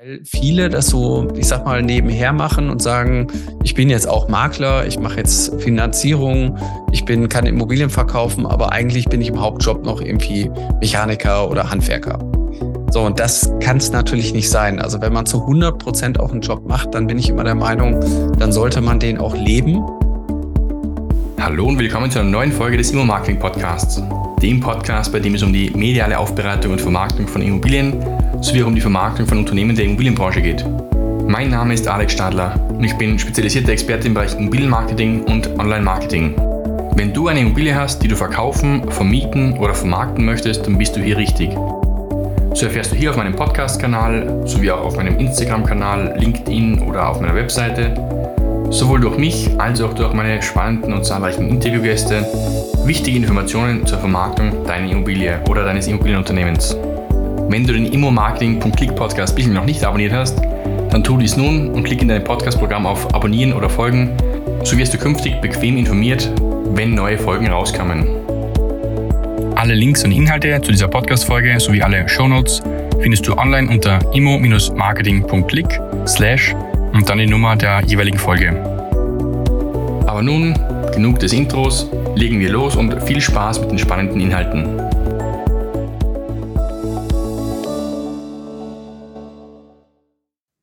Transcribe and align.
Weil 0.00 0.20
viele 0.22 0.68
das 0.68 0.86
so, 0.86 1.26
ich 1.34 1.48
sag 1.48 1.64
mal, 1.64 1.82
nebenher 1.82 2.32
machen 2.32 2.70
und 2.70 2.80
sagen, 2.80 3.26
ich 3.64 3.74
bin 3.74 3.90
jetzt 3.90 4.06
auch 4.06 4.28
Makler, 4.28 4.86
ich 4.86 4.96
mache 5.00 5.16
jetzt 5.16 5.60
Finanzierung, 5.60 6.56
ich 6.92 7.04
bin, 7.04 7.28
kann 7.28 7.46
Immobilien 7.46 7.90
verkaufen, 7.90 8.46
aber 8.46 8.70
eigentlich 8.70 9.06
bin 9.06 9.20
ich 9.20 9.30
im 9.30 9.40
Hauptjob 9.40 9.84
noch 9.84 10.00
irgendwie 10.00 10.52
Mechaniker 10.80 11.50
oder 11.50 11.68
Handwerker. 11.68 12.20
So, 12.92 13.00
und 13.00 13.18
das 13.18 13.52
kann 13.58 13.78
es 13.78 13.90
natürlich 13.90 14.32
nicht 14.32 14.48
sein. 14.48 14.78
Also 14.78 15.00
wenn 15.00 15.12
man 15.12 15.26
zu 15.26 15.40
100 15.40 15.76
Prozent 15.80 16.20
auch 16.20 16.30
einen 16.30 16.42
Job 16.42 16.64
macht, 16.68 16.94
dann 16.94 17.08
bin 17.08 17.18
ich 17.18 17.28
immer 17.28 17.42
der 17.42 17.56
Meinung, 17.56 17.98
dann 18.38 18.52
sollte 18.52 18.80
man 18.80 19.00
den 19.00 19.18
auch 19.18 19.34
leben. 19.34 19.82
Hallo 21.40 21.66
und 21.66 21.76
willkommen 21.76 22.08
zu 22.08 22.20
einer 22.20 22.30
neuen 22.30 22.52
Folge 22.52 22.76
des 22.76 22.92
Immo-Marketing 22.92 23.40
Podcasts. 23.40 24.00
Dem 24.40 24.60
Podcast, 24.60 25.10
bei 25.10 25.18
dem 25.18 25.34
es 25.34 25.42
um 25.42 25.52
die 25.52 25.70
mediale 25.70 26.16
Aufbereitung 26.16 26.70
und 26.70 26.80
Vermarktung 26.80 27.26
von 27.26 27.42
Immobilien 27.42 28.00
sowie 28.40 28.62
um 28.62 28.74
die 28.74 28.80
Vermarktung 28.80 29.26
von 29.26 29.38
Unternehmen 29.38 29.74
der 29.74 29.84
Immobilienbranche 29.84 30.40
geht. 30.40 30.64
Mein 31.26 31.50
Name 31.50 31.74
ist 31.74 31.86
Alex 31.88 32.12
Stadler 32.12 32.58
und 32.70 32.84
ich 32.84 32.94
bin 32.94 33.18
spezialisierter 33.18 33.72
Experte 33.72 34.06
im 34.06 34.14
Bereich 34.14 34.34
Immobilienmarketing 34.34 35.24
und 35.24 35.58
Online-Marketing. 35.58 36.34
Wenn 36.94 37.12
du 37.12 37.28
eine 37.28 37.40
Immobilie 37.40 37.74
hast, 37.74 38.02
die 38.02 38.08
du 38.08 38.16
verkaufen, 38.16 38.90
vermieten 38.90 39.58
oder 39.58 39.74
vermarkten 39.74 40.24
möchtest, 40.24 40.66
dann 40.66 40.78
bist 40.78 40.96
du 40.96 41.00
hier 41.00 41.16
richtig. 41.16 41.50
So 42.54 42.66
erfährst 42.66 42.92
du 42.92 42.96
hier 42.96 43.10
auf 43.10 43.16
meinem 43.16 43.36
Podcast-Kanal 43.36 44.42
sowie 44.46 44.70
auch 44.70 44.84
auf 44.84 44.96
meinem 44.96 45.18
Instagram-Kanal, 45.18 46.16
LinkedIn 46.18 46.80
oder 46.82 47.08
auf 47.08 47.20
meiner 47.20 47.34
Webseite 47.34 47.94
sowohl 48.70 49.00
durch 49.00 49.16
mich 49.16 49.48
als 49.58 49.80
auch 49.80 49.94
durch 49.94 50.12
meine 50.12 50.42
spannenden 50.42 50.92
und 50.92 51.04
zahlreichen 51.04 51.48
Interviewgäste 51.48 52.26
wichtige 52.84 53.16
Informationen 53.16 53.86
zur 53.86 53.98
Vermarktung 53.98 54.64
deiner 54.66 54.90
Immobilie 54.90 55.40
oder 55.48 55.64
deines 55.64 55.86
Immobilienunternehmens. 55.86 56.76
Wenn 57.50 57.66
du 57.66 57.72
den 57.72 57.86
Immo-Marketing.click 57.86 58.94
Podcast 58.94 59.34
bisher 59.34 59.54
noch 59.54 59.64
nicht 59.64 59.82
abonniert 59.82 60.12
hast, 60.12 60.38
dann 60.90 61.02
tu 61.02 61.16
dies 61.16 61.34
nun 61.34 61.70
und 61.70 61.82
klick 61.82 62.02
in 62.02 62.08
dein 62.08 62.22
Podcast-Programm 62.22 62.84
auf 62.84 63.14
Abonnieren 63.14 63.54
oder 63.54 63.70
Folgen. 63.70 64.10
So 64.64 64.76
wirst 64.76 64.92
du 64.92 64.98
künftig 64.98 65.40
bequem 65.40 65.78
informiert, 65.78 66.30
wenn 66.74 66.94
neue 66.94 67.16
Folgen 67.16 67.48
rauskommen. 67.48 68.06
Alle 69.56 69.74
Links 69.74 70.04
und 70.04 70.12
Inhalte 70.12 70.60
zu 70.60 70.72
dieser 70.72 70.88
Podcast-Folge 70.88 71.58
sowie 71.58 71.82
alle 71.82 72.06
Shownotes 72.06 72.62
findest 73.00 73.26
du 73.26 73.32
online 73.38 73.70
unter 73.70 73.98
immo-marketing.click 74.12 75.80
slash 76.06 76.54
und 76.92 77.08
dann 77.08 77.16
die 77.16 77.26
Nummer 77.26 77.56
der 77.56 77.82
jeweiligen 77.86 78.18
Folge. 78.18 78.50
Aber 80.06 80.20
nun, 80.22 80.52
genug 80.92 81.18
des 81.20 81.32
Intros, 81.32 81.88
legen 82.14 82.40
wir 82.40 82.50
los 82.50 82.76
und 82.76 83.02
viel 83.04 83.22
Spaß 83.22 83.60
mit 83.60 83.70
den 83.70 83.78
spannenden 83.78 84.20
Inhalten. 84.20 84.97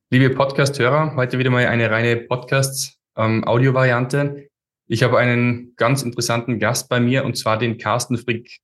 Liebe 0.08 0.30
Podcast-Hörer, 0.30 1.16
heute 1.16 1.36
wieder 1.40 1.50
mal 1.50 1.66
eine 1.66 1.90
reine 1.90 2.16
Podcast-Audio-Variante. 2.16 4.18
Ähm, 4.18 4.46
ich 4.86 5.02
habe 5.02 5.18
einen 5.18 5.74
ganz 5.74 6.02
interessanten 6.02 6.60
Gast 6.60 6.88
bei 6.88 7.00
mir 7.00 7.24
und 7.24 7.36
zwar 7.36 7.58
den 7.58 7.76
Carsten 7.76 8.16
Frick. 8.16 8.46
Ich 8.46 8.60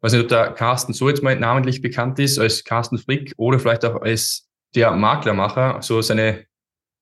weiß 0.00 0.14
nicht, 0.14 0.22
ob 0.22 0.28
der 0.28 0.52
Carsten 0.52 0.94
so 0.94 1.10
jetzt 1.10 1.22
mal 1.22 1.38
namentlich 1.38 1.82
bekannt 1.82 2.18
ist 2.18 2.38
als 2.38 2.64
Carsten 2.64 2.96
Frick 2.96 3.34
oder 3.36 3.58
vielleicht 3.58 3.84
auch 3.84 4.00
als 4.00 4.48
der 4.74 4.92
Maklermacher, 4.92 5.82
so 5.82 6.00
seine 6.00 6.46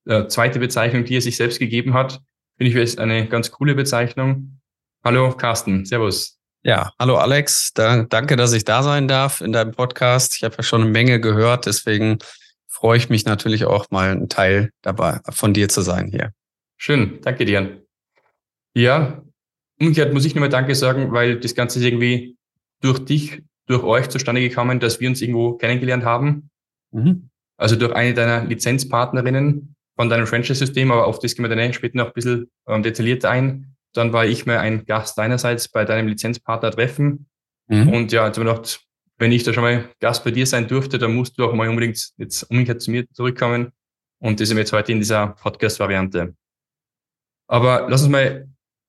äh, 0.06 0.27
zweite 0.27 0.59
Bezeichnung, 0.59 1.05
die 1.05 1.19
er 1.19 1.23
sich 1.23 1.37
selbst 1.37 1.61
gegeben 1.61 1.95
hat. 1.95 2.21
Finde 2.59 2.83
ich 2.83 2.98
eine 2.98 3.28
ganz 3.28 3.53
coole 3.53 3.77
Bezeichnung. 3.77 4.59
Hallo 5.05 5.31
Carsten, 5.31 5.84
Servus. 5.84 6.41
Ja, 6.65 6.91
hallo 6.98 7.19
Alex, 7.19 7.73
da, 7.73 8.03
danke, 8.03 8.34
dass 8.34 8.53
ich 8.53 8.65
da 8.65 8.83
sein 8.83 9.06
darf 9.06 9.43
in 9.43 9.53
deinem 9.53 9.71
Podcast. 9.71 10.34
Ich 10.34 10.43
habe 10.43 10.56
ja 10.56 10.65
schon 10.65 10.83
eine 10.83 10.91
Menge 10.91 11.21
gehört, 11.21 11.67
deswegen 11.67 12.19
freue 12.77 12.99
ich 12.99 13.09
mich 13.09 13.25
natürlich 13.25 13.65
auch 13.65 13.91
mal 13.91 14.11
ein 14.11 14.29
Teil 14.29 14.71
dabei 14.83 15.21
von 15.31 15.55
dir 15.55 15.71
zu 15.71 15.81
sein 15.81 16.09
hier. 16.09 16.33
Schön, 16.77 17.21
danke 17.23 17.47
dir. 17.47 17.83
Ja, 18.75 19.23
umgekehrt 19.81 20.13
muss 20.13 20.27
ich 20.27 20.35
nur 20.35 20.43
mal 20.43 20.51
Danke 20.51 20.75
sagen, 20.75 21.11
weil 21.11 21.41
das 21.41 21.55
Ganze 21.55 21.78
ist 21.78 21.87
irgendwie 21.87 22.37
durch 22.83 22.99
dich, 22.99 23.43
durch 23.67 23.83
euch 23.83 24.11
zustande 24.11 24.43
gekommen, 24.43 24.78
dass 24.78 25.00
wir 25.00 25.09
uns 25.09 25.23
irgendwo 25.23 25.55
kennengelernt 25.55 26.05
haben. 26.05 26.50
Mhm. 26.93 27.31
Also 27.56 27.77
durch 27.77 27.95
eine 27.95 28.12
deiner 28.12 28.45
Lizenzpartnerinnen 28.45 29.75
von 29.97 30.11
deinem 30.11 30.27
Franchise-System, 30.27 30.91
aber 30.91 31.06
auf 31.06 31.19
das 31.19 31.34
gehen 31.34 31.49
wir 31.49 31.56
dann 31.56 31.73
später 31.73 31.97
noch 31.97 32.09
ein 32.09 32.12
bisschen 32.12 32.50
ähm, 32.69 32.83
detaillierter 32.83 33.31
ein. 33.31 33.75
Dann 33.95 34.12
war 34.12 34.27
ich 34.27 34.45
mal 34.45 34.59
ein 34.59 34.84
Gast 34.84 35.17
deinerseits 35.17 35.69
bei 35.69 35.87
deinem 35.87 36.09
Lizenzpartner 36.09 36.73
treffen. 36.73 37.27
Mhm. 37.69 37.89
Und 37.89 38.12
ja, 38.12 38.27
jetzt 38.27 38.37
haben 38.37 38.45
wir 38.45 38.53
gedacht, 38.53 38.86
wenn 39.19 39.32
ich 39.32 39.43
da 39.43 39.53
schon 39.53 39.62
mal 39.62 39.88
Gast 40.00 40.25
bei 40.25 40.31
dir 40.31 40.47
sein 40.47 40.69
durfte, 40.69 40.99
dann 40.99 41.15
musst 41.15 41.38
du 41.38 41.44
auch 41.44 41.53
mal 41.53 41.69
unbedingt 41.69 42.12
jetzt 42.16 42.43
umgekehrt 42.44 42.82
zu 42.82 42.91
mir 42.91 43.10
zurückkommen. 43.12 43.72
Und 44.19 44.41
das 44.41 44.49
sind 44.49 44.56
wir 44.56 44.62
jetzt 44.62 44.72
heute 44.72 44.93
in 44.93 44.99
dieser 44.99 45.28
Podcast-Variante. 45.28 46.34
Aber 47.49 47.87
lass 47.88 48.03
uns 48.03 48.10
mal 48.10 48.49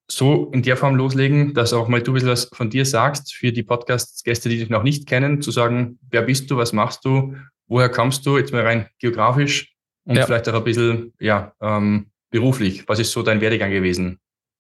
so 0.10 0.50
in 0.52 0.64
der 0.64 0.78
Form 0.78 0.96
loslegen, 0.96 1.54
dass 1.54 1.74
auch 1.74 1.88
mal 1.88 2.02
du 2.02 2.12
ein 2.12 2.14
bisschen 2.16 2.30
was 2.30 2.50
von 2.54 2.70
dir 2.70 2.86
sagst, 2.86 3.34
für 3.34 3.52
die 3.52 3.64
Podcast-Gäste, 3.64 4.50
die 4.50 4.58
dich 4.60 4.70
noch 4.70 4.84
nicht 4.84 5.08
kennen, 5.08 5.42
zu 5.42 5.52
sagen, 5.52 6.00
wer 6.10 6.22
bist 6.22 6.50
du, 6.50 6.58
was 6.58 6.72
machst 6.72 7.04
du, 7.04 7.36
woher 7.68 7.90
kommst 7.90 8.26
du, 8.26 8.38
jetzt 8.38 8.54
mal 8.54 8.62
rein 8.62 8.88
geografisch 9.00 9.74
und 10.06 10.16
ja. 10.16 10.26
vielleicht 10.26 10.48
auch 10.48 10.54
ein 10.54 10.64
bisschen, 10.64 11.14
ja, 11.20 11.54
ähm, 11.62 12.10
beruflich. 12.30 12.88
Was 12.88 13.00
ist 13.00 13.12
so 13.12 13.22
dein 13.22 13.42
Werdegang 13.42 13.72
gewesen? 13.72 14.20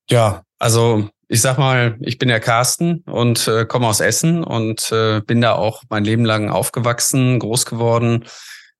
Ja, 0.09 0.43
also 0.59 1.09
ich 1.29 1.41
sag 1.41 1.57
mal, 1.57 1.97
ich 1.99 2.17
bin 2.17 2.29
der 2.29 2.39
Carsten 2.39 3.03
und 3.05 3.47
äh, 3.47 3.65
komme 3.65 3.87
aus 3.87 3.99
Essen 3.99 4.43
und 4.43 4.91
äh, 4.91 5.21
bin 5.21 5.41
da 5.41 5.53
auch 5.53 5.83
mein 5.89 6.05
Leben 6.05 6.23
lang 6.23 6.49
aufgewachsen, 6.49 7.39
groß 7.39 7.65
geworden, 7.65 8.25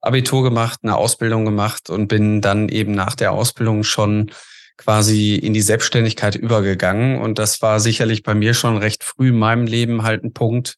Abitur 0.02 0.44
gemacht, 0.44 0.80
eine 0.84 0.96
Ausbildung 0.96 1.44
gemacht 1.44 1.90
und 1.90 2.08
bin 2.08 2.42
dann 2.42 2.70
eben 2.70 2.94
nach 2.94 3.16
der 3.16 3.34
Ausbildung 3.34 3.84
schon 3.84 4.32
quasi 4.78 5.36
in 5.36 5.54
die 5.54 5.62
Selbstständigkeit 5.62 6.36
übergegangen. 6.36 7.20
Und 7.20 7.40
das 7.40 7.62
war 7.62 7.80
sicherlich 7.80 8.24
bei 8.24 8.36
mir 8.36 8.54
schon 8.54 8.78
recht 8.78 9.04
früh 9.04 9.30
in 9.30 9.40
meinem 9.40 9.66
Leben 9.66 10.04
halt 10.04 10.24
ein 10.24 10.34
Punkt, 10.34 10.76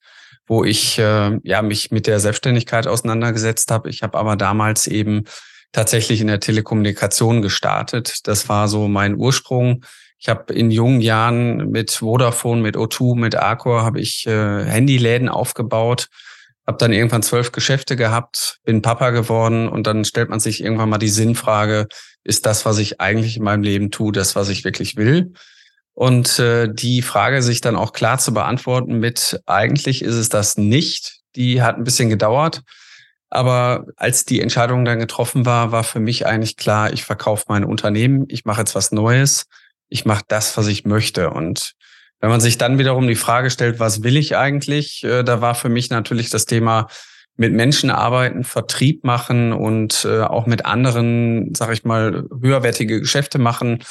wo 0.48 0.64
ich 0.64 0.98
äh, 0.98 1.38
ja 1.44 1.62
mich 1.62 1.92
mit 1.92 2.08
der 2.08 2.20
Selbstständigkeit 2.20 2.88
auseinandergesetzt 2.88 3.70
habe. 3.70 3.90
Ich 3.90 4.02
habe 4.02 4.18
aber 4.18 4.36
damals 4.36 4.88
eben 4.88 5.26
tatsächlich 5.72 6.22
in 6.22 6.28
der 6.28 6.40
Telekommunikation 6.40 7.44
gestartet. 7.44 8.28
Das 8.28 8.50
war 8.50 8.68
so 8.68 8.88
mein 8.88 9.16
Ursprung. 9.16 9.84
Ich 10.20 10.28
habe 10.28 10.54
in 10.54 10.70
jungen 10.70 11.00
Jahren 11.00 11.72
mit 11.72 11.92
Vodafone, 11.92 12.62
mit 12.62 12.76
O2, 12.76 13.16
mit 13.16 13.36
Arcor 13.36 13.84
habe 13.84 14.02
ich 14.02 14.28
äh, 14.28 14.66
Handyläden 14.66 15.30
aufgebaut, 15.30 16.10
habe 16.68 16.78
dann 16.78 16.92
irgendwann 16.92 17.24
zwölf 17.24 17.54
Geschäfte 17.54 17.96
gehabt, 17.96 18.60
bin 18.66 18.82
Papa 18.82 19.12
geworden 19.12 19.70
und 19.70 19.88
dann 19.88 20.04
stellt 20.04 20.30
man 20.30 20.42
sich 20.42 20.62
irgendwann 20.62 20.90
mal 20.90 20.98
die 20.98 21.08
Sinnfrage, 21.08 21.88
ist 22.26 22.46
das, 22.46 22.66
was 22.66 22.80
ich 22.80 23.00
eigentlich 23.00 23.38
in 23.38 23.44
meinem 23.44 23.64
Leben 23.64 23.92
tue, 23.92 24.12
das, 24.12 24.36
was 24.36 24.50
ich 24.50 24.66
wirklich 24.66 24.98
will? 24.98 25.32
Und 25.94 26.38
äh, 26.38 26.68
die 26.72 27.02
Frage 27.02 27.42
sich 27.42 27.62
dann 27.62 27.78
auch 27.78 27.94
klar 27.94 28.20
zu 28.20 28.34
beantworten 28.34 29.00
mit, 29.00 29.40
eigentlich 29.46 30.02
ist 30.02 30.16
es 30.16 30.28
das 30.28 30.58
nicht, 30.58 31.22
die 31.38 31.62
hat 31.62 31.78
ein 31.78 31.86
bisschen 31.86 32.10
gedauert. 32.10 32.62
Aber 33.30 33.86
als 33.96 34.26
die 34.26 34.42
Entscheidung 34.42 34.84
dann 34.84 35.00
getroffen 35.00 35.46
war, 35.46 35.72
war 35.72 35.84
für 35.84 36.00
mich 36.00 36.26
eigentlich 36.26 36.58
klar, 36.58 36.92
ich 36.92 37.06
verkaufe 37.06 37.46
mein 37.48 37.64
Unternehmen, 37.64 38.26
ich 38.28 38.44
mache 38.44 38.62
jetzt 38.62 38.76
was 38.76 38.92
Neues 38.92 39.46
ich 39.90 40.06
mache 40.06 40.24
das, 40.28 40.56
was 40.58 40.68
ich 40.68 40.86
möchte. 40.86 41.32
Und 41.32 41.74
wenn 42.20 42.30
man 42.30 42.42
sich 42.42 42.58
dann 42.58 42.80
wiederum 42.80 43.08
die 43.08 43.16
Frage 43.16 43.50
stellt, 43.50 43.80
was 43.80 44.04
will 44.04 44.18
ich 44.18 44.38
eigentlich, 44.38 45.04
äh, 45.04 45.24
da 45.24 45.42
war 45.42 45.56
für 45.56 45.70
mich 45.70 45.90
natürlich 45.90 46.30
das 46.30 46.46
Thema 46.46 46.88
mit 47.36 47.54
Menschen 47.54 47.90
arbeiten, 47.90 48.44
Vertrieb 48.44 49.06
machen 49.06 49.54
und 49.54 50.06
äh, 50.06 50.22
auch 50.22 50.46
mit 50.46 50.66
anderen, 50.66 51.54
sag 51.56 51.72
ich 51.72 51.86
mal, 51.86 52.28
höherwertige 52.42 53.00
Geschäfte 53.00 53.40
machen. 53.40 53.82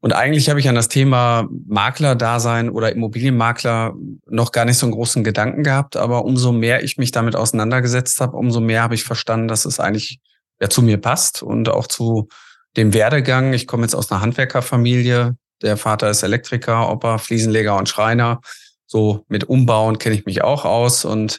Und 0.00 0.14
eigentlich 0.14 0.48
habe 0.48 0.60
ich 0.60 0.68
an 0.68 0.74
das 0.74 0.88
Thema 0.88 1.46
Makler-Dasein 1.66 2.70
oder 2.70 2.90
Immobilienmakler 2.90 3.94
noch 4.26 4.50
gar 4.50 4.64
nicht 4.64 4.78
so 4.78 4.86
einen 4.86 4.94
großen 4.94 5.22
Gedanken 5.22 5.62
gehabt. 5.62 5.98
Aber 5.98 6.24
umso 6.24 6.52
mehr 6.52 6.82
ich 6.82 6.96
mich 6.96 7.12
damit 7.12 7.36
auseinandergesetzt 7.36 8.18
habe, 8.22 8.38
umso 8.38 8.60
mehr 8.60 8.82
habe 8.82 8.94
ich 8.94 9.04
verstanden, 9.04 9.48
dass 9.48 9.66
es 9.66 9.78
eigentlich 9.78 10.20
ja 10.58 10.70
zu 10.70 10.80
mir 10.80 10.96
passt 10.96 11.42
und 11.42 11.68
auch 11.68 11.86
zu 11.86 12.28
dem 12.76 12.94
Werdegang. 12.94 13.52
Ich 13.52 13.66
komme 13.66 13.82
jetzt 13.82 13.94
aus 13.94 14.10
einer 14.10 14.20
Handwerkerfamilie. 14.20 15.36
Der 15.62 15.76
Vater 15.76 16.10
ist 16.10 16.22
Elektriker, 16.22 16.90
Opa, 16.90 17.18
Fliesenleger 17.18 17.76
und 17.76 17.88
Schreiner. 17.88 18.40
So 18.86 19.24
mit 19.28 19.44
Umbauen 19.44 19.98
kenne 19.98 20.14
ich 20.14 20.24
mich 20.24 20.42
auch 20.42 20.64
aus. 20.64 21.04
Und 21.04 21.38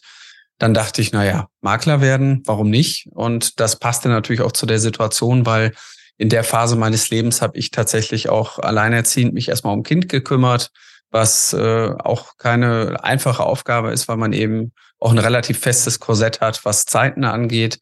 dann 0.57 0.73
dachte 0.73 1.01
ich, 1.01 1.11
na 1.11 1.25
ja, 1.25 1.47
Makler 1.61 2.01
werden, 2.01 2.43
warum 2.45 2.69
nicht? 2.69 3.07
Und 3.11 3.59
das 3.59 3.77
passte 3.77 4.09
natürlich 4.09 4.41
auch 4.41 4.51
zu 4.51 4.65
der 4.65 4.79
Situation, 4.79 5.45
weil 5.45 5.73
in 6.17 6.29
der 6.29 6.43
Phase 6.43 6.75
meines 6.75 7.09
Lebens 7.09 7.41
habe 7.41 7.57
ich 7.57 7.71
tatsächlich 7.71 8.29
auch 8.29 8.59
alleinerziehend 8.59 9.33
mich 9.33 9.49
erstmal 9.49 9.73
um 9.73 9.81
Kind 9.81 10.07
gekümmert, 10.07 10.69
was 11.09 11.51
äh, 11.53 11.95
auch 11.97 12.37
keine 12.37 13.03
einfache 13.03 13.43
Aufgabe 13.43 13.91
ist, 13.91 14.07
weil 14.07 14.17
man 14.17 14.33
eben 14.33 14.71
auch 14.99 15.11
ein 15.11 15.17
relativ 15.17 15.59
festes 15.59 15.99
Korsett 15.99 16.39
hat, 16.39 16.63
was 16.63 16.85
Zeiten 16.85 17.25
angeht. 17.25 17.79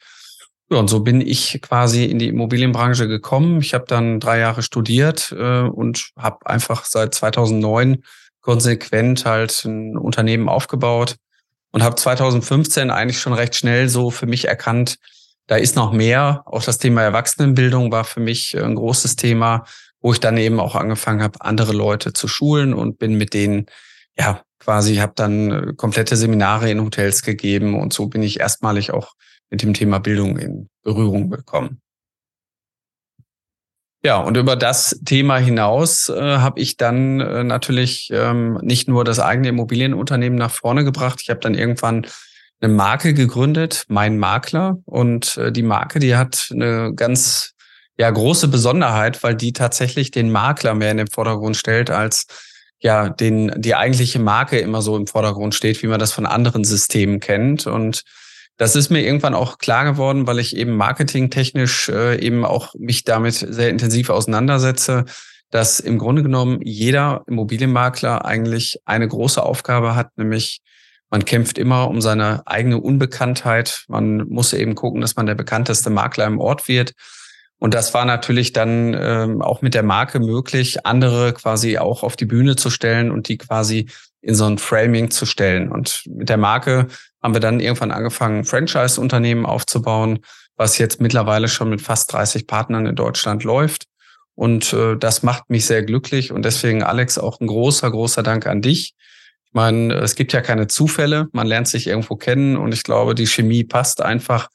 Ja, 0.72 0.78
und 0.78 0.88
so 0.88 1.00
bin 1.00 1.20
ich 1.20 1.60
quasi 1.64 2.06
in 2.06 2.20
die 2.20 2.28
Immobilienbranche 2.28 3.08
gekommen. 3.08 3.60
Ich 3.60 3.74
habe 3.74 3.86
dann 3.88 4.20
drei 4.20 4.38
Jahre 4.38 4.62
studiert 4.62 5.34
äh, 5.36 5.62
und 5.62 6.12
habe 6.16 6.46
einfach 6.46 6.86
seit 6.86 7.16
2009 7.16 8.04
konsequent 8.42 9.26
halt 9.26 9.66
ein 9.66 9.98
Unternehmen 9.98 10.48
aufgebaut 10.48 11.16
und 11.72 11.82
habe 11.82 11.96
2015 11.96 12.92
eigentlich 12.92 13.20
schon 13.20 13.34
recht 13.34 13.56
schnell 13.56 13.90
so 13.90 14.12
für 14.12 14.28
mich 14.28 14.48
erkannt, 14.48 14.98
da 15.48 15.56
ist 15.56 15.76
noch 15.76 15.92
mehr. 15.92 16.44
Auch 16.46 16.64
das 16.64 16.78
Thema 16.78 17.02
Erwachsenenbildung 17.02 17.92
war 17.92 18.04
für 18.04 18.20
mich 18.20 18.56
ein 18.56 18.76
großes 18.76 19.16
Thema, 19.16 19.66
wo 20.02 20.14
ich 20.14 20.20
dann 20.20 20.38
eben 20.38 20.60
auch 20.60 20.76
angefangen 20.76 21.24
habe, 21.24 21.42
andere 21.42 21.74
Leute 21.74 22.14
zu 22.14 22.28
schulen 22.28 22.76
und 22.76 23.00
bin 23.00 23.16
mit 23.16 23.34
denen, 23.34 23.66
ja, 24.18 24.44
quasi, 24.60 24.98
habe 24.98 25.14
dann 25.16 25.76
komplette 25.78 26.16
Seminare 26.16 26.70
in 26.70 26.82
Hotels 26.82 27.24
gegeben 27.24 27.80
und 27.80 27.92
so 27.92 28.08
bin 28.08 28.22
ich 28.22 28.40
erstmalig 28.40 28.92
auch 28.92 29.14
mit 29.50 29.62
dem 29.62 29.74
Thema 29.74 30.00
Bildung 30.00 30.38
in 30.38 30.70
Berührung 30.84 31.30
gekommen. 31.30 31.82
Ja, 34.02 34.18
und 34.18 34.38
über 34.38 34.56
das 34.56 34.98
Thema 35.04 35.38
hinaus 35.38 36.08
äh, 36.08 36.38
habe 36.38 36.62
ich 36.62 36.78
dann 36.78 37.20
äh, 37.20 37.44
natürlich 37.44 38.10
ähm, 38.14 38.58
nicht 38.62 38.88
nur 38.88 39.04
das 39.04 39.20
eigene 39.20 39.50
Immobilienunternehmen 39.50 40.40
nach 40.40 40.52
vorne 40.52 40.86
gebracht. 40.86 41.20
Ich 41.22 41.30
habe 41.30 41.42
dann 41.42 41.54
irgendwann 41.54 42.08
eine 42.62 42.74
Marke 42.74 43.14
gegründet, 43.14 43.86
Mein 43.90 44.18
Makler. 44.18 44.78
Und 44.86 45.36
äh, 45.38 45.52
die 45.52 45.64
Marke, 45.64 46.00
die 46.00 46.16
hat 46.16 46.50
eine 46.52 46.94
ganz 46.96 47.56
ja, 47.98 48.10
große 48.10 48.48
Besonderheit, 48.48 49.22
weil 49.22 49.36
die 49.36 49.52
tatsächlich 49.52 50.12
den 50.12 50.32
Makler 50.32 50.76
mehr 50.76 50.92
in 50.92 50.98
den 50.98 51.08
Vordergrund 51.08 51.58
stellt, 51.58 51.90
als 51.90 52.28
ja, 52.80 53.10
den, 53.10 53.52
die 53.58 53.76
eigentliche 53.76 54.20
Marke 54.20 54.60
immer 54.60 54.82
so 54.82 54.96
im 54.96 55.08
Vordergrund 55.08 55.54
steht, 55.54 55.84
wie 55.84 55.88
man 55.88 56.00
das 56.00 56.14
von 56.14 56.26
anderen 56.26 56.64
Systemen 56.64 57.20
kennt. 57.20 57.68
Und 57.68 58.04
das 58.60 58.76
ist 58.76 58.90
mir 58.90 59.02
irgendwann 59.02 59.36
auch 59.36 59.58
klar 59.58 59.86
geworden, 59.86 60.28
weil 60.28 60.38
ich 60.38 60.56
eben 60.56 60.76
marketingtechnisch 60.76 61.88
äh, 61.88 62.20
eben 62.20 62.44
auch 62.44 62.76
mich 62.78 63.06
damit 63.06 63.34
sehr 63.36 63.70
intensiv 63.70 64.10
auseinandersetze, 64.10 65.06
dass 65.50 65.80
im 65.80 65.98
Grunde 65.98 66.24
genommen 66.24 66.60
jeder 66.62 67.24
Immobilienmakler 67.28 68.26
eigentlich 68.26 68.82
eine 68.84 69.08
große 69.08 69.42
Aufgabe 69.42 69.96
hat, 69.96 70.18
nämlich 70.18 70.60
man 71.10 71.24
kämpft 71.24 71.58
immer 71.58 71.88
um 71.88 72.02
seine 72.02 72.46
eigene 72.46 72.80
Unbekanntheit. 72.80 73.86
Man 73.88 74.28
muss 74.28 74.52
eben 74.52 74.76
gucken, 74.76 75.00
dass 75.00 75.16
man 75.16 75.26
der 75.26 75.36
bekannteste 75.36 75.90
Makler 75.90 76.28
im 76.28 76.38
Ort 76.38 76.68
wird. 76.68 76.92
Und 77.60 77.74
das 77.74 77.94
war 77.94 78.04
natürlich 78.04 78.52
dann 78.52 78.94
ähm, 78.94 79.42
auch 79.42 79.62
mit 79.62 79.74
der 79.74 79.84
Marke 79.84 80.20
möglich, 80.20 80.86
andere 80.86 81.34
quasi 81.34 81.78
auch 81.78 82.04
auf 82.04 82.18
die 82.18 82.26
Bühne 82.26 82.58
zu 82.58 82.70
stellen 82.70 83.10
und 83.10 83.30
die 83.30 83.38
quasi 83.38 83.90
in 84.22 84.36
so 84.36 84.46
ein 84.46 84.58
Framing 84.58 85.12
zu 85.12 85.26
stellen. 85.26 85.72
Und 85.72 86.04
mit 86.08 86.30
der 86.30 86.38
Marke 86.38 86.88
haben 87.22 87.34
wir 87.34 87.42
dann 87.42 87.60
irgendwann 87.60 87.92
angefangen, 87.92 88.46
Franchise-Unternehmen 88.46 89.46
aufzubauen, 89.46 90.20
was 90.56 90.78
jetzt 90.78 91.00
mittlerweile 91.00 91.48
schon 91.48 91.70
mit 91.70 91.82
fast 91.82 92.12
30 92.14 92.48
Partnern 92.48 92.86
in 92.86 92.96
Deutschland 92.96 93.44
läuft. 93.44 93.86
Und 94.36 94.74
äh, 94.74 94.96
das 94.98 95.24
macht 95.24 95.50
mich 95.50 95.66
sehr 95.66 95.84
glücklich. 95.84 96.32
Und 96.32 96.44
deswegen, 96.44 96.84
Alex, 96.84 97.18
auch 97.18 97.40
ein 97.40 97.48
großer, 97.48 97.92
großer 97.92 98.24
Dank 98.24 98.48
an 98.48 98.62
dich. 98.62 98.94
Ich 99.46 99.54
meine, 99.54 99.96
es 99.96 100.16
gibt 100.16 100.32
ja 100.32 100.42
keine 100.42 100.68
Zufälle. 100.68 101.28
Man 101.34 101.48
lernt 101.48 101.68
sich 101.68 101.88
irgendwo 101.88 102.16
kennen 102.16 102.56
und 102.56 102.74
ich 102.74 102.84
glaube, 102.84 103.16
die 103.16 103.28
Chemie 103.28 103.64
passt 103.64 104.02
einfach. 104.02 104.50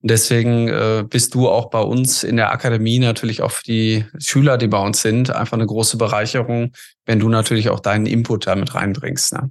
Und 0.00 0.12
deswegen 0.12 0.68
äh, 0.68 1.04
bist 1.08 1.34
du 1.34 1.48
auch 1.48 1.70
bei 1.70 1.80
uns 1.80 2.22
in 2.22 2.36
der 2.36 2.52
Akademie 2.52 3.00
natürlich 3.00 3.42
auch 3.42 3.50
für 3.50 3.64
die 3.64 4.04
Schüler, 4.18 4.56
die 4.56 4.68
bei 4.68 4.78
uns 4.78 5.02
sind, 5.02 5.30
einfach 5.30 5.56
eine 5.56 5.66
große 5.66 5.96
Bereicherung, 5.96 6.72
wenn 7.04 7.18
du 7.18 7.28
natürlich 7.28 7.68
auch 7.68 7.80
deinen 7.80 8.06
Input 8.06 8.46
damit 8.46 8.74
reinbringst. 8.74 9.32
Ne? 9.32 9.50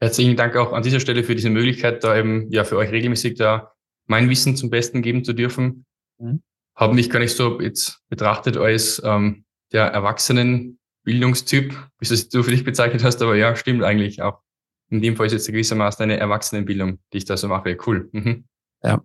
Herzlichen 0.00 0.36
Dank 0.36 0.54
auch 0.56 0.72
an 0.72 0.84
dieser 0.84 1.00
Stelle 1.00 1.24
für 1.24 1.34
diese 1.34 1.50
Möglichkeit, 1.50 2.04
da 2.04 2.16
eben 2.16 2.50
ja 2.52 2.62
für 2.64 2.76
euch 2.76 2.90
regelmäßig 2.90 3.34
da 3.34 3.72
mein 4.06 4.30
Wissen 4.30 4.56
zum 4.56 4.70
Besten 4.70 5.02
geben 5.02 5.24
zu 5.24 5.32
dürfen. 5.32 5.84
Mhm. 6.18 6.42
Habe 6.76 6.94
mich 6.94 7.10
gar 7.10 7.18
nicht 7.18 7.34
so 7.34 7.60
jetzt 7.60 8.00
betrachtet 8.08 8.56
als 8.56 9.02
ähm, 9.04 9.44
der 9.72 9.86
Erwachsenenbildungstyp, 9.86 11.72
wie 11.98 12.06
du 12.06 12.14
es 12.14 12.28
du 12.28 12.42
für 12.42 12.50
dich 12.50 12.64
bezeichnet 12.64 13.02
hast, 13.02 13.20
aber 13.22 13.36
ja, 13.36 13.56
stimmt 13.56 13.82
eigentlich 13.82 14.22
auch. 14.22 14.40
In 14.88 15.02
dem 15.02 15.16
Fall 15.16 15.26
ist 15.26 15.32
jetzt 15.32 15.46
gewissermaßen 15.46 16.02
eine 16.02 16.16
Erwachsenenbildung, 16.16 16.98
die 17.12 17.18
ich 17.18 17.24
da 17.24 17.36
so 17.36 17.48
mache. 17.48 17.76
Cool. 17.84 18.08
Mhm. 18.12 18.44
Ja. 18.82 19.02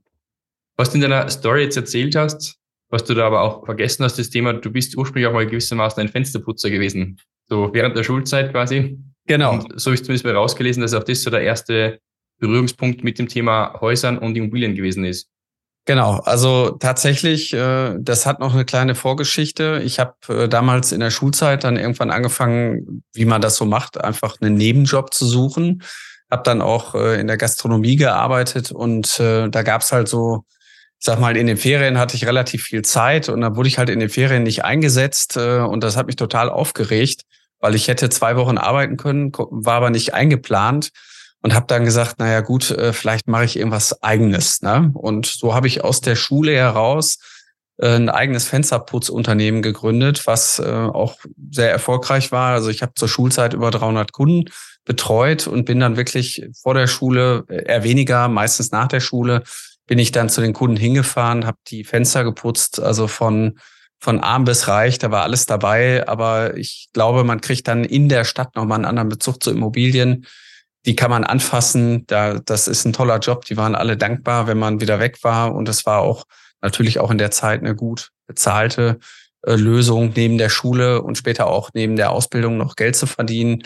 Was 0.78 0.90
du 0.90 0.96
in 0.96 1.02
deiner 1.02 1.30
Story 1.30 1.64
jetzt 1.64 1.78
erzählt 1.78 2.16
hast, 2.16 2.58
was 2.90 3.04
du 3.04 3.14
da 3.14 3.28
aber 3.28 3.42
auch 3.42 3.66
vergessen 3.66 4.04
hast, 4.04 4.20
das 4.20 4.30
Thema, 4.30 4.54
du 4.54 4.72
bist 4.72 4.96
ursprünglich 4.98 5.28
auch 5.28 5.34
mal 5.34 5.48
gewissermaßen 5.48 6.02
ein 6.02 6.10
Fensterputzer 6.10 6.70
gewesen. 6.70 7.20
So 7.48 7.74
während 7.74 7.96
der 7.96 8.04
Schulzeit 8.04 8.52
quasi. 8.52 8.98
Genau. 9.28 9.54
Und 9.54 9.80
so 9.80 9.92
ich 9.92 10.02
zumindest 10.02 10.26
mal 10.26 10.36
rausgelesen, 10.36 10.82
dass 10.82 10.94
auch 10.94 11.04
das 11.04 11.22
so 11.22 11.30
der 11.30 11.42
erste 11.42 12.00
Berührungspunkt 12.40 13.04
mit 13.04 13.18
dem 13.18 13.28
Thema 13.28 13.80
Häusern 13.82 14.18
und 14.18 14.36
Immobilien 14.36 14.76
gewesen 14.76 15.06
ist. 15.06 15.30
Genau, 15.88 16.16
also 16.26 16.72
tatsächlich, 16.72 17.54
äh, 17.54 17.96
das 18.00 18.26
hat 18.26 18.40
noch 18.40 18.56
eine 18.56 18.66
kleine 18.66 18.96
Vorgeschichte. 18.96 19.82
Ich 19.86 20.00
habe 20.00 20.16
äh, 20.30 20.50
damals 20.50 20.92
in 20.92 21.00
der 21.00 21.12
Schulzeit 21.12 21.64
dann 21.64 21.78
irgendwann 21.78 22.10
angefangen, 22.10 23.04
wie 23.14 23.26
man 23.26 23.40
das 23.40 23.56
so 23.56 23.66
macht, 23.66 24.04
einfach 24.04 24.42
einen 24.42 24.56
Nebenjob 24.56 25.14
zu 25.14 25.28
suchen. 25.28 25.84
Hab 26.36 26.44
dann 26.44 26.62
auch 26.62 26.96
äh, 26.96 27.20
in 27.20 27.28
der 27.28 27.38
Gastronomie 27.38 27.96
gearbeitet 27.96 28.72
und 28.72 29.20
äh, 29.20 29.50
da 29.50 29.64
gab's 29.64 29.92
halt 29.92 30.08
so, 30.08 30.44
ich 31.00 31.06
sag 31.06 31.20
mal, 31.20 31.38
in 31.38 31.48
den 31.48 31.58
Ferien 31.58 31.98
hatte 31.98 32.16
ich 32.16 32.26
relativ 32.26 32.64
viel 32.64 32.84
Zeit 32.84 33.30
und 33.30 33.42
da 33.42 33.56
wurde 33.56 33.68
ich 33.68 33.78
halt 33.78 33.90
in 33.90 34.00
den 34.00 34.10
Ferien 34.10 34.44
nicht 34.44 34.64
eingesetzt 34.64 35.38
äh, 35.38 35.60
und 35.60 35.84
das 35.84 35.98
hat 35.98 36.08
mich 36.08 36.16
total 36.16 36.50
aufgeregt 36.50 37.24
weil 37.66 37.74
ich 37.74 37.88
hätte 37.88 38.10
zwei 38.10 38.36
Wochen 38.36 38.60
arbeiten 38.60 38.96
können, 38.96 39.32
war 39.34 39.76
aber 39.76 39.90
nicht 39.90 40.14
eingeplant 40.14 40.90
und 41.42 41.56
habe 41.56 41.66
dann 41.68 41.84
gesagt, 41.84 42.20
naja 42.20 42.42
gut, 42.42 42.70
äh, 42.70 42.94
vielleicht 42.94 43.28
mache 43.28 43.46
ich 43.46 43.58
irgendwas 43.58 44.04
eigenes. 44.04 44.62
Ne? 44.62 44.92
Und 44.94 45.26
so 45.26 45.56
habe 45.56 45.66
ich 45.66 45.84
aus 45.84 46.00
der 46.00 46.16
Schule 46.16 46.56
heraus 46.56 47.18
äh, 47.78 47.96
ein 47.96 48.10
eigenes 48.10 48.48
Fensterputzunternehmen 48.48 49.64
gegründet, 49.64 50.28
was 50.28 50.60
äh, 50.60 50.64
auch 50.64 51.16
sehr 51.52 51.72
erfolgreich 51.72 52.32
war. 52.32 52.54
Also 52.54 52.70
ich 52.70 52.84
habe 52.84 52.94
zur 52.96 53.08
Schulzeit 53.08 53.54
über 53.54 53.72
300 53.72 54.12
Kunden 54.12 54.52
betreut 54.86 55.48
und 55.48 55.66
bin 55.66 55.80
dann 55.80 55.98
wirklich 55.98 56.48
vor 56.62 56.74
der 56.74 56.88
Schule, 56.88 57.44
eher 57.50 57.84
weniger, 57.84 58.28
meistens 58.28 58.72
nach 58.72 58.88
der 58.88 59.00
Schule, 59.00 59.44
bin 59.88 60.00
ich 60.00 60.12
dann 60.12 60.30
zu 60.30 60.42
den 60.42 60.54
Kunden 60.54 60.78
hingefahren, 60.78 61.46
habe 61.46 61.58
die 61.68 61.84
Fenster 61.84 62.24
geputzt, 62.24 62.80
also 62.80 63.08
von 63.08 63.60
von 64.00 64.20
arm 64.20 64.46
bis 64.46 64.68
reich, 64.68 65.00
da 65.00 65.10
war 65.10 65.24
alles 65.24 65.48
dabei. 65.48 66.08
Aber 66.08 66.56
ich 66.58 66.90
glaube, 66.94 67.24
man 67.24 67.42
kriegt 67.42 67.68
dann 67.68 67.84
in 67.84 68.08
der 68.08 68.24
Stadt 68.24 68.56
nochmal 68.56 68.78
einen 68.78 68.86
anderen 68.86 69.10
Bezug 69.10 69.42
zu 69.42 69.52
Immobilien. 69.52 70.28
Die 70.86 70.96
kann 70.96 71.10
man 71.10 71.24
anfassen. 71.24 72.06
Da, 72.06 72.40
das 72.40 72.68
ist 72.68 72.86
ein 72.86 72.94
toller 72.94 73.18
Job. 73.18 73.46
Die 73.46 73.58
waren 73.58 73.74
alle 73.74 73.98
dankbar, 73.98 74.46
wenn 74.46 74.60
man 74.60 74.80
wieder 74.80 75.00
weg 75.00 75.24
war. 75.24 75.56
Und 75.56 75.68
es 75.68 75.86
war 75.86 76.02
auch 76.02 76.26
natürlich 76.62 77.00
auch 77.00 77.10
in 77.10 77.18
der 77.18 77.32
Zeit 77.32 77.62
eine 77.62 77.76
gut 77.76 78.12
bezahlte 78.28 79.00
äh, 79.42 79.56
Lösung, 79.56 80.14
neben 80.16 80.38
der 80.38 80.50
Schule 80.50 81.02
und 81.02 81.18
später 81.18 81.48
auch 81.48 81.72
neben 81.74 81.96
der 81.96 82.12
Ausbildung 82.12 82.58
noch 82.58 82.76
Geld 82.76 82.96
zu 82.96 83.08
verdienen. 83.08 83.64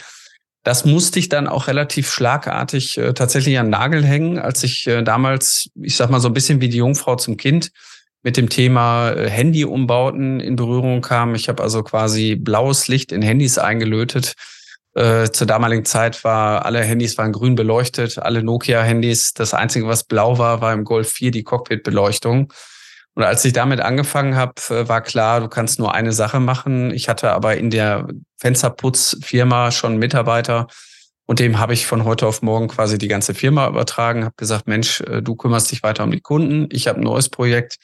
Das 0.64 0.84
musste 0.86 1.20
ich 1.20 1.30
dann 1.30 1.48
auch 1.48 1.68
relativ 1.68 2.12
schlagartig 2.12 2.98
äh, 2.98 3.14
tatsächlich 3.14 3.58
an 3.60 3.70
Nagel 3.70 4.06
hängen, 4.06 4.40
als 4.40 4.64
ich 4.64 4.88
äh, 4.88 5.04
damals, 5.04 5.70
ich 5.82 5.96
sag 5.96 6.10
mal 6.10 6.20
so 6.20 6.28
ein 6.28 6.34
bisschen 6.34 6.60
wie 6.62 6.70
die 6.70 6.78
Jungfrau 6.78 7.16
zum 7.16 7.38
Kind, 7.38 7.72
mit 8.24 8.36
dem 8.36 8.50
Thema 8.50 9.12
äh, 9.12 9.30
Handy-Umbauten 9.30 10.40
in 10.40 10.56
Berührung 10.58 11.02
kam. 11.02 11.36
Ich 11.36 11.48
habe 11.48 11.64
also 11.64 11.84
quasi 11.84 12.36
blaues 12.36 12.88
Licht 12.88 13.12
in 13.12 13.22
Handys 13.22 13.58
eingelötet. 13.58 14.34
Äh, 14.96 15.30
zur 15.32 15.48
damaligen 15.48 15.86
Zeit 15.86 16.24
war 16.24 16.66
alle 16.66 16.84
Handys 16.84 17.18
waren 17.18 17.32
grün 17.32 17.56
beleuchtet, 17.56 18.18
alle 18.18 18.44
Nokia-Handys. 18.44 19.34
Das 19.34 19.54
Einzige, 19.54 19.88
was 19.88 20.04
blau 20.04 20.38
war, 20.38 20.62
war 20.62 20.74
im 20.74 20.84
Golf 20.84 21.12
4 21.12 21.32
die 21.32 21.44
Cockpit-Beleuchtung. 21.44 22.52
Und 23.16 23.24
als 23.24 23.44
ich 23.44 23.54
damit 23.54 23.82
angefangen 23.82 24.36
habe, 24.36 24.54
äh, 24.70 24.88
war 24.88 25.02
klar, 25.02 25.42
du 25.42 25.48
kannst 25.48 25.80
nur 25.80 25.94
eine 25.94 26.14
Sache 26.14 26.40
machen. 26.40 26.92
Ich 26.92 27.10
hatte 27.10 27.32
aber 27.32 27.58
in 27.58 27.70
der 27.70 28.08
Fensterputzfirma 28.40 29.72
schon 29.72 29.98
Mitarbeiter 29.98 30.68
und 31.26 31.40
dem 31.40 31.60
habe 31.60 31.74
ich 31.74 31.86
von 31.86 32.06
heute 32.06 32.26
auf 32.26 32.42
morgen 32.42 32.68
quasi 32.68 32.98
die 32.98 33.08
ganze 33.08 33.36
Firma 33.36 33.68
übertragen, 33.68 34.24
habe 34.24 34.34
gesagt, 34.36 34.68
Mensch, 34.68 35.02
äh, 35.02 35.22
du 35.22 35.36
kümmerst 35.36 35.72
dich 35.72 35.84
weiter 35.84 36.04
um 36.04 36.12
die 36.12 36.22
Kunden, 36.22 36.68
ich 36.72 36.88
habe 36.88 37.00
ein 37.00 37.04
neues 37.04 37.30
Projekt 37.30 37.76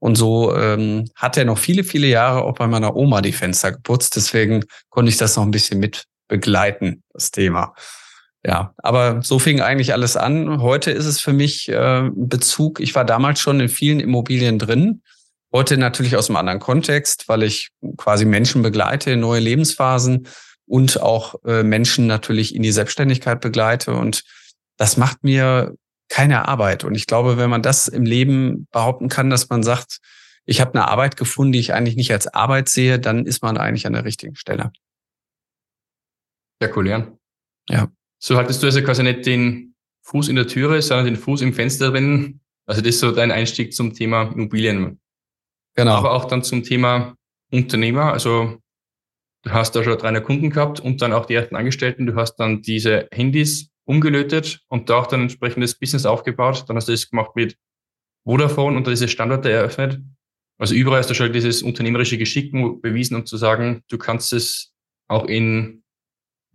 und 0.00 0.16
so 0.16 0.54
ähm, 0.54 1.06
hat 1.14 1.38
er 1.38 1.46
noch 1.46 1.56
viele, 1.56 1.82
viele 1.82 2.08
Jahre 2.08 2.42
auch 2.42 2.54
bei 2.54 2.66
meiner 2.66 2.96
Oma 2.96 3.22
die 3.22 3.32
Fenster 3.32 3.72
geputzt. 3.72 4.16
Deswegen 4.16 4.64
konnte 4.88 5.10
ich 5.10 5.16
das 5.16 5.36
noch 5.36 5.44
ein 5.44 5.50
bisschen 5.50 5.78
mit 5.78 6.04
begleiten, 6.28 7.02
das 7.12 7.30
Thema. 7.30 7.74
Ja, 8.44 8.74
aber 8.78 9.20
so 9.22 9.38
fing 9.38 9.60
eigentlich 9.60 9.92
alles 9.92 10.16
an. 10.16 10.62
Heute 10.62 10.90
ist 10.90 11.04
es 11.04 11.20
für 11.20 11.32
mich 11.32 11.68
äh, 11.68 12.08
Bezug. 12.12 12.80
Ich 12.80 12.94
war 12.94 13.04
damals 13.04 13.40
schon 13.40 13.60
in 13.60 13.68
vielen 13.68 14.00
Immobilien 14.00 14.58
drin. 14.58 15.02
Heute 15.52 15.76
natürlich 15.76 16.16
aus 16.16 16.30
einem 16.30 16.36
anderen 16.36 16.60
Kontext, 16.60 17.28
weil 17.28 17.42
ich 17.42 17.70
quasi 17.98 18.24
Menschen 18.24 18.62
begleite 18.62 19.10
in 19.10 19.20
neue 19.20 19.40
Lebensphasen 19.40 20.26
und 20.66 21.02
auch 21.02 21.34
äh, 21.44 21.62
Menschen 21.62 22.06
natürlich 22.06 22.54
in 22.54 22.62
die 22.62 22.72
Selbstständigkeit 22.72 23.40
begleite. 23.40 23.92
Und 23.92 24.24
das 24.78 24.96
macht 24.96 25.22
mir 25.22 25.74
keine 26.08 26.48
Arbeit. 26.48 26.84
Und 26.84 26.94
ich 26.94 27.06
glaube, 27.06 27.36
wenn 27.36 27.50
man 27.50 27.62
das 27.62 27.88
im 27.88 28.04
Leben 28.04 28.68
behaupten 28.72 29.08
kann, 29.08 29.28
dass 29.28 29.50
man 29.50 29.62
sagt, 29.62 29.98
ich 30.46 30.60
habe 30.60 30.74
eine 30.74 30.88
Arbeit 30.88 31.16
gefunden, 31.16 31.52
die 31.52 31.60
ich 31.60 31.74
eigentlich 31.74 31.96
nicht 31.96 32.12
als 32.12 32.26
Arbeit 32.26 32.68
sehe, 32.68 32.98
dann 32.98 33.26
ist 33.26 33.42
man 33.42 33.58
eigentlich 33.58 33.86
an 33.86 33.92
der 33.92 34.04
richtigen 34.04 34.36
Stelle. 34.36 34.72
Ja, 36.62 36.68
cool, 36.74 36.88
Jan. 36.88 37.18
Ja. 37.68 37.88
So 38.22 38.36
hattest 38.36 38.62
du 38.62 38.66
also 38.66 38.82
quasi 38.82 39.02
nicht 39.02 39.24
den 39.26 39.74
Fuß 40.02 40.28
in 40.28 40.36
der 40.36 40.46
Türe, 40.46 40.82
sondern 40.82 41.06
den 41.06 41.16
Fuß 41.16 41.40
im 41.40 41.54
Fenster 41.54 41.90
drin. 41.90 42.40
Also 42.66 42.82
das 42.82 42.94
ist 42.94 43.00
so 43.00 43.12
dein 43.12 43.30
Einstieg 43.30 43.72
zum 43.72 43.94
Thema 43.94 44.30
Immobilien. 44.32 45.00
Genau. 45.74 45.92
Aber 45.92 46.12
auch 46.12 46.26
dann 46.26 46.42
zum 46.42 46.62
Thema 46.62 47.16
Unternehmer. 47.50 48.12
Also 48.12 48.58
du 49.42 49.50
hast 49.50 49.74
da 49.74 49.82
schon 49.82 49.96
300 49.96 50.22
Kunden 50.22 50.50
gehabt 50.50 50.80
und 50.80 51.00
dann 51.00 51.12
auch 51.12 51.26
die 51.26 51.34
ersten 51.34 51.56
Angestellten. 51.56 52.06
Du 52.06 52.14
hast 52.14 52.36
dann 52.36 52.62
diese 52.62 53.08
Handys 53.10 53.70
umgelötet 53.84 54.60
und 54.68 54.90
da 54.90 54.98
auch 54.98 55.06
dann 55.06 55.22
entsprechendes 55.22 55.78
Business 55.78 56.04
aufgebaut. 56.04 56.64
Dann 56.68 56.76
hast 56.76 56.88
du 56.88 56.92
das 56.92 57.08
gemacht 57.08 57.34
mit 57.34 57.56
Vodafone 58.24 58.76
unter 58.76 58.90
diese 58.90 59.08
Standorte 59.08 59.50
eröffnet. 59.50 60.00
Also 60.58 60.74
überall 60.74 60.98
hast 60.98 61.08
du 61.08 61.14
schon 61.14 61.32
dieses 61.32 61.62
unternehmerische 61.62 62.18
Geschick 62.18 62.52
bewiesen, 62.52 63.16
um 63.16 63.24
zu 63.24 63.38
sagen, 63.38 63.82
du 63.88 63.96
kannst 63.96 64.34
es 64.34 64.74
auch 65.08 65.24
in, 65.24 65.82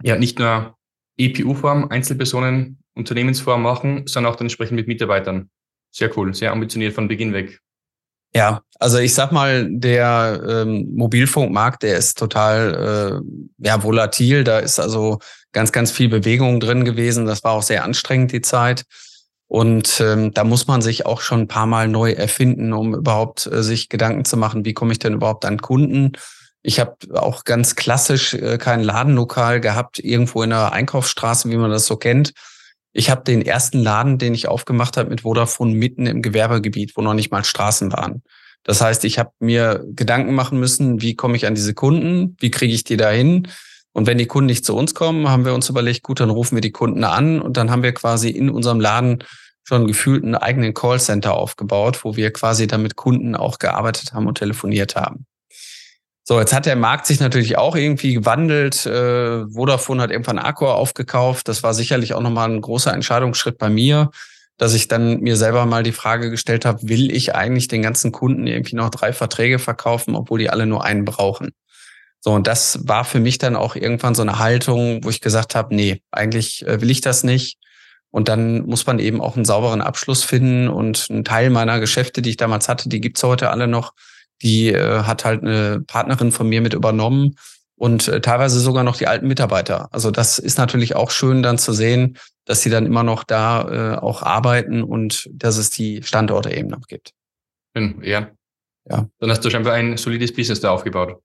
ja, 0.03 0.15
nicht 0.15 0.37
nur 0.37 0.77
EPU-Form, 1.17 1.89
Einzelpersonen, 1.89 2.79
Unternehmensform 2.95 3.61
machen, 3.61 4.07
sondern 4.07 4.31
auch 4.31 4.35
dann 4.35 4.45
entsprechend 4.45 4.75
mit 4.75 4.87
Mitarbeitern. 4.87 5.49
Sehr 5.91 6.15
cool, 6.17 6.33
sehr 6.33 6.51
ambitioniert 6.51 6.93
von 6.93 7.07
Beginn 7.07 7.33
weg. 7.33 7.61
Ja, 8.33 8.63
also 8.79 8.97
ich 8.97 9.13
sag 9.13 9.31
mal, 9.31 9.65
der 9.69 10.43
ähm, 10.45 10.89
Mobilfunkmarkt, 10.93 11.83
der 11.83 11.97
ist 11.97 12.17
total 12.17 13.21
äh, 13.23 13.65
ja, 13.65 13.81
volatil. 13.81 14.43
Da 14.43 14.59
ist 14.59 14.77
also 14.77 15.19
ganz, 15.53 15.71
ganz 15.71 15.89
viel 15.89 16.09
Bewegung 16.09 16.59
drin 16.59 16.83
gewesen. 16.83 17.25
Das 17.25 17.45
war 17.45 17.53
auch 17.53 17.63
sehr 17.63 17.85
anstrengend, 17.85 18.33
die 18.33 18.41
Zeit. 18.41 18.83
Und 19.47 20.01
ähm, 20.01 20.33
da 20.33 20.43
muss 20.43 20.67
man 20.67 20.81
sich 20.81 21.05
auch 21.05 21.21
schon 21.21 21.41
ein 21.41 21.47
paar 21.47 21.65
Mal 21.65 21.87
neu 21.87 22.11
erfinden, 22.11 22.73
um 22.73 22.93
überhaupt 22.93 23.45
äh, 23.45 23.63
sich 23.63 23.87
Gedanken 23.87 24.25
zu 24.25 24.35
machen, 24.35 24.65
wie 24.65 24.73
komme 24.73 24.91
ich 24.91 24.99
denn 24.99 25.13
überhaupt 25.13 25.45
an 25.45 25.61
Kunden. 25.61 26.11
Ich 26.65 26.79
habe 26.79 26.95
auch 27.13 27.43
ganz 27.43 27.75
klassisch 27.75 28.33
äh, 28.33 28.57
kein 28.57 28.83
Ladenlokal 28.83 29.61
gehabt, 29.61 29.99
irgendwo 29.99 30.41
in 30.43 30.49
der 30.49 30.71
Einkaufsstraße, 30.71 31.49
wie 31.49 31.57
man 31.57 31.71
das 31.71 31.85
so 31.85 31.97
kennt. 31.97 32.33
Ich 32.91 33.09
habe 33.09 33.23
den 33.23 33.41
ersten 33.41 33.79
Laden, 33.79 34.17
den 34.17 34.33
ich 34.33 34.47
aufgemacht 34.47 34.97
habe 34.97 35.09
mit 35.09 35.21
Vodafone, 35.21 35.75
mitten 35.75 36.07
im 36.07 36.21
Gewerbegebiet, 36.21 36.93
wo 36.95 37.01
noch 37.01 37.13
nicht 37.13 37.31
mal 37.31 37.43
Straßen 37.43 37.91
waren. 37.91 38.23
Das 38.63 38.81
heißt, 38.81 39.05
ich 39.05 39.19
habe 39.19 39.31
mir 39.39 39.85
Gedanken 39.91 40.33
machen 40.33 40.59
müssen, 40.59 41.01
wie 41.01 41.15
komme 41.15 41.35
ich 41.35 41.45
an 41.45 41.55
diese 41.55 41.73
Kunden, 41.73 42.35
wie 42.39 42.51
kriege 42.51 42.73
ich 42.73 42.83
die 42.83 42.97
dahin, 42.97 43.47
und 43.95 44.07
wenn 44.07 44.17
die 44.17 44.25
Kunden 44.25 44.47
nicht 44.47 44.65
zu 44.65 44.75
uns 44.75 44.93
kommen, 44.93 45.29
haben 45.29 45.45
wir 45.45 45.53
uns 45.53 45.69
überlegt, 45.69 46.03
gut, 46.03 46.19
dann 46.19 46.29
rufen 46.29 46.55
wir 46.55 46.61
die 46.61 46.73
Kunden 46.73 47.05
an 47.05 47.39
und 47.39 47.55
dann 47.55 47.71
haben 47.71 47.81
wir 47.81 47.93
quasi 47.93 48.29
in 48.29 48.49
unserem 48.49 48.81
Laden 48.81 49.23
schon 49.63 49.87
gefühlt 49.87 50.21
einen 50.21 50.35
eigenen 50.35 50.73
Callcenter 50.73 51.33
aufgebaut, 51.33 52.03
wo 52.03 52.17
wir 52.17 52.33
quasi 52.33 52.67
damit 52.67 52.97
Kunden 52.97 53.35
auch 53.35 53.57
gearbeitet 53.57 54.11
haben 54.11 54.27
und 54.27 54.37
telefoniert 54.37 54.97
haben. 54.97 55.25
So, 56.27 56.39
jetzt 56.39 56.53
hat 56.53 56.65
der 56.65 56.75
Markt 56.75 57.05
sich 57.05 57.19
natürlich 57.19 57.55
auch 57.55 57.75
irgendwie 57.75 58.15
gewandelt. 58.15 58.83
Äh, 58.87 59.45
Vodafone 59.47 60.01
hat 60.01 60.09
irgendwann 60.09 60.39
Accor 60.39 60.73
aufgekauft. 60.73 61.47
Das 61.47 61.61
war 61.61 61.75
sicherlich 61.75 62.15
auch 62.15 62.21
nochmal 62.21 62.49
ein 62.49 62.61
großer 62.61 62.91
Entscheidungsschritt 62.91 63.59
bei 63.59 63.69
mir, 63.69 64.09
dass 64.57 64.73
ich 64.73 64.87
dann 64.87 65.19
mir 65.19 65.37
selber 65.37 65.67
mal 65.67 65.83
die 65.83 65.91
Frage 65.91 66.31
gestellt 66.31 66.65
habe, 66.65 66.79
will 66.89 67.15
ich 67.15 67.35
eigentlich 67.35 67.67
den 67.67 67.83
ganzen 67.83 68.11
Kunden 68.11 68.47
irgendwie 68.47 68.75
noch 68.75 68.89
drei 68.89 69.13
Verträge 69.13 69.59
verkaufen, 69.59 70.15
obwohl 70.15 70.39
die 70.39 70.49
alle 70.49 70.65
nur 70.65 70.83
einen 70.83 71.05
brauchen? 71.05 71.51
So, 72.21 72.31
und 72.31 72.47
das 72.47 72.87
war 72.87 73.05
für 73.05 73.19
mich 73.19 73.37
dann 73.37 73.55
auch 73.55 73.75
irgendwann 73.75 74.15
so 74.15 74.23
eine 74.23 74.39
Haltung, 74.39 75.03
wo 75.03 75.11
ich 75.11 75.21
gesagt 75.21 75.53
habe, 75.53 75.75
nee, 75.75 76.01
eigentlich 76.09 76.65
äh, 76.65 76.81
will 76.81 76.89
ich 76.89 77.01
das 77.01 77.23
nicht. 77.23 77.59
Und 78.09 78.29
dann 78.29 78.65
muss 78.65 78.87
man 78.87 78.97
eben 78.97 79.21
auch 79.21 79.35
einen 79.35 79.45
sauberen 79.45 79.81
Abschluss 79.81 80.23
finden. 80.23 80.69
Und 80.69 81.07
ein 81.11 81.23
Teil 81.23 81.51
meiner 81.51 81.79
Geschäfte, 81.79 82.23
die 82.23 82.31
ich 82.31 82.37
damals 82.37 82.67
hatte, 82.67 82.89
die 82.89 82.99
gibt's 82.99 83.21
heute 83.21 83.51
alle 83.51 83.67
noch. 83.67 83.93
Die 84.41 84.69
äh, 84.69 85.03
hat 85.03 85.25
halt 85.25 85.43
eine 85.43 85.81
Partnerin 85.81 86.31
von 86.31 86.47
mir 86.47 86.61
mit 86.61 86.73
übernommen 86.73 87.35
und 87.75 88.07
äh, 88.07 88.21
teilweise 88.21 88.59
sogar 88.59 88.83
noch 88.83 88.97
die 88.97 89.07
alten 89.07 89.27
Mitarbeiter. 89.27 89.89
Also 89.91 90.11
das 90.11 90.39
ist 90.39 90.57
natürlich 90.57 90.95
auch 90.95 91.11
schön 91.11 91.43
dann 91.43 91.57
zu 91.57 91.73
sehen, 91.73 92.17
dass 92.45 92.61
sie 92.61 92.69
dann 92.69 92.85
immer 92.85 93.03
noch 93.03 93.23
da 93.23 93.95
äh, 93.95 93.97
auch 93.97 94.21
arbeiten 94.21 94.83
und 94.83 95.29
dass 95.33 95.57
es 95.57 95.69
die 95.69 96.03
Standorte 96.03 96.55
eben 96.55 96.69
noch 96.69 96.87
gibt. 96.87 97.11
Ja. 98.01 98.31
Ja. 98.89 99.07
Dann 99.19 99.31
hast 99.31 99.43
du 99.43 99.49
scheinbar 99.49 99.73
ein 99.73 99.97
solides 99.97 100.33
Business 100.33 100.59
da 100.59 100.71
aufgebaut. 100.71 101.19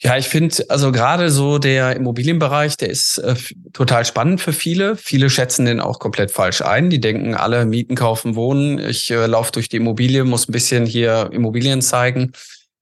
Ja, 0.00 0.18
ich 0.18 0.28
finde, 0.28 0.56
also 0.68 0.92
gerade 0.92 1.30
so 1.30 1.58
der 1.58 1.96
Immobilienbereich, 1.96 2.76
der 2.76 2.90
ist 2.90 3.18
äh, 3.18 3.36
total 3.72 4.04
spannend 4.04 4.40
für 4.40 4.52
viele. 4.52 4.96
Viele 4.96 5.30
schätzen 5.30 5.64
den 5.64 5.80
auch 5.80 5.98
komplett 5.98 6.30
falsch 6.30 6.62
ein. 6.62 6.90
Die 6.90 7.00
denken, 7.00 7.34
alle 7.34 7.64
Mieten, 7.64 7.94
kaufen, 7.94 8.34
wohnen. 8.34 8.78
Ich 8.78 9.10
äh, 9.10 9.26
laufe 9.26 9.52
durch 9.52 9.68
die 9.68 9.76
Immobilie, 9.76 10.24
muss 10.24 10.48
ein 10.48 10.52
bisschen 10.52 10.84
hier 10.84 11.30
Immobilien 11.32 11.80
zeigen. 11.80 12.32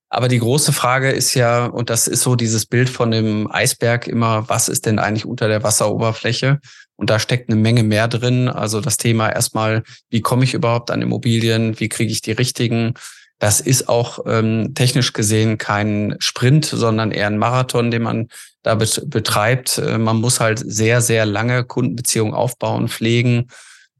Aber 0.08 0.28
die 0.28 0.40
große 0.40 0.72
Frage 0.72 1.10
ist 1.10 1.34
ja, 1.34 1.66
und 1.66 1.90
das 1.90 2.08
ist 2.08 2.22
so 2.22 2.34
dieses 2.34 2.66
Bild 2.66 2.90
von 2.90 3.10
dem 3.10 3.50
Eisberg 3.50 4.06
immer, 4.08 4.48
was 4.48 4.68
ist 4.68 4.84
denn 4.84 4.98
eigentlich 4.98 5.24
unter 5.24 5.48
der 5.48 5.62
Wasseroberfläche? 5.62 6.60
Und 6.96 7.08
da 7.08 7.18
steckt 7.18 7.50
eine 7.50 7.60
Menge 7.60 7.82
mehr 7.82 8.08
drin. 8.08 8.48
Also 8.48 8.80
das 8.80 8.96
Thema 8.96 9.30
erstmal, 9.30 9.84
wie 10.10 10.20
komme 10.20 10.44
ich 10.44 10.54
überhaupt 10.54 10.90
an 10.90 11.02
Immobilien? 11.02 11.78
Wie 11.78 11.88
kriege 11.88 12.12
ich 12.12 12.20
die 12.20 12.32
richtigen? 12.32 12.94
Das 13.42 13.58
ist 13.58 13.88
auch 13.88 14.20
ähm, 14.24 14.72
technisch 14.76 15.14
gesehen 15.14 15.58
kein 15.58 16.14
Sprint, 16.20 16.64
sondern 16.64 17.10
eher 17.10 17.26
ein 17.26 17.38
Marathon, 17.38 17.90
den 17.90 18.02
man 18.02 18.28
da 18.62 18.76
betreibt. 18.76 19.78
Äh, 19.78 19.98
man 19.98 20.18
muss 20.18 20.38
halt 20.38 20.62
sehr, 20.64 21.00
sehr 21.00 21.26
lange 21.26 21.64
Kundenbeziehungen 21.64 22.34
aufbauen, 22.34 22.86
pflegen. 22.86 23.48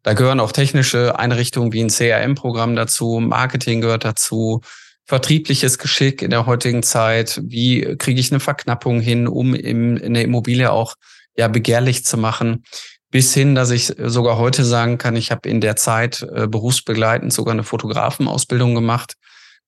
Da 0.05 0.13
gehören 0.13 0.39
auch 0.39 0.53
technische 0.53 1.19
Einrichtungen 1.19 1.73
wie 1.73 1.83
ein 1.83 1.89
CRM-Programm 1.89 2.77
dazu, 2.77 3.19
Marketing 3.19 3.81
gehört 3.81 4.05
dazu, 4.05 4.61
vertriebliches 5.07 5.79
Geschick 5.79 6.23
in 6.23 6.31
der 6.31 6.47
heutigen 6.47 6.85
Zeit. 6.85 7.41
Wie 7.43 7.97
kriege 7.99 8.21
ich 8.21 8.31
eine 8.31 8.39
Verknappung 8.39 9.01
hin, 9.01 9.27
um 9.27 9.57
im, 9.57 9.97
in 9.97 10.15
der 10.15 10.23
Immobilie 10.23 10.71
auch 10.71 10.95
ja 11.37 11.49
begehrlich 11.49 12.05
zu 12.05 12.17
machen? 12.17 12.63
Bis 13.11 13.35
hin, 13.35 13.57
dass 13.57 13.71
ich 13.71 13.93
sogar 13.99 14.39
heute 14.39 14.65
sagen 14.65 14.99
kann, 14.99 15.17
ich 15.17 15.33
habe 15.33 15.49
in 15.49 15.61
der 15.61 15.75
Zeit 15.75 16.25
äh, 16.33 16.47
berufsbegleitend 16.47 17.33
sogar 17.33 17.55
eine 17.55 17.65
Fotografenausbildung 17.65 18.77
gemacht 18.77 19.17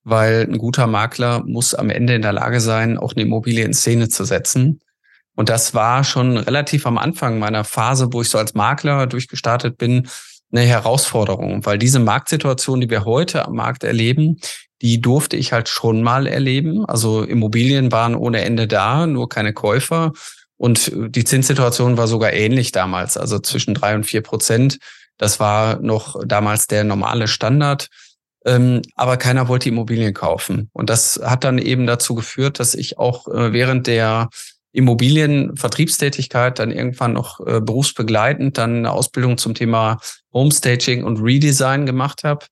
weil 0.04 0.46
ein 0.48 0.58
guter 0.58 0.86
Makler 0.86 1.42
muss 1.44 1.74
am 1.74 1.90
Ende 1.90 2.14
in 2.14 2.22
der 2.22 2.32
Lage 2.32 2.60
sein, 2.60 2.98
auch 2.98 3.14
eine 3.14 3.22
Immobilie 3.22 3.64
in 3.64 3.74
Szene 3.74 4.08
zu 4.08 4.24
setzen. 4.24 4.80
Und 5.34 5.48
das 5.48 5.74
war 5.74 6.04
schon 6.04 6.36
relativ 6.36 6.86
am 6.86 6.98
Anfang 6.98 7.38
meiner 7.38 7.64
Phase, 7.64 8.12
wo 8.12 8.22
ich 8.22 8.30
so 8.30 8.38
als 8.38 8.54
Makler 8.54 9.06
durchgestartet 9.06 9.78
bin, 9.78 10.08
eine 10.52 10.62
Herausforderung, 10.62 11.66
weil 11.66 11.78
diese 11.78 11.98
Marktsituation, 11.98 12.80
die 12.80 12.90
wir 12.90 13.04
heute 13.04 13.46
am 13.46 13.56
Markt 13.56 13.82
erleben, 13.82 14.38
die 14.82 15.00
durfte 15.00 15.36
ich 15.36 15.52
halt 15.52 15.68
schon 15.68 16.02
mal 16.02 16.26
erleben. 16.26 16.84
Also 16.84 17.22
Immobilien 17.22 17.90
waren 17.90 18.14
ohne 18.14 18.42
Ende 18.42 18.68
da, 18.68 19.06
nur 19.06 19.28
keine 19.28 19.52
Käufer. 19.52 20.12
Und 20.56 20.92
die 20.94 21.24
Zinssituation 21.24 21.96
war 21.96 22.06
sogar 22.06 22.32
ähnlich 22.32 22.70
damals, 22.70 23.16
also 23.16 23.38
zwischen 23.40 23.74
drei 23.74 23.94
und 23.94 24.04
vier 24.04 24.20
Prozent. 24.20 24.78
Das 25.16 25.40
war 25.40 25.80
noch 25.80 26.20
damals 26.24 26.66
der 26.66 26.84
normale 26.84 27.26
Standard. 27.26 27.88
Ähm, 28.46 28.82
aber 28.94 29.16
keiner 29.16 29.48
wollte 29.48 29.68
Immobilien 29.68 30.12
kaufen. 30.12 30.68
Und 30.72 30.90
das 30.90 31.20
hat 31.24 31.44
dann 31.44 31.58
eben 31.58 31.86
dazu 31.86 32.14
geführt, 32.14 32.60
dass 32.60 32.74
ich 32.74 32.98
auch 32.98 33.26
äh, 33.28 33.52
während 33.52 33.86
der 33.86 34.28
Immobilienvertriebstätigkeit 34.72 36.58
dann 36.58 36.70
irgendwann 36.70 37.12
noch 37.12 37.40
äh, 37.46 37.60
berufsbegleitend 37.60 38.58
dann 38.58 38.78
eine 38.78 38.90
Ausbildung 38.90 39.38
zum 39.38 39.54
Thema 39.54 39.98
Homestaging 40.32 41.04
und 41.04 41.22
Redesign 41.22 41.86
gemacht 41.86 42.24
habe. 42.24 42.46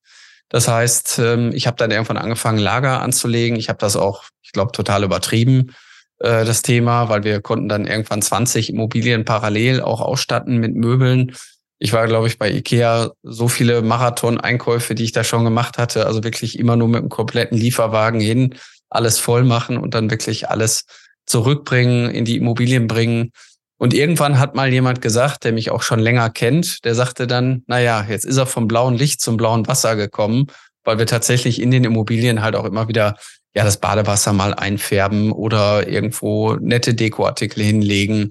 Das 0.48 0.68
heißt, 0.68 1.18
ähm, 1.18 1.50
ich 1.52 1.66
habe 1.66 1.76
dann 1.76 1.90
irgendwann 1.90 2.18
angefangen, 2.18 2.58
Lager 2.58 3.02
anzulegen. 3.02 3.58
Ich 3.58 3.68
habe 3.68 3.78
das 3.78 3.96
auch, 3.96 4.24
ich 4.42 4.52
glaube, 4.52 4.72
total 4.72 5.02
übertrieben, 5.02 5.72
äh, 6.20 6.44
das 6.44 6.62
Thema, 6.62 7.08
weil 7.08 7.24
wir 7.24 7.40
konnten 7.40 7.68
dann 7.68 7.86
irgendwann 7.86 8.22
20 8.22 8.70
Immobilien 8.70 9.24
parallel 9.24 9.82
auch 9.82 10.00
ausstatten 10.00 10.58
mit 10.58 10.76
Möbeln 10.76 11.34
ich 11.82 11.92
war, 11.92 12.06
glaube 12.06 12.28
ich, 12.28 12.38
bei 12.38 12.48
Ikea 12.48 13.10
so 13.24 13.48
viele 13.48 13.82
Marathon-Einkäufe, 13.82 14.94
die 14.94 15.02
ich 15.02 15.10
da 15.10 15.24
schon 15.24 15.42
gemacht 15.42 15.78
hatte. 15.78 16.06
Also 16.06 16.22
wirklich 16.22 16.56
immer 16.56 16.76
nur 16.76 16.86
mit 16.86 17.00
einem 17.00 17.08
kompletten 17.08 17.58
Lieferwagen 17.58 18.20
hin, 18.20 18.54
alles 18.88 19.18
voll 19.18 19.42
machen 19.42 19.78
und 19.78 19.92
dann 19.92 20.08
wirklich 20.08 20.48
alles 20.48 20.84
zurückbringen, 21.26 22.08
in 22.08 22.24
die 22.24 22.36
Immobilien 22.36 22.86
bringen. 22.86 23.32
Und 23.78 23.94
irgendwann 23.94 24.38
hat 24.38 24.54
mal 24.54 24.72
jemand 24.72 25.02
gesagt, 25.02 25.42
der 25.42 25.50
mich 25.50 25.72
auch 25.72 25.82
schon 25.82 25.98
länger 25.98 26.30
kennt, 26.30 26.84
der 26.84 26.94
sagte 26.94 27.26
dann, 27.26 27.64
na 27.66 27.80
ja, 27.80 28.06
jetzt 28.08 28.26
ist 28.26 28.36
er 28.36 28.46
vom 28.46 28.68
blauen 28.68 28.94
Licht 28.94 29.20
zum 29.20 29.36
blauen 29.36 29.66
Wasser 29.66 29.96
gekommen, 29.96 30.46
weil 30.84 30.98
wir 30.98 31.06
tatsächlich 31.06 31.60
in 31.60 31.72
den 31.72 31.82
Immobilien 31.82 32.42
halt 32.42 32.54
auch 32.54 32.64
immer 32.64 32.86
wieder 32.86 33.16
ja 33.56 33.64
das 33.64 33.80
Badewasser 33.80 34.32
mal 34.32 34.54
einfärben 34.54 35.32
oder 35.32 35.88
irgendwo 35.88 36.54
nette 36.54 36.94
Dekoartikel 36.94 37.64
hinlegen. 37.64 38.30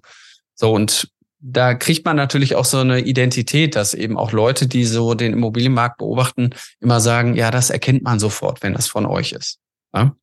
So 0.55 0.71
und 0.71 1.09
da 1.41 1.73
kriegt 1.73 2.05
man 2.05 2.15
natürlich 2.15 2.55
auch 2.55 2.65
so 2.65 2.77
eine 2.77 2.99
Identität, 2.99 3.75
dass 3.75 3.93
eben 3.93 4.17
auch 4.17 4.31
Leute, 4.31 4.67
die 4.67 4.85
so 4.85 5.15
den 5.15 5.33
Immobilienmarkt 5.33 5.97
beobachten, 5.97 6.51
immer 6.79 6.99
sagen, 6.99 7.35
ja, 7.35 7.49
das 7.49 7.71
erkennt 7.71 8.03
man 8.03 8.19
sofort, 8.19 8.61
wenn 8.61 8.73
das 8.73 8.87
von 8.87 9.07
euch 9.07 9.31
ist. 9.31 9.59
Ja? 9.93 10.15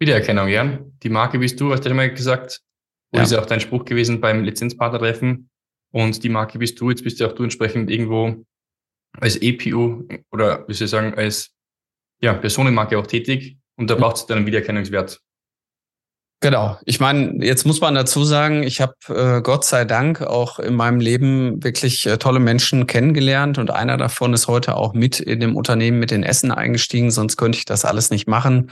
Wiedererkennung, 0.00 0.48
ja. 0.48 0.78
Die 1.02 1.08
Marke 1.08 1.38
bist 1.38 1.60
du, 1.60 1.72
hast 1.72 1.86
du 1.86 1.94
mal 1.94 2.12
gesagt. 2.12 2.60
Und 3.12 3.18
ja. 3.18 3.24
ist 3.24 3.32
ja 3.32 3.40
auch 3.40 3.46
dein 3.46 3.60
Spruch 3.60 3.84
gewesen 3.84 4.20
beim 4.20 4.42
Lizenzpartnertreffen. 4.42 5.48
Und 5.92 6.22
die 6.22 6.28
Marke 6.28 6.58
bist 6.58 6.80
du, 6.80 6.90
jetzt 6.90 7.04
bist 7.04 7.20
ja 7.20 7.28
auch 7.28 7.34
du 7.34 7.44
entsprechend 7.44 7.88
irgendwo 7.88 8.44
als 9.18 9.36
EPU 9.40 10.06
oder 10.32 10.66
wie 10.68 10.74
soll 10.74 10.86
ich 10.86 10.90
sagen, 10.90 11.14
als 11.14 11.52
ja, 12.20 12.34
Personenmarke 12.34 12.98
auch 12.98 13.06
tätig. 13.06 13.56
Und 13.76 13.88
da 13.88 13.94
braucht 13.94 14.16
es 14.16 14.26
dann 14.26 14.38
einen 14.38 14.46
Wiedererkennungswert. 14.46 15.20
Genau. 16.40 16.78
Ich 16.84 17.00
meine, 17.00 17.44
jetzt 17.44 17.64
muss 17.64 17.80
man 17.80 17.94
dazu 17.94 18.22
sagen, 18.24 18.62
ich 18.62 18.82
habe 18.82 18.94
äh, 19.08 19.40
Gott 19.40 19.64
sei 19.64 19.86
Dank 19.86 20.20
auch 20.20 20.58
in 20.58 20.74
meinem 20.74 21.00
Leben 21.00 21.64
wirklich 21.64 22.06
äh, 22.06 22.18
tolle 22.18 22.40
Menschen 22.40 22.86
kennengelernt 22.86 23.56
und 23.56 23.70
einer 23.70 23.96
davon 23.96 24.34
ist 24.34 24.46
heute 24.46 24.76
auch 24.76 24.92
mit 24.92 25.18
in 25.18 25.40
dem 25.40 25.56
Unternehmen 25.56 25.98
mit 25.98 26.10
den 26.10 26.22
Essen 26.22 26.52
eingestiegen, 26.52 27.10
sonst 27.10 27.38
könnte 27.38 27.58
ich 27.58 27.64
das 27.64 27.86
alles 27.86 28.10
nicht 28.10 28.28
machen. 28.28 28.70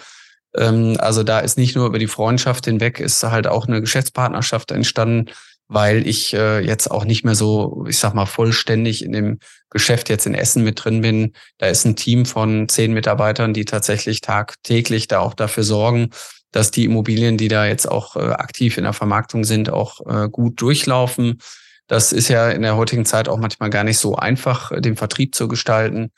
Ähm, 0.55 0.97
also 0.99 1.23
da 1.23 1.41
ist 1.41 1.57
nicht 1.57 1.75
nur 1.75 1.87
über 1.87 1.99
die 1.99 2.07
Freundschaft 2.07 2.67
hinweg, 2.67 3.01
ist 3.01 3.23
halt 3.23 3.47
auch 3.47 3.67
eine 3.67 3.81
Geschäftspartnerschaft 3.81 4.71
entstanden, 4.71 5.31
weil 5.67 6.07
ich 6.07 6.35
äh, 6.35 6.61
jetzt 6.61 6.91
auch 6.91 7.07
nicht 7.07 7.25
mehr 7.25 7.35
so, 7.35 7.87
ich 7.89 7.99
sag 7.99 8.13
mal, 8.15 8.27
vollständig 8.27 9.03
in 9.03 9.13
dem 9.13 9.39
Geschäft 9.71 10.11
jetzt 10.11 10.27
in 10.27 10.35
Essen 10.35 10.65
mit 10.65 10.85
drin 10.85 11.01
bin. 11.01 11.33
Da 11.57 11.69
ist 11.69 11.87
ein 11.87 11.97
Team 11.97 12.27
von 12.27 12.69
zehn 12.69 12.93
Mitarbeitern, 12.93 13.55
die 13.55 13.65
tatsächlich 13.65 14.21
tagtäglich 14.21 15.09
da 15.09 15.21
auch 15.21 15.33
dafür 15.33 15.65
sorgen, 15.65 16.11
dass 16.55 16.71
die 16.71 16.85
Immobilien, 16.85 17.37
die 17.37 17.49
da 17.49 17.67
jetzt 17.67 17.91
auch 17.91 18.15
äh, 18.15 18.21
aktiv 18.21 18.79
in 18.79 18.85
der 18.85 18.93
Vermarktung 18.93 19.43
sind, 19.43 19.71
auch 19.71 20.01
äh, 20.07 20.29
gut 20.29 20.61
durchlaufen. 20.61 21.41
Das 21.89 22.13
ist 22.13 22.29
ja 22.29 22.49
in 22.49 22.63
der 22.63 22.77
heutigen 22.77 23.05
Zeit 23.05 23.29
auch 23.29 23.39
manchmal 23.39 23.71
gar 23.71 23.83
nicht 23.83 23.99
so 23.99 24.15
einfach, 24.15 24.71
äh, 24.71 24.81
den 24.81 24.95
Vertrieb 24.95 25.35
zu 25.35 25.49
gestalten. 25.49 26.13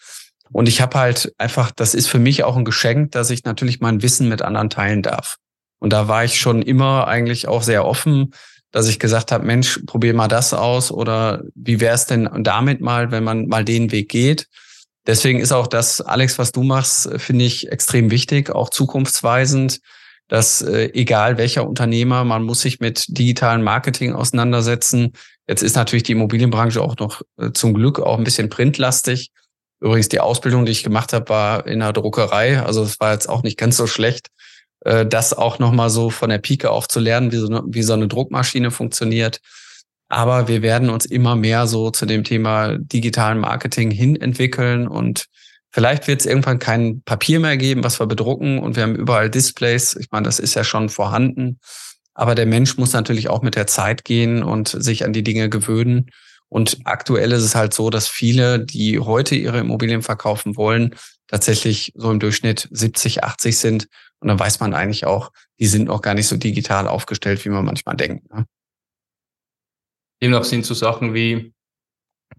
Und 0.52 0.68
ich 0.68 0.82
habe 0.82 0.98
halt 0.98 1.32
einfach, 1.38 1.70
das 1.70 1.94
ist 1.94 2.08
für 2.08 2.18
mich 2.18 2.44
auch 2.44 2.54
ein 2.54 2.66
Geschenk, 2.66 3.12
dass 3.12 3.30
ich 3.30 3.44
natürlich 3.44 3.80
mein 3.80 4.02
Wissen 4.02 4.28
mit 4.28 4.42
anderen 4.42 4.68
teilen 4.68 5.02
darf. 5.02 5.36
Und 5.78 5.94
da 5.94 6.06
war 6.06 6.22
ich 6.22 6.38
schon 6.38 6.60
immer 6.60 7.08
eigentlich 7.08 7.48
auch 7.48 7.62
sehr 7.62 7.86
offen, 7.86 8.32
dass 8.72 8.88
ich 8.88 8.98
gesagt 8.98 9.32
habe, 9.32 9.46
Mensch, 9.46 9.80
probier 9.86 10.12
mal 10.12 10.28
das 10.28 10.52
aus 10.52 10.92
oder 10.92 11.44
wie 11.54 11.80
wäre 11.80 11.94
es 11.94 12.04
denn 12.04 12.28
damit 12.40 12.82
mal, 12.82 13.10
wenn 13.10 13.24
man 13.24 13.46
mal 13.46 13.64
den 13.64 13.90
Weg 13.90 14.10
geht. 14.10 14.48
Deswegen 15.06 15.40
ist 15.40 15.52
auch 15.52 15.66
das, 15.66 16.02
Alex, 16.02 16.38
was 16.38 16.52
du 16.52 16.62
machst, 16.62 17.08
finde 17.16 17.46
ich 17.46 17.72
extrem 17.72 18.10
wichtig, 18.10 18.50
auch 18.50 18.68
zukunftsweisend, 18.68 19.80
dass 20.28 20.62
äh, 20.62 20.90
egal 20.92 21.38
welcher 21.38 21.66
Unternehmer, 21.68 22.24
man 22.24 22.42
muss 22.42 22.60
sich 22.60 22.80
mit 22.80 23.04
digitalen 23.08 23.62
Marketing 23.62 24.12
auseinandersetzen. 24.12 25.12
Jetzt 25.48 25.62
ist 25.62 25.76
natürlich 25.76 26.02
die 26.02 26.12
Immobilienbranche 26.12 26.80
auch 26.80 26.96
noch 26.96 27.22
äh, 27.38 27.52
zum 27.52 27.74
Glück 27.74 28.00
auch 28.00 28.18
ein 28.18 28.24
bisschen 28.24 28.48
printlastig. 28.48 29.30
Übrigens, 29.80 30.08
die 30.08 30.20
Ausbildung, 30.20 30.64
die 30.66 30.72
ich 30.72 30.82
gemacht 30.82 31.12
habe, 31.12 31.28
war 31.28 31.66
in 31.66 31.80
der 31.80 31.92
Druckerei. 31.92 32.60
Also 32.60 32.82
es 32.82 32.98
war 32.98 33.12
jetzt 33.12 33.28
auch 33.28 33.42
nicht 33.42 33.58
ganz 33.58 33.76
so 33.76 33.86
schlecht, 33.86 34.28
äh, 34.80 35.06
das 35.06 35.32
auch 35.32 35.58
nochmal 35.58 35.90
so 35.90 36.10
von 36.10 36.30
der 36.30 36.38
Pike 36.38 36.70
auf 36.70 36.88
zu 36.88 36.98
lernen, 36.98 37.30
wie 37.30 37.36
so, 37.36 37.46
eine, 37.46 37.62
wie 37.66 37.82
so 37.82 37.92
eine 37.92 38.08
Druckmaschine 38.08 38.70
funktioniert. 38.70 39.40
Aber 40.08 40.48
wir 40.48 40.62
werden 40.62 40.90
uns 40.90 41.04
immer 41.04 41.36
mehr 41.36 41.66
so 41.66 41.90
zu 41.90 42.06
dem 42.06 42.24
Thema 42.24 42.76
digitalen 42.78 43.38
Marketing 43.38 43.90
hin 43.90 44.16
entwickeln 44.16 44.88
und 44.88 45.26
vielleicht 45.70 46.06
wird 46.06 46.20
es 46.20 46.26
irgendwann 46.26 46.58
kein 46.58 47.02
Papier 47.02 47.40
mehr 47.40 47.56
geben, 47.56 47.84
was 47.84 48.00
wir 48.00 48.06
bedrucken 48.06 48.58
und 48.58 48.76
wir 48.76 48.82
haben 48.82 48.96
überall 48.96 49.30
Displays. 49.30 49.96
Ich 49.96 50.10
meine, 50.10 50.24
das 50.24 50.38
ist 50.38 50.54
ja 50.54 50.64
schon 50.64 50.88
vorhanden. 50.88 51.58
Aber 52.14 52.34
der 52.34 52.46
Mensch 52.46 52.78
muss 52.78 52.92
natürlich 52.92 53.28
auch 53.28 53.42
mit 53.42 53.56
der 53.56 53.66
Zeit 53.66 54.04
gehen 54.04 54.42
und 54.42 54.68
sich 54.68 55.04
an 55.04 55.12
die 55.12 55.22
Dinge 55.22 55.50
gewöhnen. 55.50 56.10
Und 56.48 56.78
aktuell 56.84 57.32
ist 57.32 57.42
es 57.42 57.54
halt 57.54 57.74
so, 57.74 57.90
dass 57.90 58.08
viele, 58.08 58.64
die 58.64 59.00
heute 59.00 59.34
ihre 59.34 59.58
Immobilien 59.58 60.02
verkaufen 60.02 60.56
wollen, 60.56 60.94
tatsächlich 61.26 61.92
so 61.94 62.10
im 62.10 62.20
Durchschnitt 62.20 62.68
70, 62.70 63.24
80 63.24 63.58
sind. 63.58 63.88
Und 64.20 64.28
dann 64.28 64.38
weiß 64.38 64.60
man 64.60 64.72
eigentlich 64.72 65.04
auch, 65.04 65.30
die 65.58 65.66
sind 65.66 65.86
noch 65.86 66.00
gar 66.00 66.14
nicht 66.14 66.28
so 66.28 66.36
digital 66.36 66.88
aufgestellt, 66.88 67.44
wie 67.44 67.50
man 67.50 67.64
manchmal 67.64 67.96
denkt. 67.96 68.32
Ne? 68.32 68.46
Demnach 70.22 70.44
sind 70.44 70.64
so 70.64 70.72
Sachen 70.72 71.12
wie 71.12 71.52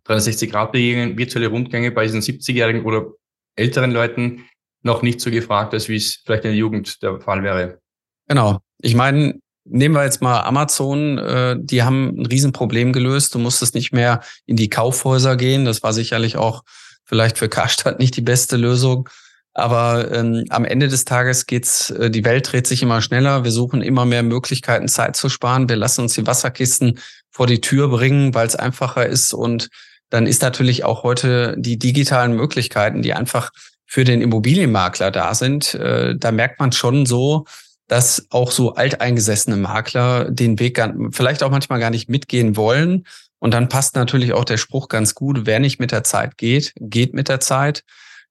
360-Grad-Bewegungen, 0.08 1.18
virtuelle 1.18 1.48
Rundgänge 1.48 1.92
bei 1.92 2.04
diesen 2.04 2.22
70-Jährigen 2.22 2.84
oder 2.84 3.08
älteren 3.56 3.92
Leuten 3.92 4.46
noch 4.84 5.02
nicht 5.02 5.20
so 5.20 5.32
gefragt, 5.32 5.74
als 5.74 5.90
wie 5.90 5.98
es 5.98 6.22
vielleicht 6.26 6.46
in 6.46 6.52
der 6.52 6.58
Jugend 6.58 7.02
der 7.04 7.20
Fall 7.20 7.44
wäre. 7.44 7.80
Genau. 8.28 8.60
Ich 8.82 8.96
meine, 8.96 9.40
Nehmen 9.70 9.96
wir 9.96 10.04
jetzt 10.04 10.22
mal 10.22 10.42
Amazon, 10.42 11.18
äh, 11.18 11.58
die 11.60 11.84
haben 11.84 12.22
ein 12.22 12.26
Riesenproblem 12.26 12.94
gelöst. 12.94 13.36
Du 13.36 13.40
musstest 13.40 13.76
nicht 13.76 13.92
mehr 13.92 14.22
in 14.46 14.56
die 14.56 14.70
Kaufhäuser 14.70 15.36
gehen. 15.36 15.66
Das 15.66 15.84
war 15.84 15.94
sicherlich 15.94 16.38
auch 16.38 16.64
vielleicht 17.04 17.38
für 17.38 17.50
Karstadt 17.50 18.00
nicht 18.00 18.16
die 18.16 18.22
beste 18.22 18.56
Lösung. 18.56 19.10
Aber 19.54 20.12
ähm, 20.12 20.46
am 20.50 20.66
Ende 20.66 20.88
des 20.88 21.04
Tages 21.04 21.48
geht's, 21.48 21.90
äh, 21.90 22.10
die 22.10 22.24
Welt 22.24 22.52
dreht 22.52 22.68
sich 22.68 22.82
immer 22.82 23.02
schneller. 23.02 23.44
Wir 23.44 23.52
suchen 23.52 23.82
immer 23.82 24.06
mehr 24.06 24.24
Möglichkeiten, 24.24 24.88
Zeit 24.88 25.16
zu 25.16 25.28
sparen. 25.28 25.68
Wir 25.68 25.76
lassen 25.76 26.02
uns 26.02 26.14
die 26.14 26.28
Wasserkisten 26.28 27.00
vor 27.30 27.48
die 27.48 27.60
Tür 27.60 27.90
bringen, 27.90 28.34
weil 28.34 28.48
es 28.48 28.56
einfacher 28.56 29.06
ist. 29.06 29.34
Und 29.34 29.70
dann 30.10 30.28
ist 30.28 30.42
natürlich 30.42 30.84
auch 30.84 31.04
heute 31.04 31.56
die 31.58 31.78
digitalen 31.78 32.34
Möglichkeiten, 32.34 33.02
die 33.02 33.14
einfach 33.14 33.52
für 33.86 34.04
den 34.04 34.22
Immobilienmakler 34.22 35.12
da 35.12 35.34
sind. 35.34 35.74
Äh, 35.74 36.16
da 36.18 36.32
merkt 36.32 36.60
man 36.60 36.72
schon 36.72 37.06
so, 37.06 37.46
dass 37.88 38.28
auch 38.30 38.52
so 38.52 38.76
alteingesessene 38.76 39.56
Makler 39.56 40.30
den 40.30 40.60
Weg 40.60 40.82
vielleicht 41.12 41.42
auch 41.42 41.52
manchmal 41.52 41.80
gar 41.80 41.90
nicht 41.90 42.10
mitgehen 42.10 42.58
wollen. 42.58 43.06
Und 43.40 43.54
dann 43.54 43.70
passt 43.70 43.96
natürlich 43.96 44.34
auch 44.34 44.46
der 44.46 44.58
Spruch 44.58 44.90
ganz 44.90 45.16
gut, 45.16 45.42
wer 45.46 45.60
nicht 45.60 45.80
mit 45.80 45.92
der 45.92 46.04
Zeit 46.04 46.38
geht, 46.38 46.74
geht 46.80 47.14
mit 47.14 47.30
der 47.30 47.40
Zeit. 47.40 47.84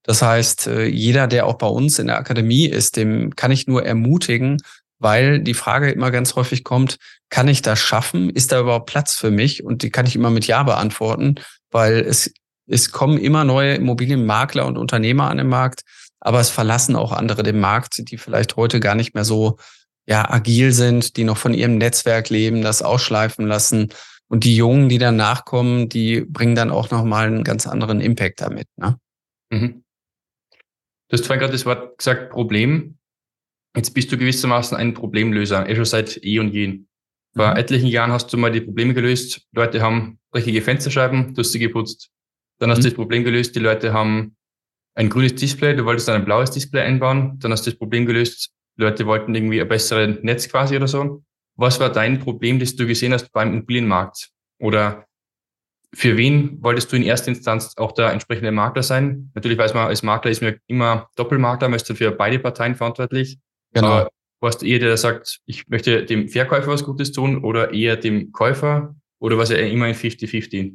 Das 0.03 0.23
heißt, 0.23 0.67
äh, 0.67 0.85
jeder, 0.87 1.27
der 1.27 1.47
auch 1.47 1.59
bei 1.59 1.67
uns 1.67 1.99
in 1.99 2.07
der 2.07 2.19
Akademie 2.19 2.67
ist, 2.67 2.97
dem 2.97 3.35
kann 3.35 3.51
ich 3.51 3.67
nur 3.67 3.85
ermutigen, 3.85 4.59
weil 4.99 5.41
die 5.41 5.55
Frage 5.55 5.91
immer 5.91 6.11
ganz 6.11 6.37
häufig 6.37 6.65
kommt, 6.65 6.97
kann 7.29 7.49
ich 7.49 7.63
das 7.63 7.81
schaffen? 7.81 8.31
Ist 8.31 8.53
da 8.53 8.61
überhaupt 8.61 8.87
Platz 8.87 9.15
für 9.15 9.31
mich? 9.31 9.65
Und 9.65 9.83
die 9.83 9.91
kann 9.91 10.07
ich 10.07 10.15
immer 10.15 10.31
mit 10.31 10.47
Ja 10.47 10.63
beantworten, 10.63 11.37
weil 11.71 12.01
es, 12.01 12.33
es 12.67 12.93
kommen 12.93 13.19
immer 13.19 13.45
neue 13.45 13.75
Immobilienmakler 13.75 14.67
und 14.67 14.79
Unternehmer 14.79 15.31
an 15.31 15.39
den 15.39 15.49
Markt, 15.49 15.83
aber 16.21 16.41
es 16.41 16.51
verlassen 16.51 16.97
auch 16.97 17.13
andere 17.13 17.43
den 17.43 17.61
Markt, 17.61 18.11
die 18.11 18.19
vielleicht 18.19 18.57
heute 18.57 18.81
gar 18.81 18.95
nicht 18.95 19.15
mehr 19.15 19.25
so 19.25 19.59
ja, 20.07 20.31
agil 20.31 20.73
sind, 20.73 21.17
die 21.17 21.25
noch 21.25 21.37
von 21.37 21.55
ihrem 21.55 21.79
Netzwerk 21.79 22.31
leben, 22.31 22.63
das 22.63 22.83
ausschleifen 22.83 23.47
lassen. 23.47 23.93
Und 24.29 24.45
die 24.45 24.57
Jungen, 24.57 24.89
die 24.89 24.99
dann 24.99 25.17
nachkommen, 25.17 25.89
die 25.89 26.21
bringen 26.21 26.55
dann 26.55 26.71
auch 26.71 26.91
nochmal 26.91 27.27
einen 27.27 27.45
ganz 27.45 27.67
anderen 27.67 28.01
Impact 28.01 28.41
damit. 28.41 28.69
Ne? 28.77 28.99
Mhm. 29.51 29.85
Du 31.09 31.17
hast 31.17 31.27
vorhin 31.27 31.41
gerade 31.41 31.53
das 31.53 31.67
Wort 31.67 31.99
gesagt, 31.99 32.31
Problem. 32.31 32.99
Jetzt 33.77 33.91
bist 33.91 34.11
du 34.11 34.17
gewissermaßen 34.17 34.77
ein 34.77 34.95
Problemlöser, 34.95 35.69
eh 35.69 35.77
schon 35.77 35.85
seit 35.85 36.25
eh 36.25 36.39
und 36.39 36.53
je. 36.53 36.86
Vor 37.37 37.51
mhm. 37.51 37.57
etlichen 37.57 37.87
Jahren 37.89 38.13
hast 38.13 38.33
du 38.33 38.39
mal 38.39 38.51
die 38.51 38.63
Probleme 38.63 38.95
gelöst. 38.95 39.43
Leute 39.53 39.83
haben 39.83 40.19
dreckige 40.33 40.63
Fensterscheiben, 40.63 41.35
du 41.35 41.41
hast 41.41 41.53
sie 41.53 41.59
geputzt. 41.59 42.11
Dann 42.59 42.71
hast 42.71 42.79
mhm. 42.79 42.83
du 42.83 42.89
das 42.89 42.97
Problem 42.97 43.25
gelöst, 43.25 43.55
die 43.55 43.61
Leute 43.61 43.93
haben 43.93 44.37
ein 44.95 45.11
grünes 45.11 45.35
Display, 45.35 45.77
du 45.77 45.85
wolltest 45.85 46.09
ein 46.09 46.25
blaues 46.25 46.51
Display 46.51 46.81
einbauen, 46.81 47.39
dann 47.39 47.53
hast 47.53 47.67
du 47.67 47.71
das 47.71 47.79
Problem 47.79 48.07
gelöst, 48.07 48.51
Leute 48.77 49.05
wollten 49.05 49.35
irgendwie 49.35 49.61
ein 49.61 49.69
besseres 49.69 50.23
Netz 50.23 50.49
quasi 50.49 50.75
oder 50.77 50.89
so. 50.89 51.23
Was 51.57 51.79
war 51.81 51.93
dein 51.93 52.19
Problem, 52.19 52.59
das 52.59 52.77
du 52.77 52.87
gesehen 52.87 53.13
hast 53.13 53.31
beim 53.33 53.53
Immobilienmarkt? 53.53 54.31
Oder 54.59 55.07
für 55.95 56.17
wen 56.17 56.63
wolltest 56.63 56.93
du 56.93 56.97
in 56.97 57.03
erster 57.03 57.29
Instanz 57.29 57.75
auch 57.77 57.93
der 57.93 58.13
entsprechende 58.13 58.53
Makler 58.53 58.83
sein? 58.83 59.31
Natürlich 59.35 59.59
weiß 59.59 59.75
man, 59.75 59.89
als 59.89 60.03
Makler 60.03 60.31
ist 60.31 60.43
man 60.43 60.57
immer 60.67 61.09
Doppelmakler, 61.17 61.69
man 61.69 61.77
ist 61.77 61.91
für 61.91 62.11
beide 62.11 62.39
Parteien 62.39 62.75
verantwortlich. 62.75 63.39
Genau. 63.73 63.89
Aber 63.89 64.11
warst 64.41 64.63
du 64.63 64.67
eher 64.67 64.79
der, 64.79 64.89
der 64.89 64.97
sagt, 64.97 65.41
ich 65.47 65.69
möchte 65.69 66.05
dem 66.05 66.29
Verkäufer 66.29 66.69
was 66.69 66.85
Gutes 66.85 67.13
tun 67.13 67.43
oder 67.45 67.73
eher 67.73 67.97
dem 67.97 68.33
Käufer? 68.33 68.95
Oder 69.19 69.39
was 69.39 69.49
ja 69.49 69.57
immer 69.57 69.87
ein 69.87 69.95
50-50? 69.95 70.75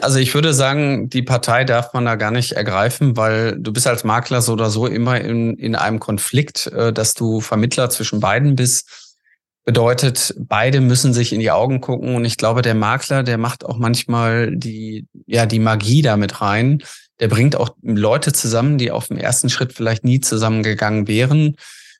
Also 0.00 0.18
ich 0.18 0.34
würde 0.34 0.54
sagen, 0.54 1.10
die 1.10 1.22
Partei 1.22 1.64
darf 1.64 1.92
man 1.92 2.06
da 2.06 2.14
gar 2.14 2.30
nicht 2.30 2.52
ergreifen, 2.52 3.16
weil 3.16 3.56
du 3.58 3.72
bist 3.72 3.86
als 3.86 4.04
Makler 4.04 4.40
so 4.40 4.54
oder 4.54 4.70
so 4.70 4.86
immer 4.86 5.20
in, 5.20 5.56
in 5.58 5.74
einem 5.74 6.00
Konflikt, 6.00 6.66
äh, 6.68 6.92
dass 6.92 7.12
du 7.14 7.40
Vermittler 7.40 7.90
zwischen 7.90 8.20
beiden 8.20 8.56
bist. 8.56 9.18
Bedeutet, 9.64 10.34
beide 10.38 10.80
müssen 10.80 11.12
sich 11.12 11.32
in 11.32 11.40
die 11.40 11.50
Augen 11.50 11.80
gucken. 11.80 12.14
Und 12.14 12.24
ich 12.24 12.36
glaube, 12.36 12.62
der 12.62 12.74
Makler, 12.74 13.22
der 13.22 13.36
macht 13.36 13.66
auch 13.66 13.76
manchmal 13.76 14.56
die, 14.56 15.06
ja, 15.26 15.44
die 15.44 15.58
Magie 15.58 16.02
damit 16.02 16.40
rein. 16.40 16.82
Der 17.20 17.28
bringt 17.28 17.56
auch 17.56 17.70
Leute 17.82 18.32
zusammen, 18.32 18.78
die 18.78 18.90
auf 18.90 19.08
dem 19.08 19.18
ersten 19.18 19.50
Schritt 19.50 19.72
vielleicht 19.72 20.04
nie 20.04 20.20
zusammengegangen 20.20 21.08
wären. 21.08 21.56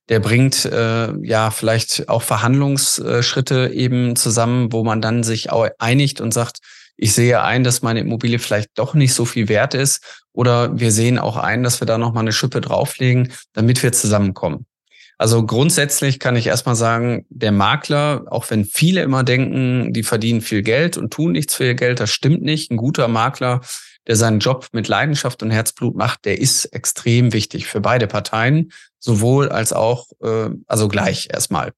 Der 0.09 0.21
bringt 0.21 0.65
äh, 0.65 1.13
ja 1.23 1.51
vielleicht 1.51 2.09
auch 2.09 2.23
Verhandlungsschritte 2.23 3.71
eben 3.75 4.17
zusammen, 4.17 4.73
wo 4.73 4.85
man 4.85 5.01
dann 5.01 5.25
sich 5.25 5.49
einigt 5.79 6.21
und 6.21 6.33
sagt, 6.33 6.59
ich 6.97 7.13
sehe 7.13 7.43
ein, 7.43 7.65
dass 7.65 7.83
meine 7.83 8.01
Immobilie 8.01 8.39
vielleicht 8.39 8.71
doch 8.79 8.95
nicht 8.95 9.13
so 9.13 9.25
viel 9.25 9.49
wert 9.49 9.75
ist 9.75 10.25
oder 10.33 10.79
wir 10.79 10.93
sehen 10.93 11.19
auch 11.19 11.37
ein, 11.37 11.63
dass 11.63 11.81
wir 11.81 11.87
da 11.87 11.99
noch 11.99 12.15
mal 12.15 12.21
eine 12.21 12.33
Schippe 12.33 12.61
drauflegen, 12.61 13.33
damit 13.53 13.83
wir 13.83 13.93
zusammenkommen. 13.93 14.67
Also 15.19 15.45
grundsätzlich 15.47 16.19
kann 16.21 16.37
ich 16.37 16.47
erstmal 16.47 16.77
sagen, 16.77 17.25
der 17.31 17.53
Makler, 17.53 18.25
auch 18.29 18.51
wenn 18.51 18.67
viele 18.67 19.03
immer 19.03 19.25
denken, 19.25 19.93
die 19.95 20.03
verdienen 20.03 20.43
viel 20.43 20.63
Geld 20.63 20.99
und 20.99 21.11
tun 21.11 21.33
nichts 21.33 21.55
für 21.55 21.65
ihr 21.65 21.75
Geld, 21.75 22.01
das 22.01 22.11
stimmt 22.11 22.43
nicht. 22.43 22.71
Ein 22.71 22.77
guter 22.77 23.09
Makler, 23.09 23.63
der 24.07 24.17
seinen 24.17 24.41
Job 24.41 24.69
mit 24.73 24.89
Leidenschaft 24.89 25.43
und 25.43 25.51
Herzblut 25.51 25.97
macht, 25.97 26.25
der 26.25 26.41
ist 26.41 26.67
extrem 26.67 27.33
wichtig 27.33 27.67
für 27.67 27.81
beide 27.81 28.07
Parteien, 28.07 28.73
sowohl 28.99 29.49
als 29.49 29.73
auch, 29.73 30.07
äh, 30.23 30.51
also 30.67 30.89
gleich 30.89 31.29
erstmal. 31.33 31.73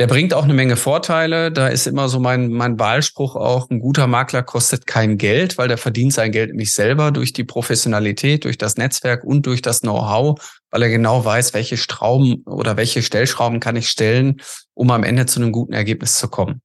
Der 0.00 0.06
bringt 0.06 0.32
auch 0.32 0.44
eine 0.44 0.54
Menge 0.54 0.76
Vorteile. 0.76 1.52
Da 1.52 1.68
ist 1.68 1.86
immer 1.86 2.08
so 2.08 2.20
mein, 2.20 2.48
mein 2.48 2.78
Wahlspruch 2.78 3.36
auch, 3.36 3.68
ein 3.68 3.80
guter 3.80 4.06
Makler 4.06 4.42
kostet 4.42 4.86
kein 4.86 5.18
Geld, 5.18 5.58
weil 5.58 5.68
der 5.68 5.76
verdient 5.76 6.14
sein 6.14 6.32
Geld 6.32 6.48
nämlich 6.48 6.72
selber 6.72 7.10
durch 7.10 7.34
die 7.34 7.44
Professionalität, 7.44 8.44
durch 8.44 8.56
das 8.56 8.78
Netzwerk 8.78 9.24
und 9.24 9.44
durch 9.44 9.60
das 9.60 9.82
Know-how, 9.82 10.40
weil 10.70 10.84
er 10.84 10.88
genau 10.88 11.22
weiß, 11.22 11.52
welche 11.52 11.76
Schrauben 11.76 12.44
oder 12.46 12.78
welche 12.78 13.02
Stellschrauben 13.02 13.60
kann 13.60 13.76
ich 13.76 13.90
stellen, 13.90 14.40
um 14.72 14.90
am 14.90 15.04
Ende 15.04 15.26
zu 15.26 15.38
einem 15.38 15.52
guten 15.52 15.74
Ergebnis 15.74 16.16
zu 16.16 16.28
kommen. 16.28 16.62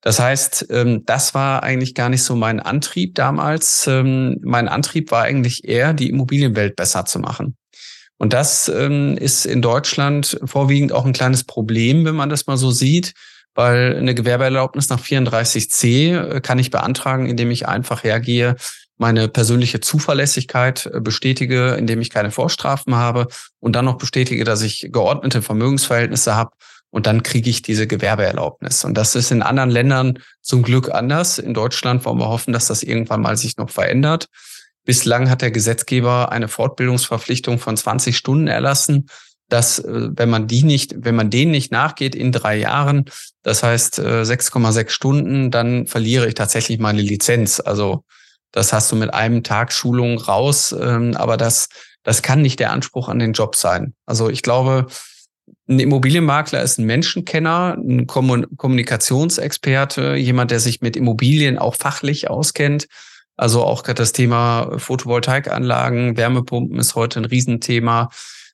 Das 0.00 0.20
heißt, 0.20 0.66
ähm, 0.70 1.02
das 1.04 1.34
war 1.34 1.62
eigentlich 1.62 1.94
gar 1.94 2.08
nicht 2.08 2.22
so 2.22 2.36
mein 2.36 2.60
Antrieb 2.60 3.14
damals. 3.14 3.86
Ähm, 3.86 4.38
mein 4.42 4.68
Antrieb 4.68 5.10
war 5.10 5.24
eigentlich 5.24 5.66
eher, 5.66 5.92
die 5.92 6.08
Immobilienwelt 6.08 6.76
besser 6.76 7.04
zu 7.04 7.18
machen. 7.18 7.56
Und 8.16 8.32
das 8.32 8.68
ähm, 8.68 9.16
ist 9.16 9.46
in 9.46 9.62
Deutschland 9.62 10.38
vorwiegend 10.44 10.92
auch 10.92 11.04
ein 11.04 11.12
kleines 11.12 11.44
Problem, 11.44 12.04
wenn 12.04 12.16
man 12.16 12.28
das 12.28 12.46
mal 12.46 12.56
so 12.56 12.70
sieht, 12.70 13.14
weil 13.54 13.96
eine 13.96 14.14
Gewerbeerlaubnis 14.14 14.88
nach 14.88 15.00
34c 15.00 16.36
äh, 16.36 16.40
kann 16.40 16.58
ich 16.58 16.70
beantragen, 16.70 17.26
indem 17.26 17.50
ich 17.50 17.66
einfach 17.66 18.04
hergehe, 18.04 18.56
meine 18.98 19.28
persönliche 19.28 19.80
Zuverlässigkeit 19.80 20.86
äh, 20.86 21.00
bestätige, 21.00 21.70
indem 21.70 22.00
ich 22.00 22.10
keine 22.10 22.30
Vorstrafen 22.30 22.96
habe 22.96 23.28
und 23.60 23.74
dann 23.74 23.84
noch 23.84 23.98
bestätige, 23.98 24.44
dass 24.44 24.62
ich 24.62 24.88
geordnete 24.92 25.40
Vermögensverhältnisse 25.40 26.34
habe 26.34 26.52
und 26.90 27.06
dann 27.06 27.22
kriege 27.22 27.50
ich 27.50 27.62
diese 27.62 27.86
Gewerbeerlaubnis. 27.86 28.84
Und 28.84 28.94
das 28.94 29.14
ist 29.14 29.30
in 29.30 29.42
anderen 29.42 29.70
Ländern 29.70 30.18
zum 30.40 30.62
Glück 30.62 30.90
anders. 30.90 31.38
In 31.38 31.54
Deutschland 31.54 32.04
wollen 32.04 32.18
wir 32.18 32.28
hoffen, 32.28 32.52
dass 32.52 32.66
das 32.66 32.82
irgendwann 32.82 33.20
mal 33.20 33.36
sich 33.36 33.56
noch 33.56 33.70
verändert. 33.70 34.26
Bislang 34.84 35.28
hat 35.28 35.42
der 35.42 35.50
Gesetzgeber 35.50 36.32
eine 36.32 36.48
Fortbildungsverpflichtung 36.48 37.58
von 37.58 37.76
20 37.76 38.16
Stunden 38.16 38.46
erlassen 38.46 39.06
dass 39.48 39.78
äh, 39.78 40.10
wenn 40.12 40.30
man 40.30 40.46
die 40.46 40.62
nicht, 40.62 40.94
wenn 40.98 41.16
man 41.16 41.30
denen 41.30 41.50
nicht 41.50 41.72
nachgeht 41.72 42.14
in 42.14 42.32
drei 42.32 42.56
Jahren, 42.56 43.06
das 43.42 43.62
heißt 43.62 43.98
6,6 43.98 44.78
äh, 44.78 44.90
Stunden, 44.90 45.50
dann 45.50 45.86
verliere 45.86 46.28
ich 46.28 46.34
tatsächlich 46.34 46.78
meine 46.78 47.02
Lizenz. 47.02 47.60
Also 47.60 48.04
das 48.52 48.72
hast 48.72 48.92
du 48.92 48.96
mit 48.96 49.12
einem 49.12 49.42
Tag 49.42 49.72
Schulung 49.72 50.18
raus, 50.18 50.74
ähm, 50.78 51.16
aber 51.16 51.36
das, 51.36 51.68
das 52.02 52.22
kann 52.22 52.42
nicht 52.42 52.60
der 52.60 52.72
Anspruch 52.72 53.08
an 53.08 53.18
den 53.18 53.32
Job 53.32 53.56
sein. 53.56 53.94
Also 54.06 54.28
ich 54.28 54.42
glaube, 54.42 54.86
ein 55.68 55.80
Immobilienmakler 55.80 56.62
ist 56.62 56.78
ein 56.78 56.86
Menschenkenner, 56.86 57.76
ein 57.78 58.06
Kommunikationsexperte, 58.06 60.16
jemand, 60.16 60.50
der 60.50 60.60
sich 60.60 60.80
mit 60.80 60.96
Immobilien 60.96 61.58
auch 61.58 61.74
fachlich 61.74 62.30
auskennt. 62.30 62.86
Also 63.36 63.62
auch 63.62 63.82
das 63.82 64.12
Thema 64.12 64.78
Photovoltaikanlagen, 64.78 66.16
Wärmepumpen 66.16 66.78
ist 66.78 66.94
heute 66.94 67.20
ein 67.20 67.24
Riesenthema 67.24 68.08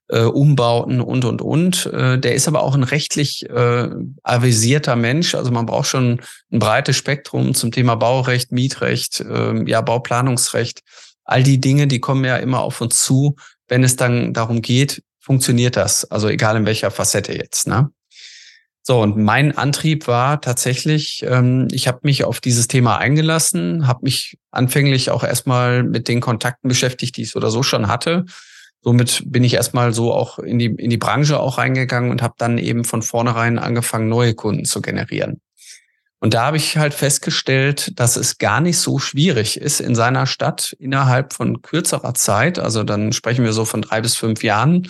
äh, 0.08 0.20
Umbauten 0.20 1.00
und, 1.00 1.24
und, 1.24 1.40
und. 1.40 1.86
Äh, 1.86 2.18
der 2.18 2.34
ist 2.34 2.48
aber 2.48 2.62
auch 2.62 2.74
ein 2.74 2.82
rechtlich 2.82 3.48
äh, 3.48 3.88
avisierter 4.22 4.96
Mensch. 4.96 5.34
Also 5.34 5.50
man 5.50 5.66
braucht 5.66 5.88
schon 5.88 6.20
ein 6.52 6.58
breites 6.58 6.96
Spektrum 6.96 7.54
zum 7.54 7.72
Thema 7.72 7.94
Baurecht, 7.94 8.52
Mietrecht, 8.52 9.20
äh, 9.20 9.68
ja, 9.68 9.80
Bauplanungsrecht. 9.80 10.80
All 11.24 11.42
die 11.42 11.60
Dinge, 11.60 11.86
die 11.86 12.00
kommen 12.00 12.24
ja 12.24 12.36
immer 12.36 12.60
auf 12.60 12.80
uns 12.80 13.02
zu, 13.02 13.36
wenn 13.68 13.82
es 13.82 13.96
dann 13.96 14.34
darum 14.34 14.60
geht, 14.60 15.02
funktioniert 15.24 15.76
das? 15.76 16.10
Also 16.10 16.28
egal 16.28 16.56
in 16.56 16.66
welcher 16.66 16.90
Facette 16.90 17.36
jetzt. 17.36 17.66
Ne? 17.66 17.90
So, 18.82 19.00
und 19.00 19.16
mein 19.16 19.56
Antrieb 19.56 20.06
war 20.06 20.40
tatsächlich, 20.40 21.24
ähm, 21.26 21.68
ich 21.72 21.88
habe 21.88 22.00
mich 22.02 22.24
auf 22.24 22.40
dieses 22.40 22.68
Thema 22.68 22.98
eingelassen, 22.98 23.86
habe 23.86 24.00
mich 24.02 24.36
anfänglich 24.50 25.10
auch 25.10 25.24
erstmal 25.24 25.82
mit 25.82 26.08
den 26.08 26.20
Kontakten 26.20 26.68
beschäftigt, 26.68 27.16
die 27.16 27.22
ich 27.22 27.36
oder 27.36 27.50
so 27.50 27.62
schon 27.62 27.88
hatte 27.88 28.26
somit 28.84 29.22
bin 29.26 29.42
ich 29.42 29.54
erstmal 29.54 29.92
so 29.94 30.12
auch 30.12 30.38
in 30.38 30.58
die, 30.58 30.66
in 30.66 30.90
die 30.90 30.98
Branche 30.98 31.40
auch 31.40 31.58
reingegangen 31.58 32.10
und 32.10 32.22
habe 32.22 32.34
dann 32.36 32.58
eben 32.58 32.84
von 32.84 33.02
vornherein 33.02 33.58
angefangen, 33.58 34.08
neue 34.08 34.34
Kunden 34.34 34.66
zu 34.66 34.82
generieren. 34.82 35.40
Und 36.20 36.34
da 36.34 36.46
habe 36.46 36.58
ich 36.58 36.76
halt 36.76 36.94
festgestellt, 36.94 37.98
dass 37.98 38.16
es 38.16 38.38
gar 38.38 38.60
nicht 38.60 38.78
so 38.78 38.98
schwierig 38.98 39.58
ist, 39.58 39.80
in 39.80 39.94
seiner 39.94 40.26
Stadt 40.26 40.74
innerhalb 40.78 41.32
von 41.32 41.60
kürzerer 41.60 42.14
Zeit, 42.14 42.58
also 42.58 42.84
dann 42.84 43.12
sprechen 43.12 43.44
wir 43.44 43.52
so 43.52 43.64
von 43.64 43.82
drei 43.82 44.00
bis 44.00 44.16
fünf 44.16 44.42
Jahren, 44.42 44.88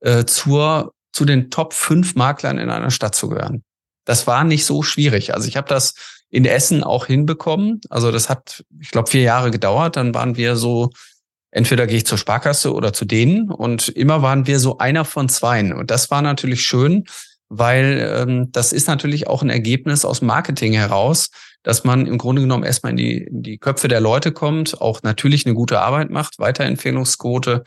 äh, 0.00 0.24
zur, 0.24 0.92
zu 1.12 1.24
den 1.24 1.50
Top 1.50 1.72
fünf 1.72 2.14
Maklern 2.14 2.58
in 2.58 2.70
einer 2.70 2.90
Stadt 2.90 3.14
zu 3.14 3.28
gehören. 3.28 3.62
Das 4.04 4.26
war 4.26 4.44
nicht 4.44 4.64
so 4.64 4.82
schwierig. 4.82 5.34
Also 5.34 5.48
ich 5.48 5.56
habe 5.56 5.68
das 5.68 5.94
in 6.30 6.44
Essen 6.44 6.82
auch 6.82 7.06
hinbekommen. 7.06 7.80
Also 7.90 8.10
das 8.10 8.28
hat, 8.28 8.64
ich 8.80 8.90
glaube, 8.90 9.10
vier 9.10 9.22
Jahre 9.22 9.50
gedauert. 9.50 9.96
Dann 9.96 10.14
waren 10.14 10.36
wir 10.36 10.56
so 10.56 10.90
entweder 11.50 11.86
gehe 11.86 11.98
ich 11.98 12.06
zur 12.06 12.18
Sparkasse 12.18 12.72
oder 12.72 12.92
zu 12.92 13.04
denen. 13.04 13.50
Und 13.50 13.88
immer 13.88 14.22
waren 14.22 14.46
wir 14.46 14.60
so 14.60 14.78
einer 14.78 15.04
von 15.04 15.28
zweien. 15.28 15.72
Und 15.72 15.90
das 15.90 16.10
war 16.10 16.22
natürlich 16.22 16.62
schön, 16.62 17.04
weil 17.48 18.10
ähm, 18.14 18.52
das 18.52 18.72
ist 18.72 18.88
natürlich 18.88 19.26
auch 19.26 19.42
ein 19.42 19.50
Ergebnis 19.50 20.04
aus 20.04 20.20
Marketing 20.20 20.74
heraus, 20.74 21.30
dass 21.62 21.84
man 21.84 22.06
im 22.06 22.18
Grunde 22.18 22.42
genommen 22.42 22.64
erstmal 22.64 22.90
in 22.90 22.96
die, 22.96 23.16
in 23.24 23.42
die 23.42 23.58
Köpfe 23.58 23.88
der 23.88 24.00
Leute 24.00 24.32
kommt, 24.32 24.80
auch 24.80 25.02
natürlich 25.02 25.46
eine 25.46 25.54
gute 25.54 25.80
Arbeit 25.80 26.10
macht, 26.10 26.38
Weiterempfehlungsquote. 26.38 27.64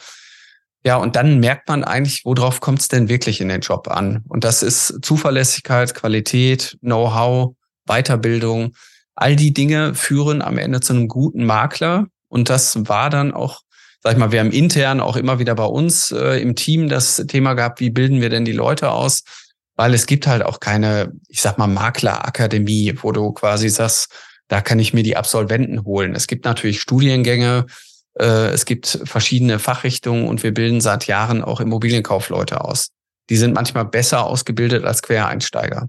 Ja, 0.84 0.98
und 0.98 1.16
dann 1.16 1.40
merkt 1.40 1.68
man 1.68 1.84
eigentlich, 1.84 2.26
worauf 2.26 2.60
kommt 2.60 2.80
es 2.80 2.88
denn 2.88 3.08
wirklich 3.08 3.40
in 3.40 3.50
den 3.50 3.62
Job 3.62 3.88
an? 3.88 4.24
Und 4.28 4.44
das 4.44 4.64
ist 4.64 5.00
Zuverlässigkeit, 5.04 5.94
Qualität, 5.94 6.78
Know-how, 6.82 7.56
Weiterbildung. 7.86 8.74
All 9.16 9.36
die 9.36 9.54
Dinge 9.54 9.94
führen 9.94 10.42
am 10.42 10.58
Ende 10.58 10.80
zu 10.80 10.94
einem 10.94 11.08
guten 11.08 11.46
Makler. 11.46 12.08
Und 12.30 12.50
das 12.50 12.88
war 12.88 13.10
dann 13.10 13.34
auch 13.34 13.62
sag 14.04 14.14
ich 14.14 14.18
mal, 14.18 14.32
wir 14.32 14.40
haben 14.40 14.52
intern 14.52 15.00
auch 15.00 15.16
immer 15.16 15.40
wieder 15.40 15.56
bei 15.56 15.66
uns 15.66 16.12
äh, 16.12 16.42
im 16.42 16.56
Team 16.56 16.90
das 16.90 17.24
Thema 17.28 17.54
gehabt, 17.54 17.80
wie 17.80 17.92
bilden 17.92 18.20
wir 18.20 18.30
denn 18.30 18.46
die 18.46 18.52
Leute 18.52 18.92
aus? 18.92 19.24
Weil 19.76 19.94
es 19.94 20.08
gibt 20.08 20.28
halt 20.28 20.44
auch 20.44 20.60
keine, 20.60 21.12
ich 21.28 21.42
sag 21.42 21.58
mal, 21.58 21.68
Maklerakademie, 21.68 22.96
wo 23.02 23.12
du 23.12 23.32
quasi 23.32 23.70
sagst, 23.70 24.12
da 24.48 24.60
kann 24.62 24.80
ich 24.80 24.94
mir 24.94 25.04
die 25.04 25.16
Absolventen 25.16 25.86
holen. 25.86 26.16
Es 26.16 26.28
gibt 26.28 26.46
natürlich 26.46 26.82
Studiengänge, 26.82 27.68
es 28.14 28.66
gibt 28.66 29.00
verschiedene 29.06 29.58
Fachrichtungen 29.58 30.28
und 30.28 30.44
wir 30.44 30.54
bilden 30.54 30.82
seit 30.82 31.08
Jahren 31.08 31.44
auch 31.44 31.62
Immobilienkaufleute 31.62 32.64
aus. 32.64 32.90
Die 33.30 33.38
sind 33.38 33.54
manchmal 33.54 33.86
besser 33.86 34.26
ausgebildet 34.26 34.84
als 34.84 35.02
Quereinsteiger. 35.02 35.88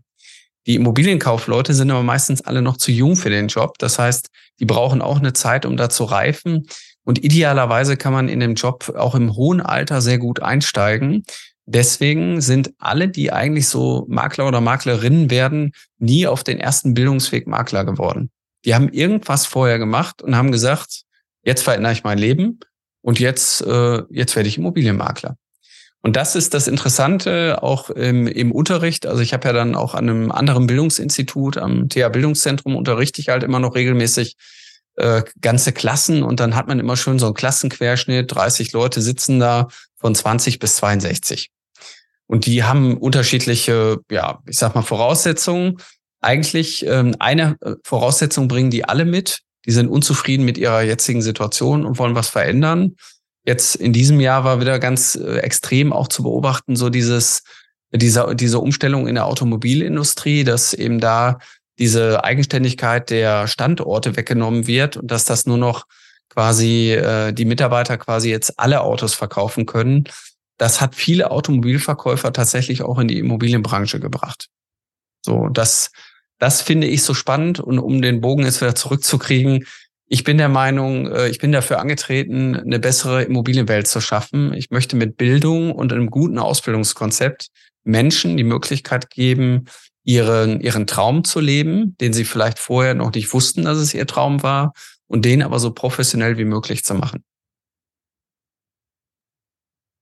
Die 0.66 0.76
Immobilienkaufleute 0.76 1.74
sind 1.74 1.90
aber 1.90 2.04
meistens 2.04 2.42
alle 2.42 2.62
noch 2.62 2.76
zu 2.76 2.92
jung 2.92 3.16
für 3.16 3.30
den 3.30 3.48
Job. 3.48 3.78
Das 3.78 3.98
heißt, 3.98 4.28
die 4.60 4.64
brauchen 4.64 5.02
auch 5.02 5.18
eine 5.18 5.32
Zeit, 5.32 5.66
um 5.66 5.76
da 5.76 5.88
zu 5.88 6.04
reifen. 6.04 6.68
Und 7.04 7.24
idealerweise 7.24 7.96
kann 7.96 8.12
man 8.12 8.28
in 8.28 8.38
dem 8.38 8.54
Job 8.54 8.94
auch 8.96 9.16
im 9.16 9.34
hohen 9.34 9.60
Alter 9.60 10.00
sehr 10.00 10.18
gut 10.18 10.40
einsteigen. 10.40 11.24
Deswegen 11.66 12.40
sind 12.40 12.72
alle, 12.78 13.08
die 13.08 13.32
eigentlich 13.32 13.66
so 13.66 14.04
Makler 14.08 14.46
oder 14.46 14.60
Maklerinnen 14.60 15.30
werden, 15.30 15.72
nie 15.98 16.26
auf 16.26 16.44
den 16.44 16.60
ersten 16.60 16.94
Bildungsweg 16.94 17.48
Makler 17.48 17.84
geworden. 17.84 18.30
Die 18.64 18.74
haben 18.74 18.88
irgendwas 18.88 19.46
vorher 19.46 19.80
gemacht 19.80 20.22
und 20.22 20.36
haben 20.36 20.52
gesagt, 20.52 21.01
jetzt 21.44 21.62
verändere 21.62 21.92
ich 21.92 22.04
mein 22.04 22.18
Leben 22.18 22.60
und 23.00 23.20
jetzt, 23.20 23.62
äh, 23.62 24.02
jetzt 24.10 24.36
werde 24.36 24.48
ich 24.48 24.58
Immobilienmakler. 24.58 25.36
Und 26.02 26.16
das 26.16 26.34
ist 26.34 26.52
das 26.52 26.66
Interessante 26.66 27.62
auch 27.62 27.88
im, 27.90 28.26
im 28.26 28.50
Unterricht. 28.50 29.06
Also 29.06 29.22
ich 29.22 29.32
habe 29.32 29.46
ja 29.46 29.52
dann 29.52 29.76
auch 29.76 29.94
an 29.94 30.10
einem 30.10 30.32
anderen 30.32 30.66
Bildungsinstitut, 30.66 31.58
am 31.58 31.88
TH 31.88 32.08
Bildungszentrum 32.08 32.74
unterrichte 32.74 33.20
ich 33.20 33.28
halt 33.28 33.44
immer 33.44 33.60
noch 33.60 33.76
regelmäßig 33.76 34.36
äh, 34.96 35.22
ganze 35.40 35.72
Klassen 35.72 36.22
und 36.24 36.40
dann 36.40 36.56
hat 36.56 36.66
man 36.66 36.80
immer 36.80 36.96
schön 36.96 37.18
so 37.18 37.26
einen 37.26 37.34
Klassenquerschnitt, 37.34 38.34
30 38.34 38.72
Leute 38.72 39.00
sitzen 39.00 39.38
da 39.38 39.68
von 39.96 40.14
20 40.14 40.58
bis 40.58 40.76
62. 40.76 41.50
Und 42.26 42.46
die 42.46 42.64
haben 42.64 42.96
unterschiedliche, 42.96 43.98
ja, 44.10 44.40
ich 44.46 44.58
sag 44.58 44.74
mal, 44.74 44.82
Voraussetzungen. 44.82 45.78
Eigentlich 46.20 46.84
ähm, 46.86 47.14
eine 47.18 47.56
äh, 47.60 47.74
Voraussetzung 47.84 48.48
bringen 48.48 48.70
die 48.70 48.84
alle 48.84 49.04
mit. 49.04 49.40
Die 49.66 49.72
sind 49.72 49.88
unzufrieden 49.88 50.44
mit 50.44 50.58
ihrer 50.58 50.82
jetzigen 50.82 51.22
Situation 51.22 51.84
und 51.86 51.98
wollen 51.98 52.14
was 52.14 52.28
verändern. 52.28 52.96
Jetzt 53.44 53.76
in 53.76 53.92
diesem 53.92 54.20
Jahr 54.20 54.44
war 54.44 54.60
wieder 54.60 54.78
ganz 54.78 55.14
äh, 55.16 55.38
extrem 55.38 55.92
auch 55.92 56.08
zu 56.08 56.22
beobachten, 56.22 56.76
so 56.76 56.90
dieses, 56.90 57.42
diese, 57.92 58.34
diese 58.34 58.60
Umstellung 58.60 59.06
in 59.06 59.16
der 59.16 59.26
Automobilindustrie, 59.26 60.44
dass 60.44 60.74
eben 60.74 61.00
da 61.00 61.38
diese 61.78 62.22
Eigenständigkeit 62.22 63.10
der 63.10 63.48
Standorte 63.48 64.16
weggenommen 64.16 64.66
wird 64.66 64.96
und 64.96 65.10
dass 65.10 65.24
das 65.24 65.46
nur 65.46 65.58
noch 65.58 65.86
quasi 66.28 66.92
äh, 66.92 67.32
die 67.32 67.44
Mitarbeiter 67.44 67.98
quasi 67.98 68.30
jetzt 68.30 68.58
alle 68.58 68.82
Autos 68.82 69.14
verkaufen 69.14 69.66
können. 69.66 70.04
Das 70.58 70.80
hat 70.80 70.94
viele 70.94 71.30
Automobilverkäufer 71.30 72.32
tatsächlich 72.32 72.82
auch 72.82 72.98
in 72.98 73.08
die 73.08 73.18
Immobilienbranche 73.18 74.00
gebracht. 74.00 74.46
So, 75.24 75.48
das, 75.48 75.90
das 76.42 76.60
finde 76.60 76.88
ich 76.88 77.04
so 77.04 77.14
spannend 77.14 77.60
und 77.60 77.78
um 77.78 78.02
den 78.02 78.20
Bogen 78.20 78.42
jetzt 78.42 78.60
wieder 78.60 78.74
zurückzukriegen, 78.74 79.64
ich 80.08 80.24
bin 80.24 80.38
der 80.38 80.48
Meinung, 80.48 81.06
äh, 81.06 81.28
ich 81.28 81.38
bin 81.38 81.52
dafür 81.52 81.78
angetreten, 81.78 82.56
eine 82.56 82.80
bessere 82.80 83.22
Immobilienwelt 83.22 83.86
zu 83.86 84.00
schaffen. 84.00 84.52
Ich 84.52 84.70
möchte 84.70 84.96
mit 84.96 85.16
Bildung 85.16 85.70
und 85.70 85.92
einem 85.92 86.10
guten 86.10 86.40
Ausbildungskonzept 86.40 87.46
Menschen 87.84 88.36
die 88.36 88.42
Möglichkeit 88.42 89.08
geben, 89.08 89.66
ihren, 90.02 90.60
ihren 90.60 90.88
Traum 90.88 91.22
zu 91.22 91.38
leben, 91.38 91.96
den 91.98 92.12
sie 92.12 92.24
vielleicht 92.24 92.58
vorher 92.58 92.94
noch 92.94 93.12
nicht 93.12 93.32
wussten, 93.32 93.64
dass 93.64 93.78
es 93.78 93.94
ihr 93.94 94.08
Traum 94.08 94.42
war, 94.42 94.72
und 95.06 95.24
den 95.24 95.42
aber 95.42 95.60
so 95.60 95.72
professionell 95.72 96.38
wie 96.38 96.44
möglich 96.44 96.82
zu 96.82 96.94
machen. 96.94 97.22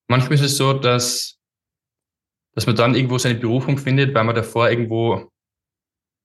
Manchmal 0.08 0.36
ist 0.36 0.44
es 0.44 0.56
so, 0.56 0.72
dass, 0.72 1.36
dass 2.54 2.64
man 2.64 2.76
dann 2.76 2.94
irgendwo 2.94 3.18
seine 3.18 3.38
Berufung 3.38 3.76
findet, 3.76 4.14
weil 4.14 4.24
man 4.24 4.34
davor 4.34 4.70
irgendwo 4.70 5.30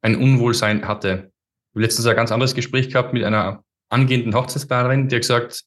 ein 0.06 0.16
Unwohlsein 0.16 0.88
hatte. 0.88 1.32
Ich 1.70 1.76
habe 1.76 1.82
letztens 1.82 2.08
ein 2.08 2.16
ganz 2.16 2.32
anderes 2.32 2.56
Gespräch 2.56 2.90
gehabt 2.90 3.14
mit 3.14 3.24
einer 3.24 3.64
angehenden 3.90 4.34
Hochzeitsplanerin, 4.34 5.08
die 5.08 5.16
hat 5.16 5.22
gesagt, 5.22 5.64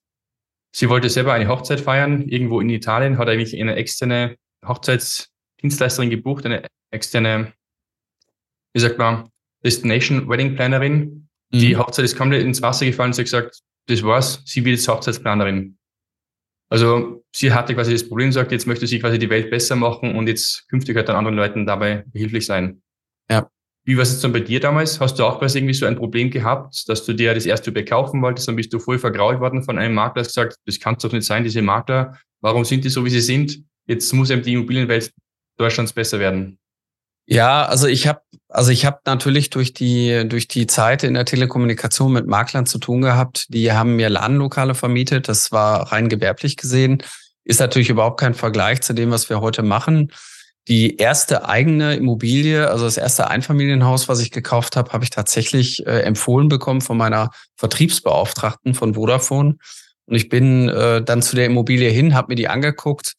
sie 0.75 0.89
wollte 0.89 1.09
selber 1.11 1.33
eine 1.33 1.49
Hochzeit 1.49 1.81
feiern, 1.81 2.29
irgendwo 2.29 2.61
in 2.61 2.71
Italien, 2.71 3.19
hat 3.19 3.29
eigentlich 3.29 3.59
eine 3.61 3.77
externe 3.77 4.37
Hochzeitsdienstleisterin 4.67 6.11
gebucht, 6.11 6.47
eine 6.47 6.67
externe 6.91 7.53
wie 8.75 8.81
sagt 8.81 8.99
man, 8.99 9.29
Destination 9.65 10.29
Wedding 10.29 10.55
Plannerin. 10.55 11.29
Mhm. 11.53 11.59
Die 11.59 11.77
Hochzeit 11.77 12.05
ist 12.05 12.17
komplett 12.17 12.43
ins 12.43 12.63
Wasser 12.63 12.87
gefallen. 12.87 13.13
Sie 13.13 13.23
hat 13.23 13.27
gesagt, 13.27 13.61
das 13.87 14.03
war's, 14.03 14.43
sie 14.45 14.65
wird 14.65 14.77
jetzt 14.77 14.89
Hochzeitsplanerin. 14.89 15.77
Also 16.71 17.25
sie 17.35 17.53
hatte 17.53 17.75
quasi 17.75 17.93
das 17.93 18.07
Problem, 18.07 18.31
sagt, 18.31 18.53
jetzt 18.53 18.67
möchte 18.67 18.87
sie 18.87 18.99
quasi 18.99 19.19
die 19.19 19.31
Welt 19.31 19.51
besser 19.51 19.75
machen 19.75 20.15
und 20.15 20.29
jetzt 20.29 20.69
künftig 20.69 20.97
halt 20.97 21.09
dann 21.09 21.17
anderen 21.17 21.37
Leuten 21.37 21.67
dabei 21.67 22.05
behilflich 22.13 22.45
sein. 22.45 22.83
Ja. 23.31 23.51
Wie 23.89 23.97
war 23.97 24.03
es 24.03 24.21
dann 24.21 24.33
bei 24.35 24.41
dir 24.41 24.61
damals? 24.61 25.01
Hast 25.01 25.19
du 25.19 25.25
auch 25.25 25.39
quasi 25.39 25.57
irgendwie 25.57 25.73
so 25.73 25.87
ein 25.87 25.97
Problem 25.97 26.31
gehabt, 26.31 26.87
dass 26.91 27.07
du 27.07 27.15
dir 27.15 27.33
das 27.33 27.47
erste 27.47 27.71
Objekt 27.71 27.89
kaufen 27.89 28.21
wolltest, 28.21 28.47
dann 28.47 28.55
bist 28.55 28.71
du 28.71 28.79
voll 28.79 28.99
vergrault 28.99 29.41
worden 29.41 29.63
von 29.63 29.79
einem 29.79 29.95
Makler, 29.95 30.21
hast 30.21 30.35
gesagt, 30.35 30.57
das 30.67 30.79
kann 30.79 30.99
doch 31.01 31.11
nicht 31.11 31.25
sein, 31.25 31.43
diese 31.43 31.63
Makler, 31.63 32.19
warum 32.43 32.67
sind 32.67 32.85
die 32.85 32.91
so, 32.91 33.07
wie 33.07 33.11
sie 33.11 33.23
sind? 33.23 33.63
Jetzt 33.87 34.13
muss 34.13 34.29
eben 34.29 34.43
die 34.43 34.53
Immobilienwelt 34.53 35.11
Deutschlands 35.57 35.95
besser 35.95 36.19
werden. 36.19 36.59
Ja, 37.25 37.65
also 37.65 37.87
ich 37.87 38.07
habe 38.07 38.21
also 38.51 38.73
ich 38.73 38.85
habe 38.85 38.99
natürlich 39.07 39.49
durch 39.49 39.73
die 39.73 40.29
durch 40.29 40.49
die 40.49 40.67
Zeit 40.67 41.03
in 41.03 41.15
der 41.15 41.25
Telekommunikation 41.25 42.13
mit 42.13 42.27
Maklern 42.27 42.67
zu 42.67 42.77
tun 42.77 43.01
gehabt. 43.01 43.47
Die 43.49 43.73
haben 43.73 43.97
mir 43.97 44.11
Ladenlokale 44.11 44.75
vermietet. 44.75 45.29
Das 45.29 45.51
war 45.51 45.93
rein 45.93 46.11
gewerblich 46.11 46.59
gesehen. 46.59 47.03
Ist 47.45 47.61
natürlich 47.61 47.89
überhaupt 47.89 48.21
kein 48.21 48.35
Vergleich 48.35 48.83
zu 48.83 48.93
dem, 48.93 49.11
was 49.11 49.31
wir 49.31 49.41
heute 49.41 49.63
machen. 49.63 50.13
Die 50.69 50.99
erste 50.99 51.49
eigene 51.49 51.97
Immobilie, 51.97 52.69
also 52.69 52.85
das 52.85 52.99
erste 52.99 53.29
Einfamilienhaus, 53.29 54.07
was 54.09 54.21
ich 54.21 54.31
gekauft 54.31 54.77
habe, 54.77 54.93
habe 54.93 55.03
ich 55.03 55.11
tatsächlich 55.11 55.87
äh, 55.87 56.03
empfohlen 56.03 56.51
bekommen 56.51 56.83
von 56.83 56.99
meiner 56.99 57.31
Vertriebsbeauftragten 57.57 58.75
von 58.75 58.95
Vodafone. 58.95 59.57
Und 60.05 60.15
ich 60.15 60.29
bin 60.29 60.69
äh, 60.69 61.03
dann 61.03 61.23
zu 61.23 61.37
der 61.37 61.47
Immobilie 61.47 61.89
hin, 61.89 62.15
habe 62.15 62.29
mir 62.29 62.35
die 62.35 62.49
angeguckt, 62.49 63.15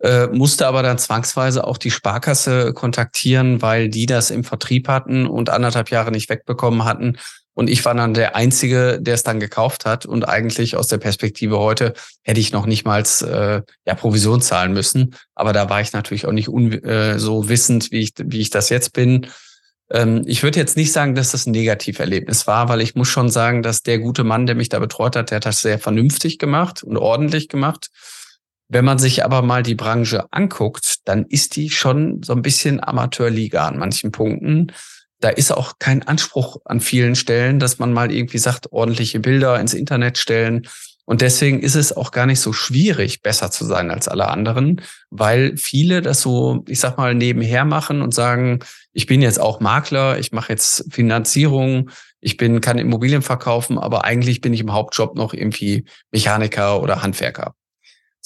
äh, 0.00 0.26
musste 0.28 0.66
aber 0.66 0.82
dann 0.82 0.96
zwangsweise 0.96 1.64
auch 1.64 1.76
die 1.76 1.90
Sparkasse 1.90 2.72
kontaktieren, 2.72 3.60
weil 3.60 3.90
die 3.90 4.06
das 4.06 4.30
im 4.30 4.42
Vertrieb 4.42 4.88
hatten 4.88 5.26
und 5.26 5.50
anderthalb 5.50 5.90
Jahre 5.90 6.10
nicht 6.10 6.30
wegbekommen 6.30 6.84
hatten. 6.84 7.18
Und 7.56 7.70
ich 7.70 7.82
war 7.86 7.94
dann 7.94 8.12
der 8.12 8.36
Einzige, 8.36 8.98
der 9.00 9.14
es 9.14 9.22
dann 9.22 9.40
gekauft 9.40 9.86
hat. 9.86 10.04
Und 10.04 10.28
eigentlich 10.28 10.76
aus 10.76 10.88
der 10.88 10.98
Perspektive 10.98 11.58
heute 11.58 11.94
hätte 12.22 12.38
ich 12.38 12.52
noch 12.52 12.66
nicht 12.66 12.84
mal 12.84 13.02
äh, 13.22 13.62
ja, 13.86 13.94
Provision 13.94 14.42
zahlen 14.42 14.74
müssen. 14.74 15.14
Aber 15.34 15.54
da 15.54 15.70
war 15.70 15.80
ich 15.80 15.94
natürlich 15.94 16.26
auch 16.26 16.32
nicht 16.32 16.50
un 16.50 16.70
äh, 16.70 17.18
so 17.18 17.48
wissend, 17.48 17.90
wie 17.90 18.00
ich, 18.00 18.12
wie 18.22 18.40
ich 18.40 18.50
das 18.50 18.68
jetzt 18.68 18.92
bin. 18.92 19.28
Ähm, 19.90 20.22
ich 20.26 20.42
würde 20.42 20.60
jetzt 20.60 20.76
nicht 20.76 20.92
sagen, 20.92 21.14
dass 21.14 21.30
das 21.30 21.46
ein 21.46 21.52
Negativerlebnis 21.52 22.46
war, 22.46 22.68
weil 22.68 22.82
ich 22.82 22.94
muss 22.94 23.08
schon 23.08 23.30
sagen, 23.30 23.62
dass 23.62 23.82
der 23.82 24.00
gute 24.00 24.22
Mann, 24.22 24.44
der 24.44 24.54
mich 24.54 24.68
da 24.68 24.78
betreut 24.78 25.16
hat, 25.16 25.30
der 25.30 25.36
hat 25.36 25.46
das 25.46 25.62
sehr 25.62 25.78
vernünftig 25.78 26.38
gemacht 26.38 26.82
und 26.82 26.98
ordentlich 26.98 27.48
gemacht. 27.48 27.88
Wenn 28.68 28.84
man 28.84 28.98
sich 28.98 29.24
aber 29.24 29.40
mal 29.40 29.62
die 29.62 29.76
Branche 29.76 30.30
anguckt, 30.30 30.96
dann 31.06 31.24
ist 31.24 31.56
die 31.56 31.70
schon 31.70 32.22
so 32.22 32.34
ein 32.34 32.42
bisschen 32.42 32.84
Amateurliga 32.84 33.66
an 33.66 33.78
manchen 33.78 34.12
Punkten. 34.12 34.72
Da 35.20 35.30
ist 35.30 35.50
auch 35.50 35.74
kein 35.78 36.02
Anspruch 36.02 36.58
an 36.64 36.80
vielen 36.80 37.14
Stellen, 37.14 37.58
dass 37.58 37.78
man 37.78 37.92
mal 37.92 38.12
irgendwie 38.12 38.38
sagt, 38.38 38.72
ordentliche 38.72 39.20
Bilder 39.20 39.58
ins 39.58 39.74
Internet 39.74 40.18
stellen. 40.18 40.66
Und 41.06 41.20
deswegen 41.20 41.60
ist 41.60 41.76
es 41.76 41.96
auch 41.96 42.10
gar 42.10 42.26
nicht 42.26 42.40
so 42.40 42.52
schwierig, 42.52 43.22
besser 43.22 43.50
zu 43.50 43.64
sein 43.64 43.90
als 43.92 44.08
alle 44.08 44.28
anderen, 44.28 44.82
weil 45.10 45.56
viele 45.56 46.02
das 46.02 46.20
so, 46.20 46.64
ich 46.66 46.80
sag 46.80 46.98
mal, 46.98 47.14
nebenher 47.14 47.64
machen 47.64 48.02
und 48.02 48.12
sagen, 48.12 48.58
ich 48.92 49.06
bin 49.06 49.22
jetzt 49.22 49.38
auch 49.38 49.60
Makler, 49.60 50.18
ich 50.18 50.32
mache 50.32 50.52
jetzt 50.52 50.92
Finanzierung, 50.92 51.90
ich 52.20 52.36
bin, 52.36 52.60
kann 52.60 52.78
Immobilien 52.78 53.22
verkaufen, 53.22 53.78
aber 53.78 54.04
eigentlich 54.04 54.40
bin 54.40 54.52
ich 54.52 54.60
im 54.60 54.72
Hauptjob 54.72 55.16
noch 55.16 55.32
irgendwie 55.32 55.84
Mechaniker 56.10 56.82
oder 56.82 57.02
Handwerker. 57.02 57.54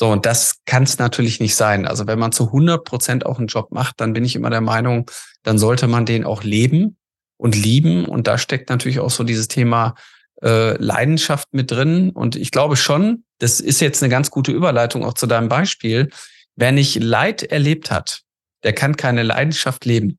So, 0.00 0.08
und 0.08 0.24
das 0.24 0.62
kann 0.64 0.84
es 0.84 0.96
natürlich 0.96 1.40
nicht 1.40 1.54
sein. 1.54 1.86
Also 1.86 2.06
wenn 2.06 2.18
man 2.18 2.32
zu 2.32 2.46
100 2.46 2.86
Prozent 2.86 3.26
auch 3.26 3.36
einen 3.36 3.48
Job 3.48 3.70
macht, 3.70 4.00
dann 4.00 4.14
bin 4.14 4.24
ich 4.24 4.34
immer 4.34 4.48
der 4.48 4.62
Meinung, 4.62 5.10
dann 5.42 5.58
sollte 5.58 5.88
man 5.88 6.06
den 6.06 6.24
auch 6.24 6.42
leben 6.42 6.96
und 7.36 7.54
lieben. 7.54 8.06
Und 8.06 8.26
da 8.26 8.38
steckt 8.38 8.70
natürlich 8.70 8.98
auch 8.98 9.10
so 9.10 9.24
dieses 9.24 9.48
Thema 9.48 9.94
äh, 10.42 10.74
Leidenschaft 10.82 11.48
mit 11.52 11.70
drin. 11.70 12.12
Und 12.12 12.34
ich 12.34 12.50
glaube 12.50 12.76
schon, 12.76 13.24
das 13.40 13.60
ist 13.60 13.82
jetzt 13.82 14.02
eine 14.02 14.08
ganz 14.08 14.30
gute 14.30 14.52
Überleitung 14.52 15.04
auch 15.04 15.12
zu 15.12 15.26
deinem 15.26 15.50
Beispiel. 15.50 16.08
Wer 16.56 16.72
nicht 16.72 16.98
Leid 16.98 17.42
erlebt 17.42 17.90
hat, 17.90 18.22
der 18.62 18.72
kann 18.72 18.96
keine 18.96 19.22
Leidenschaft 19.22 19.84
leben. 19.84 20.18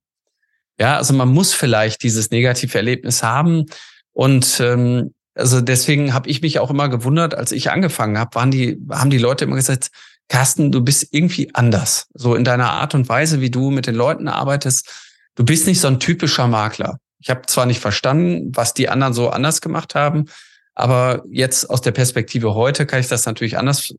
Ja, 0.79 0.97
also 0.97 1.15
man 1.15 1.29
muss 1.29 1.55
vielleicht 1.55 2.03
dieses 2.03 2.29
negative 2.29 2.77
Erlebnis 2.77 3.23
haben. 3.23 3.65
Und 4.13 4.59
ähm, 4.59 5.15
also 5.41 5.59
deswegen 5.59 6.13
habe 6.13 6.29
ich 6.29 6.41
mich 6.41 6.59
auch 6.59 6.69
immer 6.69 6.87
gewundert, 6.87 7.35
als 7.35 7.51
ich 7.51 7.71
angefangen 7.71 8.17
habe, 8.17 8.35
waren 8.35 8.51
die, 8.51 8.79
haben 8.89 9.09
die 9.09 9.17
Leute 9.17 9.45
immer 9.45 9.55
gesagt, 9.55 9.89
Carsten, 10.29 10.71
du 10.71 10.81
bist 10.81 11.07
irgendwie 11.11 11.53
anders. 11.53 12.07
So 12.13 12.35
in 12.35 12.45
deiner 12.45 12.71
Art 12.71 12.95
und 12.95 13.09
Weise, 13.09 13.41
wie 13.41 13.49
du 13.49 13.69
mit 13.69 13.87
den 13.87 13.95
Leuten 13.95 14.29
arbeitest. 14.29 14.89
Du 15.35 15.43
bist 15.43 15.67
nicht 15.67 15.81
so 15.81 15.87
ein 15.87 15.99
typischer 15.99 16.47
Makler. 16.47 16.99
Ich 17.19 17.29
habe 17.29 17.41
zwar 17.47 17.65
nicht 17.65 17.81
verstanden, 17.81 18.51
was 18.55 18.73
die 18.73 18.87
anderen 18.87 19.13
so 19.13 19.29
anders 19.29 19.59
gemacht 19.59 19.93
haben, 19.93 20.25
aber 20.73 21.23
jetzt 21.29 21.69
aus 21.69 21.81
der 21.81 21.91
Perspektive 21.91 22.55
heute 22.55 22.85
kann 22.85 23.01
ich 23.01 23.07
das 23.07 23.25
natürlich 23.25 23.57
anders 23.57 23.93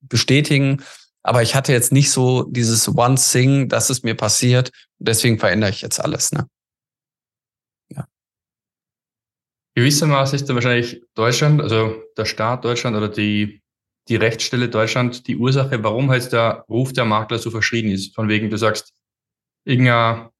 bestätigen. 0.00 0.82
Aber 1.22 1.42
ich 1.42 1.54
hatte 1.54 1.72
jetzt 1.72 1.92
nicht 1.92 2.10
so 2.10 2.44
dieses 2.44 2.88
One 2.88 3.16
Thing, 3.16 3.68
dass 3.68 3.90
es 3.90 4.02
mir 4.02 4.14
passiert. 4.14 4.70
Deswegen 4.98 5.38
verändere 5.38 5.70
ich 5.70 5.82
jetzt 5.82 6.00
alles. 6.00 6.32
Ne? 6.32 6.46
Gewissermaßen 9.76 10.36
ist 10.36 10.48
dann 10.48 10.56
wahrscheinlich 10.56 11.02
Deutschland, 11.14 11.60
also 11.60 12.02
der 12.16 12.24
Staat 12.24 12.64
Deutschland 12.64 12.96
oder 12.96 13.10
die, 13.10 13.60
die 14.08 14.16
Rechtsstelle 14.16 14.70
Deutschland 14.70 15.28
die 15.28 15.36
Ursache, 15.36 15.84
warum 15.84 16.10
halt 16.10 16.32
der 16.32 16.64
Ruf 16.70 16.94
der 16.94 17.04
Makler 17.04 17.38
so 17.38 17.50
verschrien 17.50 17.90
ist. 17.90 18.14
Von 18.14 18.30
wegen, 18.30 18.48
du 18.48 18.56
sagst, 18.56 18.94
irgendein 19.66 20.30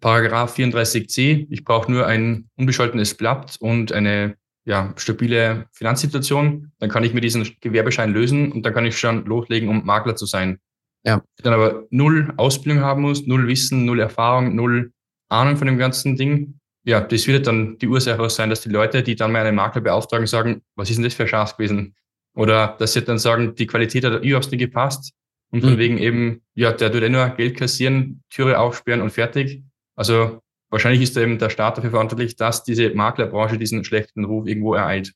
Paragraph 0.00 0.58
34c, 0.58 1.46
ich 1.48 1.64
brauche 1.64 1.92
nur 1.92 2.06
ein 2.06 2.50
unbescholtenes 2.56 3.14
Blatt 3.14 3.56
und 3.60 3.92
eine 3.92 4.36
ja, 4.64 4.92
stabile 4.96 5.68
Finanzsituation, 5.72 6.72
dann 6.80 6.90
kann 6.90 7.04
ich 7.04 7.14
mir 7.14 7.20
diesen 7.20 7.48
Gewerbeschein 7.60 8.12
lösen 8.12 8.50
und 8.50 8.66
dann 8.66 8.74
kann 8.74 8.84
ich 8.84 8.98
schon 8.98 9.24
loslegen, 9.26 9.68
um 9.68 9.84
Makler 9.84 10.16
zu 10.16 10.26
sein. 10.26 10.58
Ja. 11.04 11.22
Dann 11.42 11.52
aber 11.52 11.86
null 11.90 12.34
Ausbildung 12.36 12.82
haben 12.82 13.02
muss, 13.02 13.28
null 13.28 13.46
Wissen, 13.46 13.84
null 13.84 14.00
Erfahrung, 14.00 14.56
null 14.56 14.92
Ahnung 15.28 15.56
von 15.56 15.68
dem 15.68 15.78
ganzen 15.78 16.16
Ding 16.16 16.58
ja, 16.84 17.00
das 17.00 17.26
wird 17.26 17.46
dann 17.46 17.78
die 17.78 17.86
Ursache 17.86 18.20
auch 18.20 18.30
sein, 18.30 18.50
dass 18.50 18.62
die 18.62 18.68
Leute, 18.68 19.02
die 19.02 19.14
dann 19.14 19.32
mal 19.32 19.46
einen 19.46 19.56
Makler 19.56 19.82
beauftragen, 19.82 20.26
sagen, 20.26 20.62
was 20.74 20.90
ist 20.90 20.96
denn 20.96 21.04
das 21.04 21.14
für 21.14 21.24
ein 21.24 21.28
Chance 21.28 21.54
gewesen? 21.56 21.94
Oder 22.34 22.76
dass 22.78 22.94
sie 22.94 23.02
dann 23.02 23.18
sagen, 23.18 23.54
die 23.54 23.66
Qualität 23.66 24.04
hat 24.04 24.24
überhaupt 24.24 24.50
nicht 24.50 24.60
gepasst. 24.60 25.12
Und 25.50 25.60
von 25.60 25.74
mhm. 25.74 25.78
wegen 25.78 25.98
eben, 25.98 26.42
ja, 26.54 26.72
der 26.72 26.90
tut 26.90 27.02
eh 27.02 27.10
nur 27.10 27.28
Geld 27.28 27.58
kassieren, 27.58 28.22
Türe 28.30 28.58
aufsperren 28.58 29.02
und 29.02 29.10
fertig. 29.10 29.62
Also 29.94 30.40
wahrscheinlich 30.70 31.02
ist 31.02 31.14
da 31.14 31.20
eben 31.20 31.38
der 31.38 31.50
Staat 31.50 31.76
dafür 31.76 31.90
verantwortlich, 31.90 32.36
dass 32.36 32.64
diese 32.64 32.90
Maklerbranche 32.90 33.58
diesen 33.58 33.84
schlechten 33.84 34.24
Ruf 34.24 34.46
irgendwo 34.46 34.74
ereilt. 34.74 35.12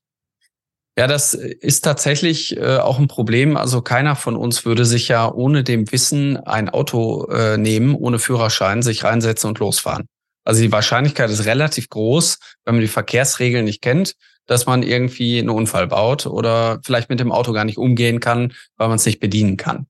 Ja, 0.98 1.06
das 1.06 1.34
ist 1.34 1.82
tatsächlich 1.82 2.56
äh, 2.56 2.76
auch 2.76 2.98
ein 2.98 3.08
Problem. 3.08 3.56
Also 3.56 3.80
keiner 3.82 4.14
von 4.14 4.36
uns 4.36 4.64
würde 4.64 4.84
sich 4.84 5.08
ja 5.08 5.30
ohne 5.30 5.64
dem 5.64 5.90
Wissen 5.90 6.36
ein 6.36 6.68
Auto 6.68 7.26
äh, 7.26 7.56
nehmen, 7.58 7.94
ohne 7.94 8.18
Führerschein, 8.18 8.82
sich 8.82 9.04
reinsetzen 9.04 9.48
und 9.48 9.58
losfahren. 9.58 10.06
Also 10.46 10.62
die 10.62 10.70
Wahrscheinlichkeit 10.70 11.28
ist 11.28 11.44
relativ 11.44 11.88
groß, 11.88 12.38
wenn 12.64 12.76
man 12.76 12.80
die 12.80 12.88
Verkehrsregeln 12.88 13.64
nicht 13.64 13.82
kennt, 13.82 14.14
dass 14.46 14.64
man 14.64 14.84
irgendwie 14.84 15.40
einen 15.40 15.50
Unfall 15.50 15.88
baut 15.88 16.24
oder 16.24 16.78
vielleicht 16.84 17.10
mit 17.10 17.18
dem 17.18 17.32
Auto 17.32 17.52
gar 17.52 17.64
nicht 17.64 17.78
umgehen 17.78 18.20
kann, 18.20 18.52
weil 18.76 18.86
man 18.86 18.96
es 18.96 19.04
nicht 19.04 19.18
bedienen 19.18 19.56
kann. 19.56 19.88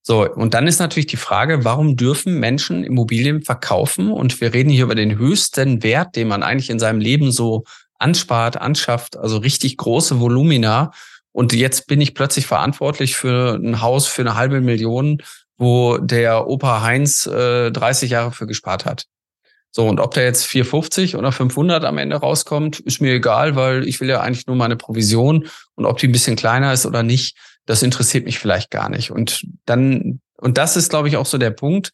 So, 0.00 0.26
und 0.26 0.54
dann 0.54 0.66
ist 0.66 0.78
natürlich 0.78 1.08
die 1.08 1.18
Frage, 1.18 1.66
warum 1.66 1.96
dürfen 1.96 2.40
Menschen 2.40 2.82
Immobilien 2.82 3.42
verkaufen? 3.42 4.10
Und 4.10 4.40
wir 4.40 4.54
reden 4.54 4.70
hier 4.70 4.84
über 4.84 4.94
den 4.94 5.18
höchsten 5.18 5.82
Wert, 5.82 6.16
den 6.16 6.28
man 6.28 6.42
eigentlich 6.42 6.70
in 6.70 6.78
seinem 6.78 7.00
Leben 7.00 7.30
so 7.30 7.64
anspart, 7.98 8.56
anschafft, 8.56 9.18
also 9.18 9.36
richtig 9.36 9.76
große 9.76 10.18
Volumina. 10.18 10.92
Und 11.32 11.52
jetzt 11.52 11.86
bin 11.86 12.00
ich 12.00 12.14
plötzlich 12.14 12.46
verantwortlich 12.46 13.16
für 13.16 13.60
ein 13.62 13.82
Haus 13.82 14.06
für 14.06 14.22
eine 14.22 14.34
halbe 14.34 14.62
Million, 14.62 15.22
wo 15.58 15.98
der 15.98 16.46
Opa 16.48 16.80
Heinz 16.80 17.26
äh, 17.26 17.70
30 17.70 18.10
Jahre 18.10 18.32
für 18.32 18.46
gespart 18.46 18.86
hat. 18.86 19.04
So, 19.72 19.86
und 19.86 20.00
ob 20.00 20.14
der 20.14 20.24
jetzt 20.24 20.46
450 20.46 21.16
oder 21.16 21.30
500 21.30 21.84
am 21.84 21.98
Ende 21.98 22.16
rauskommt, 22.16 22.80
ist 22.80 23.00
mir 23.00 23.14
egal, 23.14 23.54
weil 23.54 23.86
ich 23.86 24.00
will 24.00 24.08
ja 24.08 24.20
eigentlich 24.20 24.46
nur 24.46 24.56
meine 24.56 24.76
Provision 24.76 25.48
und 25.76 25.86
ob 25.86 25.98
die 25.98 26.08
ein 26.08 26.12
bisschen 26.12 26.36
kleiner 26.36 26.72
ist 26.72 26.86
oder 26.86 27.02
nicht, 27.02 27.36
das 27.66 27.82
interessiert 27.82 28.24
mich 28.24 28.38
vielleicht 28.38 28.70
gar 28.70 28.88
nicht. 28.88 29.12
Und 29.12 29.46
dann, 29.66 30.20
und 30.38 30.58
das 30.58 30.76
ist, 30.76 30.90
glaube 30.90 31.08
ich, 31.08 31.16
auch 31.16 31.26
so 31.26 31.38
der 31.38 31.50
Punkt, 31.50 31.92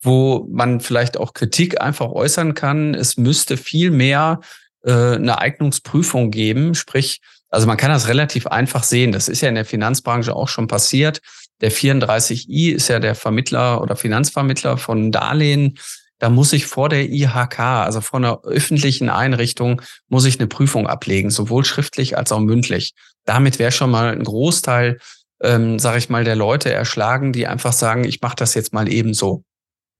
wo 0.00 0.46
man 0.50 0.80
vielleicht 0.80 1.16
auch 1.16 1.34
Kritik 1.34 1.80
einfach 1.80 2.10
äußern 2.10 2.54
kann. 2.54 2.94
Es 2.94 3.16
müsste 3.16 3.56
viel 3.56 3.90
mehr 3.90 4.40
äh, 4.84 4.92
eine 4.92 5.38
Eignungsprüfung 5.38 6.30
geben, 6.30 6.74
sprich, 6.74 7.20
also 7.48 7.66
man 7.66 7.76
kann 7.76 7.90
das 7.90 8.08
relativ 8.08 8.46
einfach 8.46 8.82
sehen. 8.82 9.12
Das 9.12 9.28
ist 9.28 9.40
ja 9.40 9.48
in 9.48 9.54
der 9.54 9.64
Finanzbranche 9.64 10.34
auch 10.34 10.48
schon 10.48 10.68
passiert. 10.68 11.20
Der 11.60 11.72
34i 11.72 12.74
ist 12.74 12.88
ja 12.88 13.00
der 13.00 13.14
Vermittler 13.14 13.80
oder 13.80 13.96
Finanzvermittler 13.96 14.76
von 14.76 15.10
Darlehen 15.10 15.78
da 16.18 16.30
muss 16.30 16.52
ich 16.52 16.66
vor 16.66 16.88
der 16.88 17.10
IHK, 17.10 17.58
also 17.58 18.00
vor 18.00 18.18
einer 18.18 18.42
öffentlichen 18.44 19.10
Einrichtung, 19.10 19.82
muss 20.08 20.24
ich 20.24 20.38
eine 20.38 20.46
Prüfung 20.46 20.86
ablegen, 20.86 21.30
sowohl 21.30 21.64
schriftlich 21.64 22.16
als 22.16 22.32
auch 22.32 22.40
mündlich. 22.40 22.94
Damit 23.24 23.58
wäre 23.58 23.72
schon 23.72 23.90
mal 23.90 24.12
ein 24.12 24.24
Großteil, 24.24 24.98
ähm, 25.42 25.78
sage 25.78 25.98
ich 25.98 26.08
mal, 26.08 26.24
der 26.24 26.36
Leute 26.36 26.72
erschlagen, 26.72 27.32
die 27.32 27.46
einfach 27.46 27.72
sagen, 27.72 28.04
ich 28.04 28.22
mache 28.22 28.36
das 28.36 28.54
jetzt 28.54 28.72
mal 28.72 28.88
ebenso. 28.90 29.44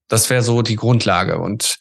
Das 0.09 0.31
wäre 0.31 0.43
so 0.43 0.63
die 0.63 0.77
Grundlage. 0.77 1.39
Und 1.39 1.77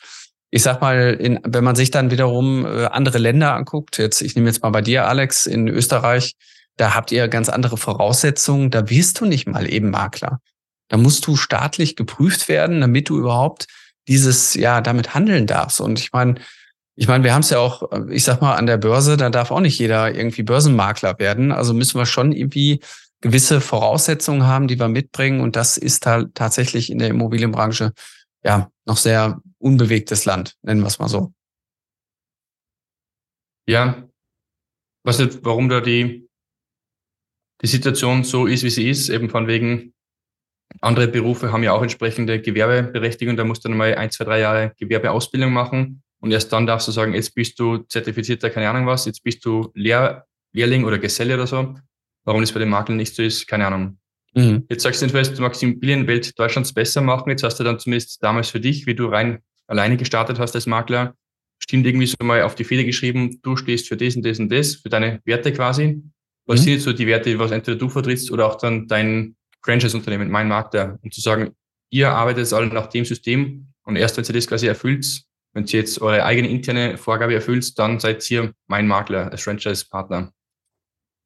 ich 0.51 0.63
sag 0.63 0.81
mal, 0.81 1.13
in, 1.13 1.39
wenn 1.43 1.63
man 1.63 1.75
sich 1.75 1.91
dann 1.91 2.11
wiederum 2.11 2.65
äh, 2.65 2.85
andere 2.85 3.19
Länder 3.19 3.53
anguckt, 3.53 3.97
jetzt, 3.97 4.21
ich 4.21 4.35
nehme 4.35 4.47
jetzt 4.47 4.63
mal 4.63 4.69
bei 4.71 4.81
dir, 4.81 5.07
Alex, 5.07 5.45
in 5.45 5.67
Österreich, 5.67 6.33
da 6.77 6.93
habt 6.93 7.11
ihr 7.11 7.29
ganz 7.29 7.47
andere 7.47 7.77
Voraussetzungen, 7.77 8.69
da 8.69 8.89
wirst 8.89 9.21
du 9.21 9.25
nicht 9.25 9.47
mal 9.47 9.71
eben 9.71 9.91
Makler. 9.91 10.39
Da 10.89 10.97
musst 10.97 11.25
du 11.25 11.35
staatlich 11.35 11.95
geprüft 11.95 12.49
werden, 12.49 12.81
damit 12.81 13.09
du 13.09 13.17
überhaupt 13.17 13.67
dieses, 14.07 14.53
ja, 14.53 14.81
damit 14.81 15.13
handeln 15.13 15.47
darfst. 15.47 15.81
Und 15.81 15.99
ich 15.99 16.11
meine, 16.11 16.35
ich 16.95 17.07
meine, 17.07 17.23
wir 17.23 17.33
haben 17.33 17.41
es 17.41 17.49
ja 17.49 17.59
auch, 17.59 17.91
ich 18.09 18.23
sag 18.23 18.41
mal, 18.41 18.55
an 18.55 18.67
der 18.67 18.77
Börse, 18.77 19.17
da 19.17 19.29
darf 19.29 19.51
auch 19.51 19.59
nicht 19.59 19.79
jeder 19.79 20.13
irgendwie 20.15 20.43
Börsenmakler 20.43 21.19
werden. 21.19 21.51
Also 21.51 21.73
müssen 21.73 21.99
wir 21.99 22.05
schon 22.05 22.31
irgendwie 22.31 22.79
gewisse 23.19 23.59
Voraussetzungen 23.59 24.43
haben, 24.43 24.67
die 24.67 24.79
wir 24.79 24.87
mitbringen. 24.87 25.41
Und 25.41 25.55
das 25.55 25.77
ist 25.77 26.05
halt 26.05 26.35
tatsächlich 26.35 26.89
in 26.91 26.99
der 26.99 27.09
Immobilienbranche 27.09 27.91
ja 28.43 28.71
noch 28.85 28.97
sehr 28.97 29.41
unbewegtes 29.57 30.25
Land, 30.25 30.55
nennen 30.61 30.81
wir 30.81 30.87
es 30.87 30.99
mal 30.99 31.09
so. 31.09 31.33
Ja, 33.67 34.07
was 35.03 35.17
nicht, 35.19 35.39
warum 35.43 35.69
da 35.69 35.81
die, 35.81 36.29
die 37.61 37.67
Situation 37.67 38.23
so 38.23 38.45
ist, 38.45 38.63
wie 38.63 38.69
sie 38.69 38.89
ist, 38.89 39.09
eben 39.09 39.29
von 39.29 39.47
wegen, 39.47 39.94
andere 40.81 41.07
Berufe 41.07 41.51
haben 41.51 41.63
ja 41.63 41.73
auch 41.73 41.81
entsprechende 41.81 42.41
Gewerbeberechtigung, 42.41 43.37
da 43.37 43.43
musst 43.43 43.63
du 43.63 43.69
dann 43.69 43.77
mal 43.77 43.95
ein, 43.95 44.11
zwei, 44.11 44.25
drei 44.25 44.39
Jahre 44.39 44.73
Gewerbeausbildung 44.77 45.51
machen 45.51 46.03
und 46.19 46.31
erst 46.31 46.51
dann 46.51 46.65
darfst 46.65 46.87
du 46.87 46.91
sagen, 46.91 47.13
jetzt 47.13 47.35
bist 47.35 47.59
du 47.59 47.77
zertifizierter, 47.77 48.49
keine 48.49 48.69
Ahnung 48.69 48.85
was, 48.87 49.05
jetzt 49.05 49.23
bist 49.23 49.45
du 49.45 49.71
Lehr 49.73 50.25
Lehrling 50.55 50.85
oder 50.85 50.97
Geselle 50.97 51.35
oder 51.35 51.47
so. 51.47 51.75
Warum 52.23 52.41
das 52.41 52.51
bei 52.51 52.59
den 52.59 52.69
Maklern 52.69 52.97
nicht 52.97 53.13
so 53.13 53.21
ist, 53.21 53.45
keine 53.45 53.67
Ahnung. 53.67 53.99
Mhm. 54.33 54.65
Jetzt 54.69 54.83
sagst 54.83 55.01
du 55.01 55.07
du 55.07 55.41
magst 55.41 55.61
die 55.61 55.65
Immobilienwelt 55.65 56.37
Deutschlands 56.39 56.73
besser 56.73 57.01
machen. 57.01 57.29
Jetzt 57.29 57.43
hast 57.43 57.59
du 57.59 57.63
dann 57.63 57.77
zumindest 57.77 58.23
damals 58.23 58.49
für 58.49 58.59
dich, 58.59 58.87
wie 58.87 58.95
du 58.95 59.07
rein 59.07 59.39
alleine 59.67 59.97
gestartet 59.97 60.39
hast 60.39 60.55
als 60.55 60.65
Makler, 60.65 61.15
stimmt 61.59 61.85
irgendwie 61.85 62.07
so 62.07 62.15
mal 62.21 62.43
auf 62.43 62.55
die 62.55 62.63
Feder 62.63 62.83
geschrieben, 62.83 63.39
du 63.41 63.55
stehst 63.57 63.87
für 63.87 63.97
das 63.97 64.15
und 64.15 64.25
das 64.25 64.39
und 64.39 64.51
das, 64.51 64.75
für 64.75 64.89
deine 64.89 65.21
Werte 65.25 65.51
quasi. 65.53 66.01
Was 66.45 66.59
mhm. 66.59 66.63
sind 66.63 66.73
jetzt 66.73 66.83
so 66.83 66.93
die 66.93 67.07
Werte, 67.07 67.37
was 67.39 67.51
entweder 67.51 67.77
du 67.77 67.89
vertrittst 67.89 68.31
oder 68.31 68.47
auch 68.47 68.55
dann 68.55 68.87
dein 68.87 69.35
Franchise-Unternehmen, 69.65 70.29
mein 70.29 70.47
Makler, 70.47 70.97
um 71.01 71.11
zu 71.11 71.21
sagen, 71.21 71.55
ihr 71.89 72.11
arbeitet 72.11 72.51
alle 72.53 72.67
nach 72.67 72.87
dem 72.87 73.03
System 73.03 73.67
und 73.83 73.95
erst 73.95 74.17
wenn 74.17 74.25
ihr 74.25 74.33
das 74.33 74.47
quasi 74.47 74.67
erfüllt, 74.67 75.23
wenn 75.53 75.65
ihr 75.65 75.79
jetzt 75.79 76.01
eure 76.01 76.23
eigene 76.23 76.49
interne 76.49 76.97
Vorgabe 76.97 77.33
erfüllt, 77.33 77.77
dann 77.79 77.99
seid 77.99 78.29
ihr 78.29 78.53
mein 78.67 78.87
Makler 78.87 79.31
als 79.31 79.43
Franchise-Partner. 79.43 80.31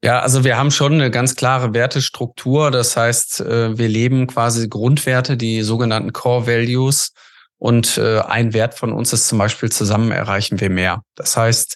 Ja, 0.03 0.21
also 0.21 0.45
wir 0.45 0.57
haben 0.57 0.71
schon 0.71 0.93
eine 0.93 1.11
ganz 1.11 1.35
klare 1.35 1.73
Wertestruktur. 1.73 2.71
Das 2.71 2.95
heißt, 2.95 3.41
äh, 3.41 3.77
wir 3.77 3.89
leben 3.89 4.27
quasi 4.27 4.69
Grundwerte, 4.69 5.35
die 5.35 5.61
sogenannten 5.61 6.13
Core 6.13 6.47
Values. 6.47 7.11
Und 7.57 7.97
äh, 7.97 8.19
ein 8.19 8.53
Wert 8.53 8.75
von 8.75 8.93
uns 8.93 9.11
ist 9.11 9.27
zum 9.27 9.39
Beispiel, 9.39 9.69
zusammen 9.69 10.11
erreichen 10.11 10.61
wir 10.61 10.69
mehr. 10.69 11.01
Das 11.15 11.35
heißt, 11.35 11.75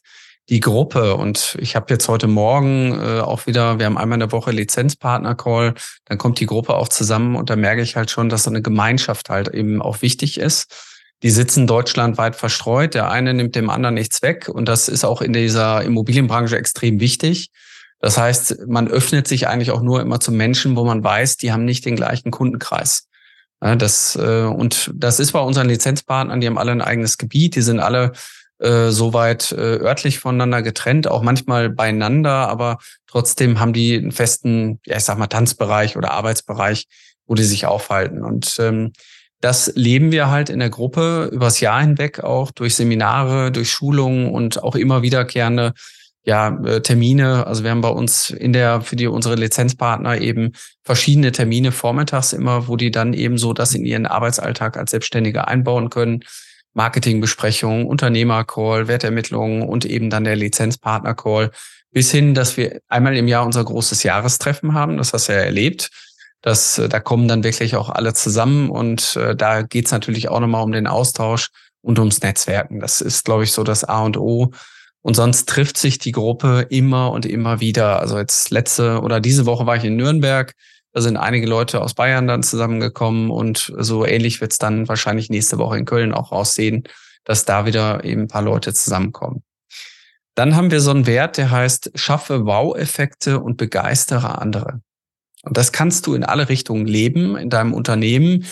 die 0.50 0.60
Gruppe 0.60 1.16
und 1.16 1.58
ich 1.60 1.76
habe 1.76 1.86
jetzt 1.90 2.08
heute 2.10 2.28
Morgen 2.28 3.00
äh, 3.00 3.22
auch 3.22 3.48
wieder, 3.48 3.80
wir 3.80 3.86
haben 3.86 3.98
einmal 3.98 4.18
in 4.18 4.22
der 4.22 4.32
Woche 4.34 4.52
Lizenzpartner-Call, 4.52 5.74
dann 6.06 6.18
kommt 6.18 6.40
die 6.40 6.46
Gruppe 6.46 6.76
auch 6.76 6.90
zusammen 6.90 7.36
und 7.36 7.50
da 7.50 7.56
merke 7.56 7.82
ich 7.82 7.96
halt 7.96 8.12
schon, 8.12 8.28
dass 8.28 8.44
so 8.44 8.50
eine 8.50 8.62
Gemeinschaft 8.62 9.30
halt 9.30 9.48
eben 9.50 9.82
auch 9.82 10.02
wichtig 10.02 10.40
ist. 10.40 11.00
Die 11.24 11.30
sitzen 11.30 11.66
deutschlandweit 11.66 12.36
verstreut, 12.36 12.94
der 12.94 13.10
eine 13.10 13.34
nimmt 13.34 13.56
dem 13.56 13.70
anderen 13.70 13.96
nichts 13.96 14.22
weg 14.22 14.50
und 14.50 14.68
das 14.68 14.90
ist 14.90 15.06
auch 15.06 15.22
in 15.22 15.32
dieser 15.32 15.82
Immobilienbranche 15.84 16.58
extrem 16.58 17.00
wichtig. 17.00 17.50
Das 18.00 18.18
heißt, 18.18 18.68
man 18.68 18.90
öffnet 18.90 19.30
sich 19.30 19.48
eigentlich 19.48 19.72
auch 19.72 19.82
nur 19.82 20.02
immer 20.02 20.20
zu 20.20 20.34
Menschen, 20.34 20.76
wo 20.76 20.84
man 20.84 21.02
weiß, 21.02 21.38
die 21.38 21.54
haben 21.54 21.64
nicht 21.64 21.86
den 21.86 21.96
gleichen 21.96 22.32
Kundenkreis. 22.32 23.08
Ja, 23.64 23.78
das, 23.78 24.18
äh, 24.18 24.44
und 24.44 24.92
das 24.94 25.22
ist 25.22 25.32
bei 25.32 25.40
unseren 25.40 25.70
Lizenzpartnern, 25.70 26.42
die 26.42 26.48
haben 26.48 26.58
alle 26.58 26.74
ein 26.74 26.82
eigenes 26.82 27.18
Gebiet, 27.18 27.56
die 27.56 27.62
sind 27.62 27.80
alle 27.80 28.12
äh, 28.64 28.92
soweit 28.92 29.52
äh, 29.52 29.78
örtlich 29.78 30.20
voneinander 30.20 30.62
getrennt, 30.62 31.08
auch 31.08 31.22
manchmal 31.22 31.70
beieinander, 31.70 32.48
aber 32.48 32.78
trotzdem 33.08 33.60
haben 33.60 33.74
die 33.74 33.96
einen 33.98 34.12
festen, 34.12 34.80
ja, 34.86 34.98
ich 34.98 35.04
sag 35.04 35.18
mal, 35.18 35.28
Tanzbereich 35.28 35.98
oder 35.98 36.12
Arbeitsbereich, 36.12 36.88
wo 37.28 37.36
die 37.36 37.44
sich 37.44 37.66
aufhalten. 37.66 38.24
Und 38.24 38.56
ähm, 38.60 38.94
das 39.42 39.74
leben 39.76 40.14
wir 40.14 40.30
halt 40.30 40.50
in 40.50 40.60
der 40.60 40.70
Gruppe 40.70 41.30
übers 41.32 41.60
Jahr 41.60 41.82
hinweg 41.82 42.24
auch 42.24 42.52
durch 42.52 42.76
Seminare, 42.76 43.52
durch 43.52 43.70
Schulungen 43.70 44.32
und 44.32 44.64
auch 44.64 44.76
immer 44.76 45.02
wiederkehrende 45.02 45.74
ja, 46.24 46.58
äh, 46.64 46.82
Termine. 46.82 47.46
Also 47.46 47.64
wir 47.64 47.72
haben 47.72 47.82
bei 47.82 47.90
uns 47.90 48.30
in 48.30 48.54
der, 48.54 48.80
für 48.80 48.96
die 48.96 49.08
unsere 49.08 49.36
Lizenzpartner 49.36 50.22
eben 50.22 50.54
verschiedene 50.84 51.34
Termine 51.34 51.74
vormittags 51.74 52.32
immer, 52.32 52.70
wo 52.70 52.78
die 52.78 52.92
dann 52.92 53.14
eben 53.14 53.38
so 53.38 53.52
das 53.52 53.74
in 53.76 53.86
ihren 53.86 54.06
Arbeitsalltag 54.06 54.78
als 54.78 54.92
Selbstständige 54.92 55.48
einbauen 55.48 55.90
können. 55.90 56.24
Marketingbesprechungen, 56.74 57.86
Unternehmercall, 57.86 58.88
Wertermittlungen 58.88 59.64
und 59.64 59.86
eben 59.86 60.10
dann 60.10 60.24
der 60.24 60.36
Lizenzpartner-Call. 60.36 61.52
Bis 61.92 62.12
hin, 62.12 62.34
dass 62.34 62.58
wir 62.58 62.82
einmal 62.88 63.16
im 63.16 63.28
Jahr 63.28 63.46
unser 63.46 63.64
großes 63.64 64.04
Jahrestreffen 64.04 64.74
haben. 64.74 64.98
Das 64.98 65.14
hast 65.14 65.30
du 65.30 65.34
ja 65.34 65.40
erlebt. 65.40 65.90
Das, 66.42 66.78
äh, 66.78 66.90
da 66.90 67.00
kommen 67.00 67.28
dann 67.28 67.44
wirklich 67.44 67.76
auch 67.76 67.90
alle 67.90 68.14
zusammen 68.14 68.70
und 68.70 69.16
äh, 69.16 69.36
da 69.36 69.62
geht's 69.62 69.92
natürlich 69.92 70.30
auch 70.30 70.40
nochmal 70.40 70.64
um 70.64 70.72
den 70.72 70.88
Austausch 70.88 71.50
und 71.82 72.00
ums 72.00 72.22
Netzwerken. 72.22 72.80
Das 72.80 73.02
ist, 73.02 73.26
glaube 73.26 73.44
ich, 73.44 73.52
so 73.52 73.64
das 73.64 73.84
A 73.84 74.04
und 74.04 74.18
O 74.18 74.52
und 75.04 75.16
sonst 75.16 75.50
trifft 75.50 75.78
sich 75.78 76.00
die 76.00 76.14
Gruppe 76.14 76.66
immer 76.70 77.12
und 77.12 77.26
immer 77.26 77.60
wieder. 77.60 78.00
Also 78.00 78.18
jetzt 78.18 78.50
letzte 78.52 79.02
oder 79.02 79.20
diese 79.20 79.46
Woche 79.46 79.66
war 79.66 79.76
ich 79.76 79.84
in 79.84 79.98
Nürnberg. 79.98 80.54
Da 80.94 81.02
sind 81.02 81.18
einige 81.18 81.48
Leute 81.48 81.82
aus 81.82 81.96
Bayern 81.96 82.28
dann 82.28 82.44
zusammengekommen 82.44 83.32
und 83.32 83.74
so 83.78 84.06
ähnlich 84.06 84.42
wird 84.42 84.52
es 84.52 84.60
dann 84.60 84.88
wahrscheinlich 84.88 85.30
nächste 85.30 85.58
Woche 85.58 85.78
in 85.78 85.86
Köln 85.86 86.14
auch 86.14 86.32
aussehen, 86.32 86.84
dass 87.24 87.46
da 87.46 87.66
wieder 87.66 88.04
eben 88.04 88.22
ein 88.22 88.28
paar 88.28 88.44
Leute 88.44 88.74
zusammenkommen. 88.74 89.44
Dann 90.36 90.56
haben 90.56 90.72
wir 90.72 90.82
so 90.82 90.92
einen 90.92 91.06
Wert, 91.06 91.38
der 91.38 91.52
heißt, 91.52 91.92
schaffe 91.96 92.46
Wow-Effekte 92.46 93.40
und 93.40 93.58
begeistere 93.58 94.40
andere. 94.40 94.82
Und 95.44 95.58
das 95.58 95.72
kannst 95.72 96.08
du 96.08 96.16
in 96.16 96.24
alle 96.24 96.50
Richtungen 96.50 96.88
leben 96.88 97.36
in 97.36 97.50
deinem 97.50 97.74
Unternehmen. 97.74 98.46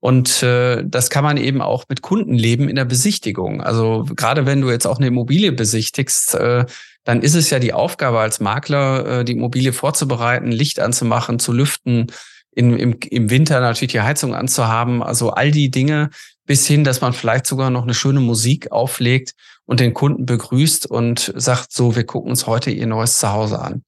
Und 0.00 0.42
äh, 0.42 0.84
das 0.86 1.10
kann 1.10 1.24
man 1.24 1.36
eben 1.36 1.60
auch 1.60 1.84
mit 1.88 2.02
Kunden 2.02 2.34
leben 2.34 2.68
in 2.68 2.76
der 2.76 2.84
Besichtigung. 2.84 3.60
Also 3.60 4.06
gerade 4.14 4.46
wenn 4.46 4.60
du 4.60 4.70
jetzt 4.70 4.86
auch 4.86 4.98
eine 4.98 5.08
Immobilie 5.08 5.52
besichtigst, 5.52 6.34
äh, 6.34 6.64
dann 7.08 7.22
ist 7.22 7.34
es 7.34 7.48
ja 7.48 7.58
die 7.58 7.72
Aufgabe 7.72 8.20
als 8.20 8.38
Makler, 8.38 9.20
äh, 9.20 9.24
die 9.24 9.32
Immobilie 9.32 9.72
vorzubereiten, 9.72 10.52
Licht 10.52 10.78
anzumachen, 10.78 11.38
zu 11.38 11.54
lüften, 11.54 12.08
in, 12.50 12.78
im, 12.78 12.98
im 13.00 13.30
Winter 13.30 13.60
natürlich 13.60 13.92
die 13.92 14.02
Heizung 14.02 14.34
anzuhaben. 14.34 15.02
Also 15.02 15.30
all 15.30 15.50
die 15.50 15.70
Dinge 15.70 16.10
bis 16.44 16.66
hin, 16.66 16.84
dass 16.84 17.00
man 17.00 17.14
vielleicht 17.14 17.46
sogar 17.46 17.70
noch 17.70 17.84
eine 17.84 17.94
schöne 17.94 18.20
Musik 18.20 18.72
auflegt 18.72 19.32
und 19.64 19.80
den 19.80 19.94
Kunden 19.94 20.26
begrüßt 20.26 20.84
und 20.84 21.32
sagt, 21.34 21.72
so, 21.72 21.96
wir 21.96 22.04
gucken 22.04 22.28
uns 22.28 22.46
heute 22.46 22.70
ihr 22.70 22.86
neues 22.86 23.18
Zuhause 23.18 23.58
an. 23.58 23.84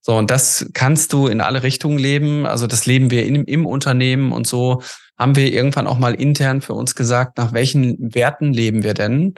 So, 0.00 0.16
und 0.16 0.28
das 0.32 0.66
kannst 0.72 1.12
du 1.12 1.28
in 1.28 1.40
alle 1.40 1.62
Richtungen 1.62 1.98
leben. 1.98 2.46
Also 2.46 2.66
das 2.66 2.84
leben 2.84 3.12
wir 3.12 3.26
in, 3.26 3.44
im 3.44 3.64
Unternehmen 3.64 4.32
und 4.32 4.48
so 4.48 4.82
haben 5.16 5.36
wir 5.36 5.52
irgendwann 5.52 5.86
auch 5.86 5.98
mal 5.98 6.14
intern 6.14 6.62
für 6.62 6.74
uns 6.74 6.96
gesagt, 6.96 7.38
nach 7.38 7.52
welchen 7.52 8.12
Werten 8.12 8.52
leben 8.52 8.82
wir 8.82 8.94
denn? 8.94 9.34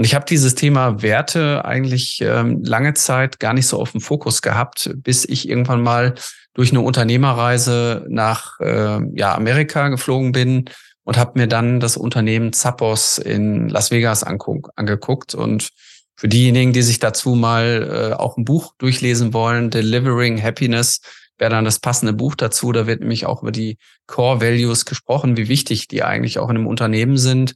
Und 0.00 0.06
ich 0.06 0.14
habe 0.14 0.24
dieses 0.24 0.54
Thema 0.54 1.02
Werte 1.02 1.62
eigentlich 1.66 2.22
ähm, 2.22 2.64
lange 2.64 2.94
Zeit 2.94 3.38
gar 3.38 3.52
nicht 3.52 3.66
so 3.66 3.78
auf 3.78 3.92
dem 3.92 4.00
Fokus 4.00 4.40
gehabt, 4.40 4.90
bis 4.94 5.26
ich 5.26 5.46
irgendwann 5.46 5.82
mal 5.82 6.14
durch 6.54 6.70
eine 6.70 6.80
Unternehmerreise 6.80 8.06
nach 8.08 8.58
äh, 8.60 8.98
ja, 9.12 9.34
Amerika 9.34 9.90
geflogen 9.90 10.32
bin 10.32 10.64
und 11.04 11.18
habe 11.18 11.38
mir 11.38 11.48
dann 11.48 11.80
das 11.80 11.98
Unternehmen 11.98 12.54
Zappos 12.54 13.18
in 13.18 13.68
Las 13.68 13.90
Vegas 13.90 14.24
angeguckt. 14.24 15.34
Und 15.34 15.68
für 16.16 16.28
diejenigen, 16.28 16.72
die 16.72 16.80
sich 16.80 16.98
dazu 16.98 17.34
mal 17.34 18.12
äh, 18.12 18.14
auch 18.14 18.38
ein 18.38 18.46
Buch 18.46 18.72
durchlesen 18.78 19.34
wollen, 19.34 19.68
Delivering 19.68 20.42
Happiness, 20.42 21.02
wäre 21.36 21.50
dann 21.50 21.66
das 21.66 21.78
passende 21.78 22.14
Buch 22.14 22.36
dazu. 22.36 22.72
Da 22.72 22.86
wird 22.86 23.00
nämlich 23.00 23.26
auch 23.26 23.42
über 23.42 23.52
die 23.52 23.76
Core 24.06 24.40
Values 24.40 24.86
gesprochen, 24.86 25.36
wie 25.36 25.48
wichtig 25.48 25.88
die 25.88 26.02
eigentlich 26.02 26.38
auch 26.38 26.48
in 26.48 26.56
einem 26.56 26.68
Unternehmen 26.68 27.18
sind. 27.18 27.54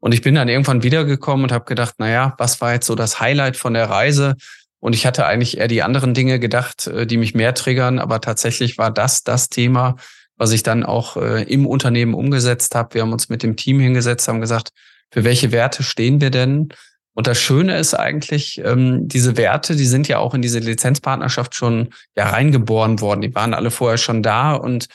Und 0.00 0.12
ich 0.12 0.22
bin 0.22 0.34
dann 0.34 0.48
irgendwann 0.48 0.82
wiedergekommen 0.82 1.44
und 1.44 1.52
habe 1.52 1.64
gedacht, 1.64 1.94
na 1.98 2.08
ja, 2.08 2.34
was 2.38 2.60
war 2.60 2.72
jetzt 2.72 2.86
so 2.86 2.94
das 2.94 3.20
Highlight 3.20 3.56
von 3.56 3.74
der 3.74 3.90
Reise? 3.90 4.36
Und 4.80 4.94
ich 4.94 5.06
hatte 5.06 5.26
eigentlich 5.26 5.58
eher 5.58 5.68
die 5.68 5.82
anderen 5.82 6.14
Dinge 6.14 6.38
gedacht, 6.38 6.86
äh, 6.86 7.06
die 7.06 7.16
mich 7.16 7.34
mehr 7.34 7.54
triggern, 7.54 7.98
aber 7.98 8.20
tatsächlich 8.20 8.78
war 8.78 8.90
das 8.90 9.24
das 9.24 9.48
Thema, 9.48 9.96
was 10.36 10.52
ich 10.52 10.62
dann 10.62 10.84
auch 10.84 11.16
äh, 11.16 11.42
im 11.42 11.66
Unternehmen 11.66 12.14
umgesetzt 12.14 12.74
habe. 12.74 12.94
Wir 12.94 13.02
haben 13.02 13.12
uns 13.12 13.28
mit 13.28 13.42
dem 13.42 13.56
Team 13.56 13.80
hingesetzt, 13.80 14.28
haben 14.28 14.40
gesagt, 14.40 14.70
für 15.10 15.24
welche 15.24 15.52
Werte 15.52 15.82
stehen 15.82 16.20
wir 16.20 16.30
denn? 16.30 16.68
Und 17.14 17.26
das 17.26 17.40
Schöne 17.40 17.76
ist 17.76 17.94
eigentlich, 17.94 18.62
ähm, 18.64 19.08
diese 19.08 19.36
Werte, 19.36 19.74
die 19.74 19.86
sind 19.86 20.06
ja 20.06 20.18
auch 20.18 20.34
in 20.34 20.42
diese 20.42 20.60
Lizenzpartnerschaft 20.60 21.56
schon 21.56 21.88
ja 22.16 22.28
reingeboren 22.28 23.00
worden. 23.00 23.22
Die 23.22 23.34
waren 23.34 23.54
alle 23.54 23.72
vorher 23.72 23.98
schon 23.98 24.22
da 24.22 24.52
und 24.54 24.86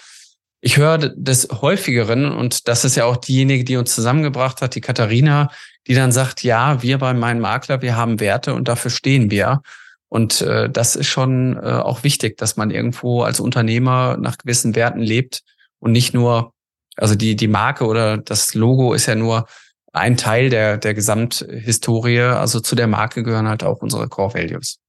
ich 0.66 0.78
höre 0.78 0.97
des 0.97 1.49
häufigeren, 1.51 2.32
und 2.32 2.70
das 2.70 2.86
ist 2.86 2.95
ja 2.95 3.03
auch 3.03 3.18
diejenige, 3.18 3.66
die 3.66 3.76
uns 3.76 3.93
zusammengebracht 3.93 4.61
hat, 4.61 4.76
die 4.76 4.82
Katharina, 4.82 5.49
die 5.88 5.93
dann 5.93 6.14
sagt, 6.14 6.41
ja, 6.41 6.82
wir 6.82 6.99
bei 6.99 7.14
meinem 7.14 7.41
Makler, 7.41 7.82
wir 7.82 7.97
haben 7.97 8.22
Werte 8.22 8.53
und 8.53 8.70
dafür 8.70 8.89
stehen 8.89 9.30
wir. 9.30 9.61
Und 10.07 10.39
äh, 10.39 10.70
das 10.70 10.95
ist 10.95 11.07
schon 11.07 11.57
äh, 11.57 11.59
auch 11.59 12.05
wichtig, 12.05 12.38
dass 12.38 12.55
man 12.55 12.72
irgendwo 12.72 13.24
als 13.24 13.41
Unternehmer 13.41 14.16
nach 14.16 14.38
gewissen 14.38 14.74
Werten 14.74 15.01
lebt 15.01 15.41
und 15.80 15.91
nicht 15.91 16.14
nur, 16.14 16.53
also 16.95 17.16
die, 17.16 17.36
die 17.36 17.49
Marke 17.49 17.86
oder 17.86 18.18
das 18.18 18.53
Logo 18.53 18.93
ist 18.93 19.07
ja 19.07 19.16
nur 19.16 19.47
ein 19.91 20.16
Teil 20.16 20.49
der, 20.49 20.78
der 20.78 20.93
Gesamthistorie. 20.93 22.22
Also 22.22 22.61
zu 22.61 22.76
der 22.76 22.88
Marke 22.88 23.24
gehören 23.24 23.49
halt 23.49 23.66
auch 23.66 23.82
unsere 23.82 24.07
Core 24.07 24.36
Values. 24.36 24.80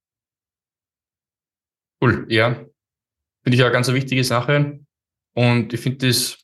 Cool, 2.00 2.26
ja. 2.28 2.50
Finde 3.42 3.54
ich 3.54 3.58
ja 3.58 3.64
eine 3.64 3.72
ganz 3.72 3.88
wichtige 3.88 4.22
Sache. 4.22 4.83
Und 5.34 5.72
ich 5.72 5.80
finde 5.80 6.06
das 6.06 6.38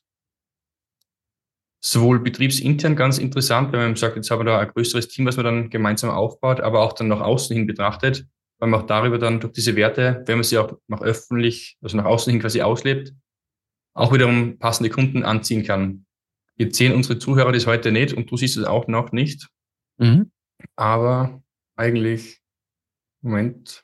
sowohl 1.83 2.19
betriebsintern 2.19 2.95
ganz 2.95 3.17
interessant, 3.17 3.71
wenn 3.71 3.79
man 3.79 3.95
sagt, 3.95 4.15
jetzt 4.15 4.29
haben 4.29 4.41
wir 4.41 4.45
da 4.45 4.59
ein 4.59 4.67
größeres 4.67 5.07
Team, 5.07 5.25
was 5.25 5.37
man 5.37 5.45
dann 5.45 5.69
gemeinsam 5.69 6.11
aufbaut, 6.11 6.61
aber 6.61 6.81
auch 6.81 6.93
dann 6.93 7.07
nach 7.07 7.21
außen 7.21 7.55
hin 7.55 7.65
betrachtet, 7.65 8.27
weil 8.59 8.69
man 8.69 8.81
auch 8.81 8.85
darüber 8.85 9.17
dann 9.17 9.39
durch 9.39 9.53
diese 9.53 9.75
Werte, 9.75 10.23
wenn 10.27 10.37
man 10.37 10.43
sie 10.43 10.59
auch 10.59 10.77
nach 10.87 11.01
öffentlich, 11.01 11.77
also 11.81 11.97
nach 11.97 12.05
außen 12.05 12.31
hin 12.31 12.41
quasi 12.41 12.61
auslebt, 12.61 13.13
auch 13.93 14.13
wiederum 14.13 14.59
passende 14.59 14.89
Kunden 14.89 15.23
anziehen 15.23 15.63
kann. 15.63 16.05
Jetzt 16.55 16.77
sehen 16.77 16.93
unsere 16.93 17.17
Zuhörer 17.17 17.51
das 17.51 17.65
heute 17.65 17.91
nicht 17.91 18.13
und 18.13 18.29
du 18.29 18.37
siehst 18.37 18.57
es 18.57 18.65
auch 18.65 18.87
noch 18.87 19.11
nicht. 19.11 19.47
Mhm. 19.97 20.31
Aber 20.75 21.41
eigentlich, 21.75 22.39
Moment, 23.21 23.83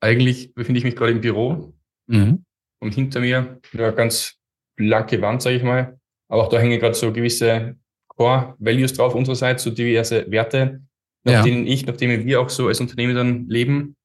eigentlich 0.00 0.54
befinde 0.54 0.78
ich 0.78 0.84
mich 0.84 0.96
gerade 0.96 1.12
im 1.12 1.20
Büro 1.20 1.74
mhm. 2.06 2.46
Und 2.80 2.94
hinter 2.94 3.20
mir 3.20 3.60
eine 3.72 3.92
ganz 3.92 4.36
blanke 4.76 5.20
Wand, 5.20 5.42
sage 5.42 5.56
ich 5.56 5.62
mal. 5.62 5.98
Aber 6.28 6.44
auch 6.44 6.48
da 6.48 6.58
hängen 6.58 6.78
gerade 6.78 6.94
so 6.94 7.12
gewisse 7.12 7.76
Core 8.08 8.54
Values 8.58 8.92
drauf 8.92 9.14
unsererseits, 9.14 9.62
so 9.62 9.70
diverse 9.70 10.30
Werte, 10.30 10.82
nach 11.24 11.32
ja. 11.32 11.42
denen 11.42 11.66
ich, 11.66 11.86
nach 11.86 11.96
denen 11.96 12.26
wir 12.26 12.40
auch 12.40 12.50
so 12.50 12.68
als 12.68 12.80
Unternehmen 12.80 13.14
dann 13.14 13.48
leben. 13.48 13.96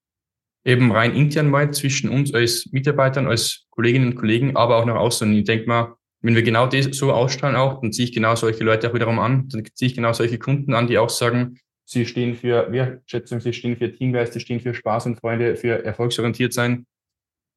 Eben 0.65 0.91
rein 0.91 1.13
intern 1.13 1.49
mal 1.49 1.71
zwischen 1.71 2.09
uns 2.09 2.34
als 2.34 2.69
Mitarbeitern, 2.71 3.28
als 3.28 3.65
Kolleginnen 3.69 4.11
und 4.11 4.15
Kollegen, 4.15 4.55
aber 4.55 4.78
auch 4.78 4.86
nach 4.86 4.95
außen. 4.95 5.30
Und 5.30 5.36
ich 5.36 5.43
denke 5.43 5.67
mal, 5.67 5.95
wenn 6.21 6.36
wir 6.36 6.43
genau 6.43 6.67
das 6.67 6.86
so 6.91 7.11
ausstrahlen 7.11 7.57
auch, 7.57 7.82
dann 7.82 7.91
ziehe 7.91 8.07
ich 8.07 8.13
genau 8.13 8.36
solche 8.36 8.63
Leute 8.63 8.89
auch 8.89 8.93
wiederum 8.93 9.19
an. 9.19 9.49
Dann 9.49 9.65
ziehe 9.74 9.88
ich 9.88 9.95
genau 9.95 10.13
solche 10.13 10.39
Kunden 10.39 10.74
an, 10.74 10.88
die 10.88 10.97
auch 10.97 11.09
sagen, 11.09 11.59
sie 11.84 12.05
stehen 12.05 12.36
für 12.36 12.71
Wertschätzung, 12.71 13.41
sie 13.41 13.51
stehen 13.51 13.76
für 13.76 13.91
Teamgeist, 13.91 14.34
sie 14.34 14.39
stehen 14.39 14.61
für 14.61 14.74
Spaß 14.74 15.07
und 15.07 15.19
Freude, 15.19 15.57
für 15.57 15.84
erfolgsorientiert 15.84 16.53
sein. 16.53 16.86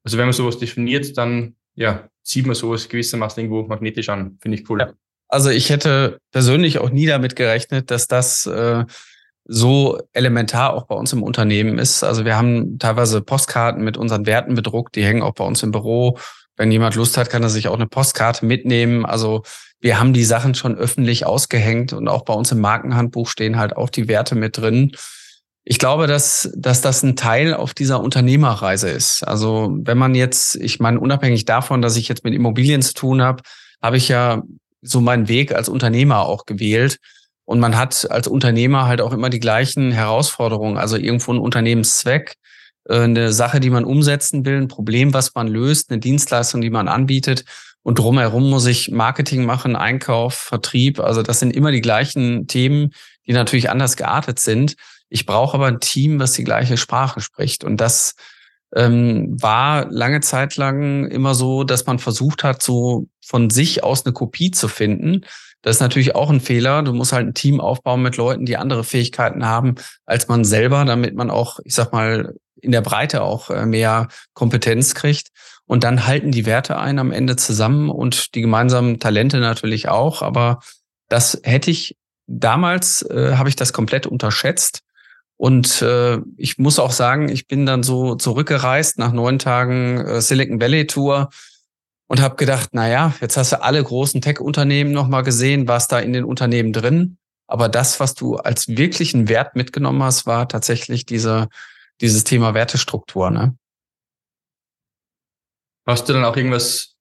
Also 0.03 0.17
wenn 0.17 0.25
man 0.25 0.33
sowas 0.33 0.57
definiert, 0.57 1.17
dann 1.17 1.55
ja, 1.75 2.09
zieht 2.23 2.45
man 2.45 2.55
sowas 2.55 2.89
gewissermaßen 2.89 3.41
irgendwo 3.41 3.63
magnetisch 3.67 4.09
an. 4.09 4.37
Finde 4.41 4.57
ich 4.57 4.69
cool. 4.69 4.81
Ja. 4.81 4.93
Also 5.29 5.49
ich 5.49 5.69
hätte 5.69 6.19
persönlich 6.31 6.79
auch 6.79 6.89
nie 6.89 7.05
damit 7.05 7.35
gerechnet, 7.35 7.91
dass 7.91 8.07
das 8.07 8.45
äh, 8.45 8.85
so 9.45 9.99
elementar 10.13 10.73
auch 10.73 10.87
bei 10.87 10.95
uns 10.95 11.13
im 11.13 11.23
Unternehmen 11.23 11.79
ist. 11.79 12.03
Also 12.03 12.25
wir 12.25 12.35
haben 12.35 12.79
teilweise 12.79 13.21
Postkarten 13.21 13.83
mit 13.83 13.97
unseren 13.97 14.25
Werten 14.25 14.55
bedruckt, 14.55 14.95
die 14.95 15.05
hängen 15.05 15.21
auch 15.21 15.33
bei 15.33 15.43
uns 15.43 15.63
im 15.63 15.71
Büro. 15.71 16.17
Wenn 16.57 16.71
jemand 16.71 16.95
Lust 16.95 17.17
hat, 17.17 17.29
kann 17.29 17.43
er 17.43 17.49
sich 17.49 17.67
auch 17.67 17.75
eine 17.75 17.87
Postkarte 17.87 18.45
mitnehmen. 18.45 19.05
Also 19.05 19.43
wir 19.79 19.99
haben 19.99 20.13
die 20.13 20.25
Sachen 20.25 20.55
schon 20.55 20.75
öffentlich 20.75 21.25
ausgehängt 21.25 21.93
und 21.93 22.07
auch 22.07 22.23
bei 22.25 22.33
uns 22.33 22.51
im 22.51 22.59
Markenhandbuch 22.59 23.29
stehen 23.29 23.57
halt 23.57 23.77
auch 23.77 23.89
die 23.89 24.07
Werte 24.07 24.35
mit 24.35 24.57
drin. 24.57 24.91
Ich 25.69 25.79
glaube, 25.79 26.07
dass, 26.07 26.49
dass 26.55 26.79
das 26.79 27.03
ein 27.03 27.17
Teil 27.17 27.53
auf 27.53 27.73
dieser 27.73 27.99
Unternehmerreise 27.99 28.89
ist. 28.89 29.27
Also 29.27 29.75
wenn 29.81 29.97
man 29.97 30.15
jetzt, 30.15 30.55
ich 30.55 30.79
meine, 30.79 30.97
unabhängig 30.97 31.43
davon, 31.43 31.81
dass 31.81 31.97
ich 31.97 32.07
jetzt 32.07 32.23
mit 32.23 32.33
Immobilien 32.33 32.81
zu 32.81 32.93
tun 32.93 33.21
habe, 33.21 33.43
habe 33.81 33.97
ich 33.97 34.07
ja 34.07 34.43
so 34.81 35.01
meinen 35.01 35.27
Weg 35.27 35.53
als 35.53 35.67
Unternehmer 35.67 36.25
auch 36.25 36.45
gewählt. 36.45 36.99
Und 37.43 37.59
man 37.59 37.75
hat 37.75 38.09
als 38.09 38.29
Unternehmer 38.29 38.85
halt 38.85 39.01
auch 39.01 39.11
immer 39.11 39.29
die 39.29 39.41
gleichen 39.41 39.91
Herausforderungen. 39.91 40.77
Also 40.77 40.95
irgendwo 40.95 41.33
ein 41.33 41.39
Unternehmenszweck, 41.39 42.35
äh, 42.85 43.01
eine 43.01 43.33
Sache, 43.33 43.59
die 43.59 43.69
man 43.69 43.83
umsetzen 43.83 44.45
will, 44.45 44.61
ein 44.61 44.69
Problem, 44.69 45.13
was 45.13 45.35
man 45.35 45.49
löst, 45.49 45.91
eine 45.91 45.99
Dienstleistung, 45.99 46.61
die 46.61 46.69
man 46.69 46.87
anbietet. 46.87 47.43
Und 47.83 47.99
drumherum 47.99 48.49
muss 48.49 48.67
ich 48.67 48.89
Marketing 48.89 49.43
machen, 49.43 49.75
Einkauf, 49.75 50.33
Vertrieb. 50.33 51.01
Also 51.01 51.23
das 51.23 51.41
sind 51.41 51.53
immer 51.53 51.73
die 51.73 51.81
gleichen 51.81 52.47
Themen, 52.47 52.93
die 53.25 53.33
natürlich 53.33 53.69
anders 53.69 53.97
geartet 53.97 54.39
sind. 54.39 54.77
Ich 55.09 55.25
brauche 55.25 55.55
aber 55.55 55.67
ein 55.67 55.79
Team, 55.79 56.19
was 56.19 56.33
die 56.33 56.43
gleiche 56.43 56.77
Sprache 56.77 57.21
spricht. 57.21 57.63
Und 57.63 57.77
das 57.77 58.15
ähm, 58.75 59.41
war 59.41 59.89
lange 59.89 60.21
Zeit 60.21 60.57
lang 60.57 61.05
immer 61.07 61.35
so, 61.35 61.63
dass 61.63 61.85
man 61.85 61.99
versucht 61.99 62.43
hat, 62.43 62.61
so 62.61 63.07
von 63.25 63.49
sich 63.49 63.83
aus 63.83 64.05
eine 64.05 64.13
Kopie 64.13 64.51
zu 64.51 64.67
finden. 64.67 65.21
Das 65.61 65.77
ist 65.77 65.81
natürlich 65.81 66.15
auch 66.15 66.29
ein 66.29 66.41
Fehler. 66.41 66.83
Du 66.83 66.93
musst 66.93 67.13
halt 67.13 67.27
ein 67.27 67.33
Team 67.33 67.59
aufbauen 67.59 68.01
mit 68.01 68.17
Leuten, 68.17 68.45
die 68.45 68.57
andere 68.57 68.83
Fähigkeiten 68.83 69.45
haben 69.45 69.75
als 70.05 70.27
man 70.27 70.43
selber, 70.43 70.85
damit 70.85 71.15
man 71.15 71.29
auch, 71.29 71.59
ich 71.63 71.73
sag 71.73 71.93
mal, 71.93 72.35
in 72.61 72.71
der 72.71 72.81
Breite 72.81 73.21
auch 73.21 73.49
äh, 73.49 73.65
mehr 73.65 74.07
Kompetenz 74.33 74.95
kriegt. 74.95 75.29
Und 75.65 75.83
dann 75.83 76.07
halten 76.07 76.31
die 76.31 76.45
Werte 76.45 76.77
ein 76.77 76.99
am 76.99 77.11
Ende 77.11 77.35
zusammen 77.35 77.89
und 77.89 78.35
die 78.35 78.41
gemeinsamen 78.41 78.99
Talente 78.99 79.39
natürlich 79.39 79.89
auch. 79.89 80.21
Aber 80.21 80.59
das 81.09 81.39
hätte 81.43 81.71
ich 81.71 81.97
damals, 82.25 83.01
äh, 83.03 83.35
habe 83.35 83.49
ich 83.49 83.55
das 83.55 83.73
komplett 83.73 84.07
unterschätzt. 84.07 84.81
Und 85.37 85.81
äh, 85.83 86.19
ich 86.35 86.57
muss 86.57 86.79
auch 86.79 86.91
sagen, 86.91 87.29
ich 87.29 87.47
bin 87.47 87.65
dann 87.65 87.83
so 87.83 88.15
zurückgereist 88.15 88.97
nach 88.97 89.11
neun 89.11 89.37
Tagen 89.39 89.99
äh, 89.99 90.21
Silicon 90.21 90.59
Valley 90.59 90.87
Tour 90.87 91.29
und 92.07 92.21
habe 92.21 92.35
gedacht, 92.35 92.69
na 92.71 92.89
ja, 92.89 93.13
jetzt 93.21 93.37
hast 93.37 93.51
du 93.51 93.61
alle 93.61 93.83
großen 93.83 94.21
Tech-Unternehmen 94.21 94.91
nochmal 94.91 95.23
gesehen, 95.23 95.67
was 95.67 95.87
da 95.87 95.99
in 95.99 96.13
den 96.13 96.23
Unternehmen 96.23 96.73
drin. 96.73 97.17
Aber 97.45 97.69
das, 97.69 97.99
was 97.99 98.15
du 98.15 98.37
als 98.37 98.67
wirklichen 98.67 99.29
Wert 99.29 99.55
mitgenommen 99.55 100.01
hast, 100.03 100.25
war 100.25 100.49
tatsächlich 100.49 101.05
diese 101.05 101.49
dieses 102.01 102.23
Thema 102.23 102.53
Wertestruktur. 102.53 103.29
Ne? 103.31 103.57
Hast 105.85 106.07
du 106.07 106.13
dann 106.13 106.25
auch 106.25 106.35
irgendwas, 106.35 106.95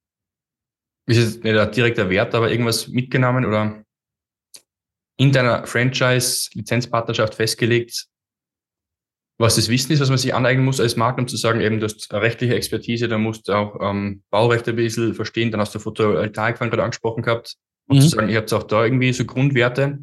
ist 1.07 1.19
jetzt 1.19 1.45
nicht 1.45 1.77
direkter 1.77 2.09
Wert, 2.09 2.35
aber 2.35 2.51
irgendwas 2.51 2.89
mitgenommen 2.89 3.45
oder 3.45 3.83
in 5.19 5.33
deiner 5.33 5.67
Franchise-Lizenzpartnerschaft 5.67 7.35
festgelegt, 7.35 8.07
was 9.39 9.57
das 9.57 9.69
Wissen 9.69 9.93
ist, 9.93 10.01
was 10.01 10.09
man 10.09 10.19
sich 10.19 10.35
aneignen 10.35 10.65
muss 10.65 10.81
als 10.81 10.97
Markt, 10.97 11.19
um 11.19 11.29
zu 11.29 11.37
sagen, 11.37 11.61
eben, 11.61 11.79
du 11.79 11.85
hast 11.85 12.13
rechtliche 12.13 12.55
Expertise, 12.55 13.09
da 13.09 13.19
musst 13.19 13.49
du 13.49 13.53
auch 13.53 13.79
ähm, 13.83 14.23
Baurechte 14.31 14.71
ein 14.71 14.77
bisschen 14.77 15.15
verstehen, 15.15 15.51
dann 15.51 15.61
hast 15.61 15.75
du 15.75 15.79
Photovoltaik 15.79 16.59
gerade 16.59 16.83
angesprochen 16.83 17.23
gehabt, 17.23 17.57
und 17.89 17.99
mhm. 17.99 18.01
zu 18.01 18.09
sagen, 18.09 18.29
ihr 18.29 18.39
habt 18.39 18.53
auch 18.53 18.65
da 18.65 18.85
irgendwie 18.85 19.13
so 19.13 19.25
Grundwerte. 19.25 19.99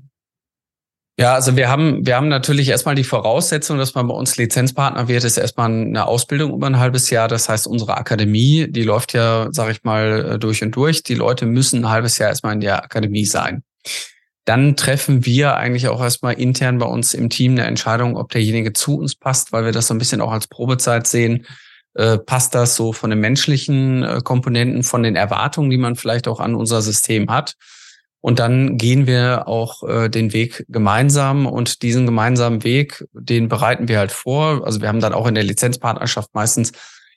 Ja, 1.19 1.36
also 1.36 1.55
wir 1.55 1.69
haben, 1.69 2.05
wir 2.07 2.15
haben 2.15 2.27
natürlich 2.27 2.69
erstmal 2.69 2.95
die 2.95 3.03
Voraussetzung, 3.03 3.77
dass 3.77 3.93
man 3.93 4.07
bei 4.07 4.15
uns 4.15 4.36
Lizenzpartner 4.38 5.07
wird, 5.07 5.23
ist 5.23 5.38
erstmal 5.38 5.69
eine 5.69 6.07
Ausbildung 6.07 6.53
über 6.53 6.65
ein 6.65 6.79
halbes 6.79 7.11
Jahr. 7.11 7.27
Das 7.27 7.49
heißt, 7.49 7.67
unsere 7.67 7.97
Akademie, 7.97 8.67
die 8.67 8.84
läuft 8.84 9.13
ja, 9.13 9.47
sag 9.51 9.69
ich 9.69 9.84
mal, 9.84 10.34
äh, 10.34 10.39
durch 10.39 10.63
und 10.63 10.75
durch. 10.75 11.03
Die 11.03 11.13
Leute 11.13 11.45
müssen 11.45 11.81
ein 11.81 11.89
halbes 11.89 12.17
Jahr 12.17 12.29
erstmal 12.29 12.53
in 12.53 12.61
der 12.61 12.84
Akademie 12.84 13.25
sein. 13.25 13.63
Dann 14.46 14.76
treffen 14.76 15.26
wir 15.26 15.56
eigentlich 15.56 15.88
auch 15.88 16.02
erstmal 16.02 16.34
intern 16.34 16.78
bei 16.78 16.86
uns 16.86 17.14
im 17.14 17.30
Team 17.30 17.54
eine 17.54 17.64
Entscheidung, 17.64 18.18
ob 18.18 18.32
derjenige 18.32 18.74
zu 18.74 18.98
uns 18.98 19.16
passt, 19.16 19.54
weil 19.54 19.66
wir 19.66 19.72
das 19.72 19.88
so 19.88 19.94
ein 19.94 20.00
bisschen 20.00 20.22
auch 20.22 20.32
als 20.32 20.48
Probezeit 20.48 21.08
sehen. 21.08 21.46
Äh, 21.96 22.18
passt 22.18 22.56
das 22.56 22.76
so 22.76 22.91
von 22.91 23.10
den 23.10 23.20
menschlichen 23.20 24.04
äh, 24.04 24.22
Komponenten, 24.24 24.84
von 24.84 25.04
den 25.04 25.16
Erwartungen, 25.16 25.70
die 25.70 25.78
man 25.78 25.96
vielleicht 25.96 26.28
auch 26.28 26.39
an 26.39 26.56
unser 26.56 26.82
System 26.82 27.30
hat? 27.30 27.56
Und 28.20 28.39
dann 28.39 28.78
gehen 28.78 29.06
wir 29.06 29.48
auch 29.48 29.84
äh, 29.84 30.10
den 30.10 30.32
Weg 30.34 30.66
gemeinsam 30.70 31.46
und 31.46 31.82
diesen 31.82 32.06
gemeinsamen 32.06 32.64
Weg, 32.64 33.06
den 33.12 33.50
bereiten 33.50 33.89
wir 33.89 34.00
halt 34.00 34.14
vor. 34.14 34.66
Also 34.66 34.82
wir 34.82 34.88
haben 34.88 35.02
dann 35.02 35.14
auch 35.14 35.28
in 35.28 35.36
der 35.36 35.44
Lizenzpartnerschaft 35.44 36.34
meistens 36.34 36.72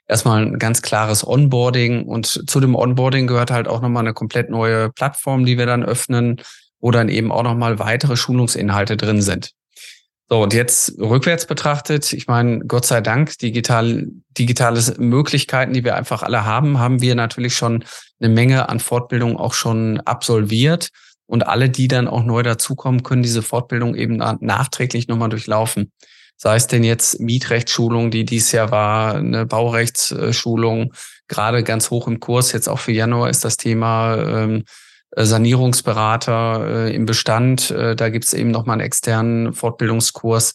erstmal 0.08 0.44
ein 0.44 0.58
ganz 0.58 0.82
klares 0.82 1.26
Onboarding 1.26 2.06
und 2.06 2.26
zu 2.26 2.60
dem 2.60 2.74
Onboarding 2.74 3.28
gehört 3.28 3.50
halt 3.50 3.68
auch 3.68 3.80
nochmal 3.80 4.02
eine 4.02 4.14
komplett 4.14 4.50
neue 4.50 4.90
Plattform, 4.90 5.44
die 5.46 5.58
wir 5.58 5.66
dann 5.66 5.84
öffnen, 5.84 6.40
wo 6.86 6.92
dann 6.92 7.08
eben 7.08 7.32
auch 7.32 7.42
nochmal 7.42 7.80
weitere 7.80 8.16
Schulungsinhalte 8.16 8.96
drin 8.96 9.20
sind. 9.20 9.50
So, 10.28 10.40
und 10.40 10.54
jetzt 10.54 10.96
rückwärts 11.00 11.44
betrachtet, 11.44 12.12
ich 12.12 12.28
meine, 12.28 12.60
Gott 12.60 12.86
sei 12.86 13.00
Dank, 13.00 13.36
digital, 13.38 14.06
digitale 14.38 14.80
Möglichkeiten, 14.96 15.72
die 15.72 15.82
wir 15.82 15.96
einfach 15.96 16.22
alle 16.22 16.44
haben, 16.44 16.78
haben 16.78 17.00
wir 17.00 17.16
natürlich 17.16 17.56
schon 17.56 17.84
eine 18.20 18.32
Menge 18.32 18.68
an 18.68 18.78
Fortbildung 18.78 19.36
auch 19.36 19.52
schon 19.52 19.98
absolviert. 20.02 20.90
Und 21.26 21.48
alle, 21.48 21.70
die 21.70 21.88
dann 21.88 22.06
auch 22.06 22.22
neu 22.22 22.44
dazukommen, 22.44 23.02
können 23.02 23.24
diese 23.24 23.42
Fortbildung 23.42 23.96
eben 23.96 24.18
nachträglich 24.18 25.08
nochmal 25.08 25.30
durchlaufen. 25.30 25.90
Sei 26.36 26.54
es 26.54 26.68
denn 26.68 26.84
jetzt 26.84 27.18
Mietrechtsschulung, 27.18 28.12
die 28.12 28.24
dies 28.24 28.52
Jahr 28.52 28.70
war, 28.70 29.16
eine 29.16 29.44
Baurechtsschulung, 29.44 30.92
gerade 31.26 31.64
ganz 31.64 31.90
hoch 31.90 32.06
im 32.06 32.20
Kurs, 32.20 32.52
jetzt 32.52 32.68
auch 32.68 32.78
für 32.78 32.92
Januar 32.92 33.28
ist 33.28 33.44
das 33.44 33.56
Thema 33.56 34.18
ähm, 34.18 34.58
äh, 34.58 34.64
Sanierungsberater 35.14 36.86
äh, 36.86 36.94
im 36.94 37.06
Bestand. 37.06 37.70
Äh, 37.70 37.96
da 37.96 38.08
gibt 38.08 38.24
es 38.24 38.34
eben 38.34 38.50
nochmal 38.50 38.74
einen 38.74 38.86
externen 38.86 39.52
Fortbildungskurs. 39.52 40.54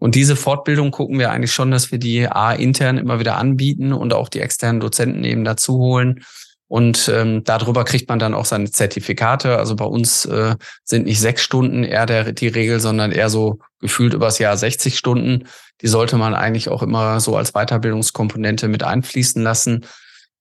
Und 0.00 0.14
diese 0.14 0.36
Fortbildung 0.36 0.90
gucken 0.90 1.18
wir 1.18 1.30
eigentlich 1.30 1.52
schon, 1.52 1.70
dass 1.70 1.92
wir 1.92 1.98
die 1.98 2.26
A 2.28 2.52
intern 2.52 2.98
immer 2.98 3.20
wieder 3.20 3.36
anbieten 3.36 3.92
und 3.92 4.12
auch 4.12 4.28
die 4.28 4.40
externen 4.40 4.80
Dozenten 4.80 5.22
eben 5.24 5.44
dazu 5.44 5.78
holen. 5.78 6.24
Und 6.72 7.10
ähm, 7.12 7.44
darüber 7.44 7.84
kriegt 7.84 8.08
man 8.08 8.18
dann 8.18 8.32
auch 8.32 8.46
seine 8.46 8.70
Zertifikate. 8.70 9.58
Also 9.58 9.76
bei 9.76 9.84
uns 9.84 10.24
äh, 10.24 10.56
sind 10.84 11.04
nicht 11.04 11.20
sechs 11.20 11.42
Stunden 11.42 11.84
eher 11.84 12.06
der, 12.06 12.32
die 12.32 12.48
Regel, 12.48 12.80
sondern 12.80 13.12
eher 13.12 13.28
so 13.28 13.58
gefühlt 13.78 14.14
übers 14.14 14.38
Jahr 14.38 14.56
60 14.56 14.96
Stunden. 14.96 15.46
Die 15.82 15.86
sollte 15.88 16.16
man 16.16 16.34
eigentlich 16.34 16.70
auch 16.70 16.82
immer 16.82 17.20
so 17.20 17.36
als 17.36 17.52
Weiterbildungskomponente 17.52 18.68
mit 18.68 18.84
einfließen 18.84 19.42
lassen. 19.42 19.84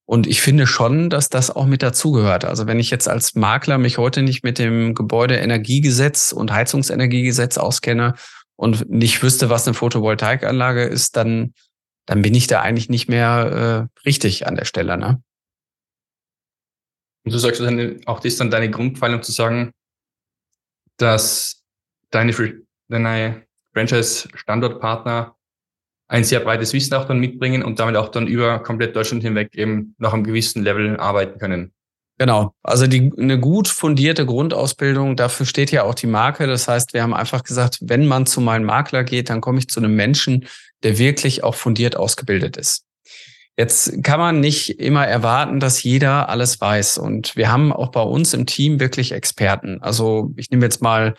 Und 0.06 0.28
ich 0.28 0.42
finde 0.42 0.68
schon, 0.68 1.10
dass 1.10 1.30
das 1.30 1.52
auch 1.52 1.66
mit 1.66 1.84
dazugehört. 1.84 2.44
Also 2.44 2.68
wenn 2.68 2.80
ich 2.80 2.90
jetzt 2.90 3.08
als 3.08 3.36
Makler 3.36 3.78
mich 3.78 3.98
heute 3.98 4.24
nicht 4.24 4.44
mit 4.44 4.60
dem 4.60 4.94
Gebäudeenergiegesetz 4.94 6.32
und 6.34 6.52
Heizungsenergiegesetz 6.52 7.58
auskenne 7.58 8.16
und 8.56 8.90
nicht 8.90 9.24
wüsste, 9.24 9.50
was 9.50 9.68
eine 9.68 9.74
Photovoltaikanlage 9.74 10.84
ist, 10.84 11.16
dann, 11.16 11.54
dann 12.06 12.22
bin 12.22 12.36
ich 12.36 12.48
da 12.48 12.62
eigentlich 12.62 12.90
nicht 12.90 13.08
mehr 13.08 13.90
äh, 13.90 14.00
richtig 14.06 14.48
an 14.48 14.56
der 14.56 14.66
Stelle. 14.66 14.98
Ne? 14.98 15.22
Und 17.24 17.34
du 17.34 17.38
sagst 17.38 17.62
auch 18.06 18.20
das 18.20 18.36
dann 18.36 18.52
deine 18.52 18.70
Grundpfeilung 18.70 19.22
zu 19.22 19.32
sagen, 19.32 19.72
dass 20.98 21.64
deine, 22.10 22.34
deine 22.90 23.46
Franchise-Standortpartner 23.74 25.36
ein 26.12 26.26
sehr 26.26 26.42
breites 26.42 26.74
Wissen 26.74 26.94
auch 26.94 27.06
dann 27.06 27.20
mitbringen 27.20 27.64
und 27.64 27.80
damit 27.80 27.96
auch 27.96 28.10
dann 28.10 28.28
über 28.28 28.60
komplett 28.60 28.96
Deutschland 28.96 29.24
hinweg 29.24 29.56
eben 29.56 29.96
nach 29.98 30.14
einem 30.14 30.26
gewissen 30.26 30.62
Level 30.62 30.98
arbeiten 30.98 31.40
können. 31.40 31.72
Genau. 32.18 32.54
Also 32.64 32.86
die, 32.86 33.12
eine 33.18 33.40
gut 33.40 33.70
fundierte 33.70 34.26
Grundausbildung, 34.26 35.16
dafür 35.16 35.46
steht 35.46 35.72
ja 35.72 35.84
auch 35.84 35.96
die 35.96 36.08
Marke. 36.08 36.48
Das 36.48 36.68
heißt, 36.68 36.94
wir 36.94 37.02
haben 37.02 37.14
einfach 37.14 37.44
gesagt, 37.44 37.80
wenn 37.82 38.08
man 38.08 38.26
zu 38.26 38.42
meinem 38.42 38.66
Makler 38.66 39.06
geht, 39.06 39.30
dann 39.30 39.40
komme 39.40 39.60
ich 39.60 39.70
zu 39.70 39.80
einem 39.80 39.96
Menschen, 39.96 40.46
der 40.84 40.98
wirklich 40.98 41.46
auch 41.46 41.56
fundiert 41.56 41.96
ausgebildet 41.96 42.58
ist. 42.58 42.84
Jetzt 43.58 44.04
kann 44.04 44.20
man 44.20 44.42
nicht 44.42 44.82
immer 44.82 45.08
erwarten, 45.08 45.62
dass 45.62 45.82
jeder 45.82 46.28
alles 46.28 46.60
weiß. 46.60 46.98
Und 46.98 47.38
wir 47.38 47.50
haben 47.50 47.72
auch 47.72 47.90
bei 47.90 48.02
uns 48.02 48.34
im 48.34 48.46
Team 48.46 48.82
wirklich 48.82 49.14
Experten. 49.14 49.82
Also 49.82 50.34
ich 50.36 50.50
nehme 50.52 50.66
jetzt 50.66 50.82
mal 50.82 51.16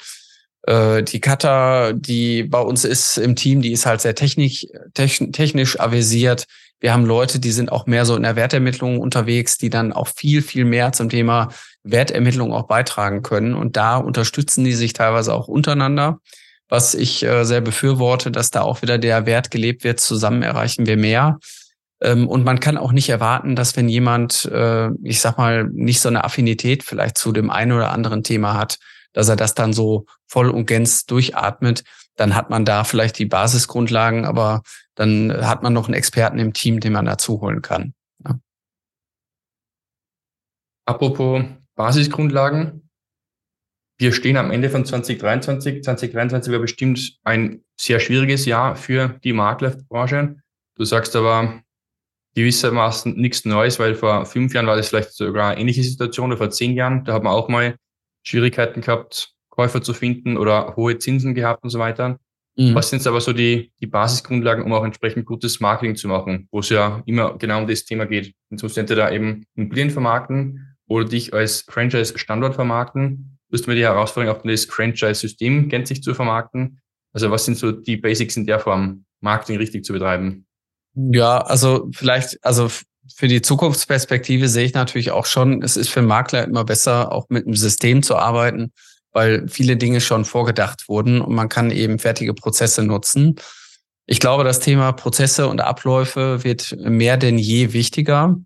die 0.65 1.21
Kata, 1.21 1.93
die 1.93 2.45
bei 2.45 2.61
uns 2.61 2.85
ist 2.85 3.19
im 3.19 3.35
Team, 3.35 3.63
die 3.63 3.73
ist 3.73 3.85
halt 3.85 4.01
sehr 4.01 4.15
technisch, 4.15 4.65
technisch 4.95 5.81
avisiert. 5.81 6.47
Wir 6.83 6.93
haben 6.93 7.05
Leute, 7.05 7.39
die 7.39 7.53
sind 7.53 7.71
auch 7.71 7.87
mehr 7.87 8.05
so 8.05 8.17
in 8.17 8.25
der 8.25 8.35
Wertermittlung 8.35 8.99
unterwegs, 8.99 9.57
die 9.57 9.71
dann 9.71 9.93
auch 9.93 10.09
viel, 10.09 10.43
viel 10.43 10.65
mehr 10.65 10.93
zum 10.93 11.09
Thema 11.09 11.49
Wertermittlung 11.85 12.53
auch 12.53 12.67
beitragen 12.67 13.23
können. 13.23 13.55
Und 13.55 13.77
da 13.77 13.97
unterstützen 13.97 14.65
die 14.65 14.75
sich 14.75 14.93
teilweise 14.93 15.33
auch 15.33 15.47
untereinander, 15.47 16.19
was 16.69 16.95
ich 16.95 17.23
äh, 17.23 17.45
sehr 17.45 17.61
befürworte, 17.61 18.33
dass 18.33 18.51
da 18.51 18.63
auch 18.63 18.83
wieder 18.83 18.99
der 18.99 19.27
Wert 19.27 19.51
gelebt 19.51 19.85
wird. 19.85 20.01
Zusammen 20.01 20.43
erreichen 20.43 20.87
wir 20.87 20.97
mehr. 20.97 21.39
Ähm, 22.01 22.27
und 22.27 22.45
man 22.45 22.59
kann 22.59 22.77
auch 22.77 22.91
nicht 22.91 23.09
erwarten, 23.09 23.55
dass 23.55 23.77
wenn 23.77 23.89
jemand, 23.89 24.45
äh, 24.47 24.89
ich 25.05 25.21
sag 25.21 25.39
mal, 25.39 25.65
nicht 25.65 26.01
so 26.01 26.09
eine 26.09 26.25
Affinität 26.25 26.83
vielleicht 26.83 27.17
zu 27.17 27.31
dem 27.31 27.49
einen 27.51 27.73
oder 27.73 27.93
anderen 27.93 28.25
Thema 28.25 28.55
hat, 28.55 28.79
dass 29.13 29.29
er 29.29 29.37
das 29.37 29.55
dann 29.55 29.73
so 29.73 30.07
voll 30.27 30.51
und 30.51 30.67
gänz 30.67 31.07
durchatmet, 31.07 31.85
dann 32.17 32.35
hat 32.35 32.51
man 32.51 32.65
da 32.65 32.85
vielleicht 32.85 33.19
die 33.19 33.27
Basisgrundlagen, 33.27 34.25
aber 34.25 34.63
dann 34.95 35.47
hat 35.47 35.63
man 35.63 35.73
noch 35.73 35.87
einen 35.87 35.95
Experten 35.95 36.39
im 36.39 36.53
Team, 36.53 36.81
den 36.81 36.93
man 36.93 37.07
dazu 37.07 37.41
holen 37.41 37.63
kann. 37.63 37.95
Ja. 38.25 38.39
Apropos 40.87 41.45
Basisgrundlagen. 41.75 42.89
Wir 43.99 44.13
stehen 44.13 44.37
am 44.37 44.51
Ende 44.51 44.69
von 44.69 44.85
2023. 44.85 45.83
2023 45.85 46.53
war 46.53 46.61
bestimmt 46.61 47.19
ein 47.23 47.63
sehr 47.77 48.01
schwieriges 48.01 48.47
Jahr 48.47 48.77
für 48.77 49.21
die 49.23 49.33
Maklerbranche. 49.33 50.37
Du 50.77 50.85
sagst 50.85 51.15
aber 51.15 51.63
gewissermaßen 52.35 53.15
nichts 53.15 53.45
Neues, 53.45 53.79
weil 53.79 53.95
vor 53.95 54.27
fünf 54.27 54.55
Jahren 54.55 54.67
war 54.67 54.77
das 54.77 54.89
vielleicht 54.89 55.13
sogar 55.13 55.51
eine 55.51 55.61
ähnliche 55.61 55.83
Situation 55.83 56.31
oder 56.31 56.39
vor 56.39 56.51
zehn 56.51 56.75
Jahren. 56.75 57.05
Da 57.05 57.13
hat 57.13 57.23
man 57.23 57.33
auch 57.33 57.49
mal 57.49 57.77
Schwierigkeiten 58.23 58.81
gehabt, 58.81 59.33
Käufer 59.51 59.83
zu 59.83 59.95
finden 59.95 60.37
oder 60.37 60.77
hohe 60.77 60.99
Zinsen 60.99 61.35
gehabt 61.35 61.62
und 61.62 61.70
so 61.70 61.79
weiter. 61.79 62.18
Mhm. 62.57 62.75
Was 62.75 62.91
sind 62.91 63.07
aber 63.07 63.20
so 63.20 63.33
die, 63.33 63.73
die 63.81 63.87
Basisgrundlagen, 63.87 64.64
um 64.64 64.73
auch 64.73 64.85
entsprechend 64.85 65.27
gutes 65.27 65.61
Marketing 65.61 65.97
zu 65.97 66.09
machen, 66.09 66.49
wo 66.51 66.61
es 66.61 66.68
ja 66.68 67.03
immer 67.07 67.37
genau 67.39 67.61
um 67.61 67.66
das 67.66 67.85
Thema 67.85 68.07
geht. 68.07 68.35
Jetzt 68.51 68.62
musst 68.62 68.77
du 68.77 68.81
entweder 68.81 69.11
eben 69.12 69.45
Immobilien 69.55 69.91
vermarkten 69.91 70.77
oder 70.87 71.07
dich 71.07 71.33
als 71.33 71.62
Franchise-Standort 71.62 72.55
vermarkten. 72.55 73.39
Du 73.49 73.59
hast 73.59 73.66
mir 73.66 73.75
die 73.75 73.83
Herausforderung, 73.83 74.37
auch 74.37 74.43
das 74.43 74.66
Franchise-System 74.66 75.68
gänzlich 75.68 76.03
zu 76.03 76.14
vermarkten. 76.14 76.81
Also 77.12 77.31
was 77.31 77.45
sind 77.45 77.57
so 77.57 77.73
die 77.73 77.97
Basics 77.97 78.37
in 78.37 78.47
der 78.47 78.59
Form, 78.59 79.05
Marketing 79.20 79.57
richtig 79.59 79.85
zu 79.85 79.93
betreiben? 79.93 80.47
Ja, 80.95 81.39
also 81.39 81.89
vielleicht, 81.93 82.43
also 82.45 82.70
für 83.17 83.29
die 83.29 83.43
Zukunftsperspektive 83.43 84.49
sehe 84.49 84.65
ich 84.65 84.75
natürlich 84.75 85.11
auch 85.11 85.27
schon, 85.27 85.63
es 85.63 85.77
ist 85.77 85.91
für 85.91 86.03
Makler 86.03 86.45
immer 86.45 86.65
besser, 86.65 87.13
auch 87.13 87.27
mit 87.29 87.47
einem 87.47 87.57
System 87.57 88.03
zu 88.03 88.17
arbeiten, 88.17 88.73
weil 89.13 89.49
viele 89.49 89.77
Dinge 89.77 90.01
schon 90.01 90.25
vorgedacht 90.25 90.89
wurden 90.89 91.21
und 91.21 91.35
man 91.35 91.49
kann 91.49 91.71
eben 91.71 91.99
fertige 91.99 92.35
Prozesse 92.35 92.83
nutzen. 92.83 93.37
Ich 94.07 94.21
glaube, 94.21 94.45
das 94.45 94.61
Thema 94.61 94.93
Prozesse 94.93 95.47
und 95.49 95.61
Abläufe 95.61 96.45
wird 96.45 96.77
mehr 96.79 97.17
denn 97.17 97.39
je 97.39 97.73
wichtiger. 97.73 98.37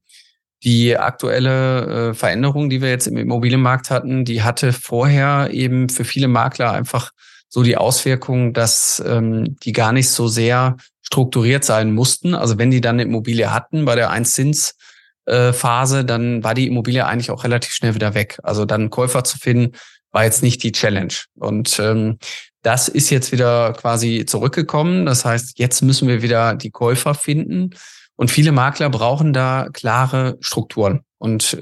Die 0.62 0.96
aktuelle 0.96 2.10
äh, 2.10 2.14
Veränderung, 2.14 2.70
die 2.70 2.82
wir 2.82 2.88
jetzt 2.88 3.06
im 3.06 3.16
Immobilienmarkt 3.16 3.90
hatten, 3.90 4.24
die 4.24 4.42
hatte 4.42 4.72
vorher 4.72 5.50
eben 5.52 5.88
für 5.88 6.04
viele 6.04 6.28
Makler 6.28 6.72
einfach 6.72 7.12
so 7.48 7.62
die 7.62 7.76
Auswirkung, 7.76 8.52
dass 8.52 9.02
ähm, 9.06 9.56
die 9.62 9.72
gar 9.72 9.92
nicht 9.92 10.10
so 10.10 10.28
sehr 10.28 10.76
strukturiert 11.06 11.64
sein 11.64 11.92
mussten. 11.92 12.34
Also 12.34 12.58
wenn 12.58 12.70
die 12.70 12.80
dann 12.80 12.96
eine 12.96 13.04
Immobilie 13.04 13.52
hatten 13.52 13.84
bei 13.84 13.94
der 13.94 14.10
Einzinsphase, 14.10 16.04
dann 16.04 16.42
war 16.42 16.54
die 16.54 16.66
Immobilie 16.66 17.06
eigentlich 17.06 17.30
auch 17.30 17.44
relativ 17.44 17.72
schnell 17.72 17.94
wieder 17.94 18.14
weg. 18.14 18.38
Also 18.42 18.64
dann 18.64 18.90
Käufer 18.90 19.22
zu 19.22 19.38
finden, 19.38 19.76
war 20.10 20.24
jetzt 20.24 20.42
nicht 20.42 20.62
die 20.62 20.72
Challenge. 20.72 21.14
Und 21.36 21.78
ähm, 21.78 22.18
das 22.62 22.88
ist 22.88 23.10
jetzt 23.10 23.30
wieder 23.30 23.72
quasi 23.74 24.24
zurückgekommen. 24.26 25.06
Das 25.06 25.24
heißt, 25.24 25.58
jetzt 25.58 25.82
müssen 25.82 26.08
wir 26.08 26.22
wieder 26.22 26.54
die 26.56 26.70
Käufer 26.70 27.14
finden. 27.14 27.70
Und 28.16 28.30
viele 28.30 28.50
Makler 28.50 28.90
brauchen 28.90 29.32
da 29.32 29.68
klare 29.72 30.38
Strukturen. 30.40 31.02
Und 31.18 31.54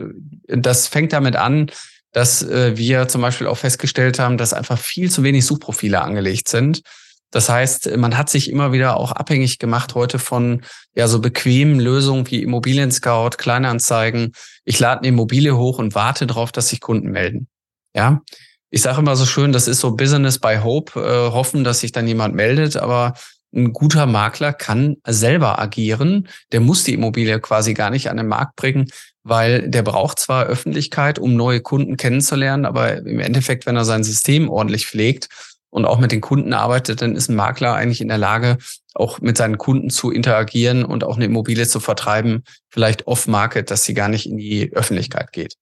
äh, 0.48 0.56
das 0.56 0.88
fängt 0.88 1.12
damit 1.12 1.36
an, 1.36 1.70
dass 2.12 2.42
äh, 2.42 2.78
wir 2.78 3.08
zum 3.08 3.20
Beispiel 3.20 3.48
auch 3.48 3.58
festgestellt 3.58 4.18
haben, 4.18 4.38
dass 4.38 4.54
einfach 4.54 4.78
viel 4.78 5.10
zu 5.10 5.22
wenig 5.22 5.44
Suchprofile 5.44 6.00
angelegt 6.00 6.48
sind. 6.48 6.80
Das 7.34 7.48
heißt, 7.48 7.96
man 7.96 8.16
hat 8.16 8.30
sich 8.30 8.48
immer 8.48 8.70
wieder 8.70 8.96
auch 8.96 9.10
abhängig 9.10 9.58
gemacht 9.58 9.96
heute 9.96 10.20
von 10.20 10.62
ja 10.94 11.08
so 11.08 11.18
bequemen 11.18 11.80
Lösungen 11.80 12.30
wie 12.30 12.40
Immobilien 12.40 12.92
Scout, 12.92 13.30
Kleinanzeigen. 13.38 14.34
Ich 14.64 14.78
lade 14.78 15.00
eine 15.00 15.08
Immobilie 15.08 15.56
hoch 15.56 15.80
und 15.80 15.96
warte 15.96 16.28
darauf, 16.28 16.52
dass 16.52 16.68
sich 16.68 16.80
Kunden 16.80 17.10
melden. 17.10 17.48
Ja, 17.92 18.22
ich 18.70 18.82
sage 18.82 19.00
immer 19.00 19.16
so 19.16 19.26
schön, 19.26 19.50
das 19.50 19.66
ist 19.66 19.80
so 19.80 19.96
Business 19.96 20.38
by 20.38 20.58
Hope, 20.62 21.00
äh, 21.00 21.32
hoffen, 21.32 21.64
dass 21.64 21.80
sich 21.80 21.90
dann 21.90 22.06
jemand 22.06 22.36
meldet, 22.36 22.76
aber 22.76 23.14
ein 23.52 23.72
guter 23.72 24.06
Makler 24.06 24.52
kann 24.52 24.98
selber 25.04 25.58
agieren. 25.58 26.28
Der 26.52 26.60
muss 26.60 26.84
die 26.84 26.94
Immobilie 26.94 27.40
quasi 27.40 27.74
gar 27.74 27.90
nicht 27.90 28.10
an 28.10 28.16
den 28.16 28.28
Markt 28.28 28.54
bringen, 28.54 28.86
weil 29.24 29.68
der 29.68 29.82
braucht 29.82 30.20
zwar 30.20 30.44
Öffentlichkeit, 30.44 31.18
um 31.18 31.34
neue 31.34 31.62
Kunden 31.62 31.96
kennenzulernen, 31.96 32.64
aber 32.64 32.98
im 32.98 33.18
Endeffekt, 33.18 33.66
wenn 33.66 33.74
er 33.74 33.84
sein 33.84 34.04
System 34.04 34.48
ordentlich 34.48 34.86
pflegt 34.86 35.28
und 35.74 35.86
auch 35.86 35.98
mit 35.98 36.12
den 36.12 36.20
Kunden 36.20 36.52
arbeitet, 36.52 37.02
dann 37.02 37.16
ist 37.16 37.28
ein 37.28 37.34
Makler 37.34 37.74
eigentlich 37.74 38.00
in 38.00 38.06
der 38.06 38.16
Lage, 38.16 38.58
auch 38.94 39.20
mit 39.20 39.36
seinen 39.36 39.58
Kunden 39.58 39.90
zu 39.90 40.12
interagieren 40.12 40.84
und 40.84 41.02
auch 41.02 41.16
eine 41.16 41.24
Immobilie 41.24 41.66
zu 41.66 41.80
vertreiben, 41.80 42.44
vielleicht 42.70 43.08
off-market, 43.08 43.72
dass 43.72 43.82
sie 43.82 43.92
gar 43.92 44.08
nicht 44.08 44.26
in 44.26 44.36
die 44.36 44.72
Öffentlichkeit 44.72 45.32
geht. 45.32 45.56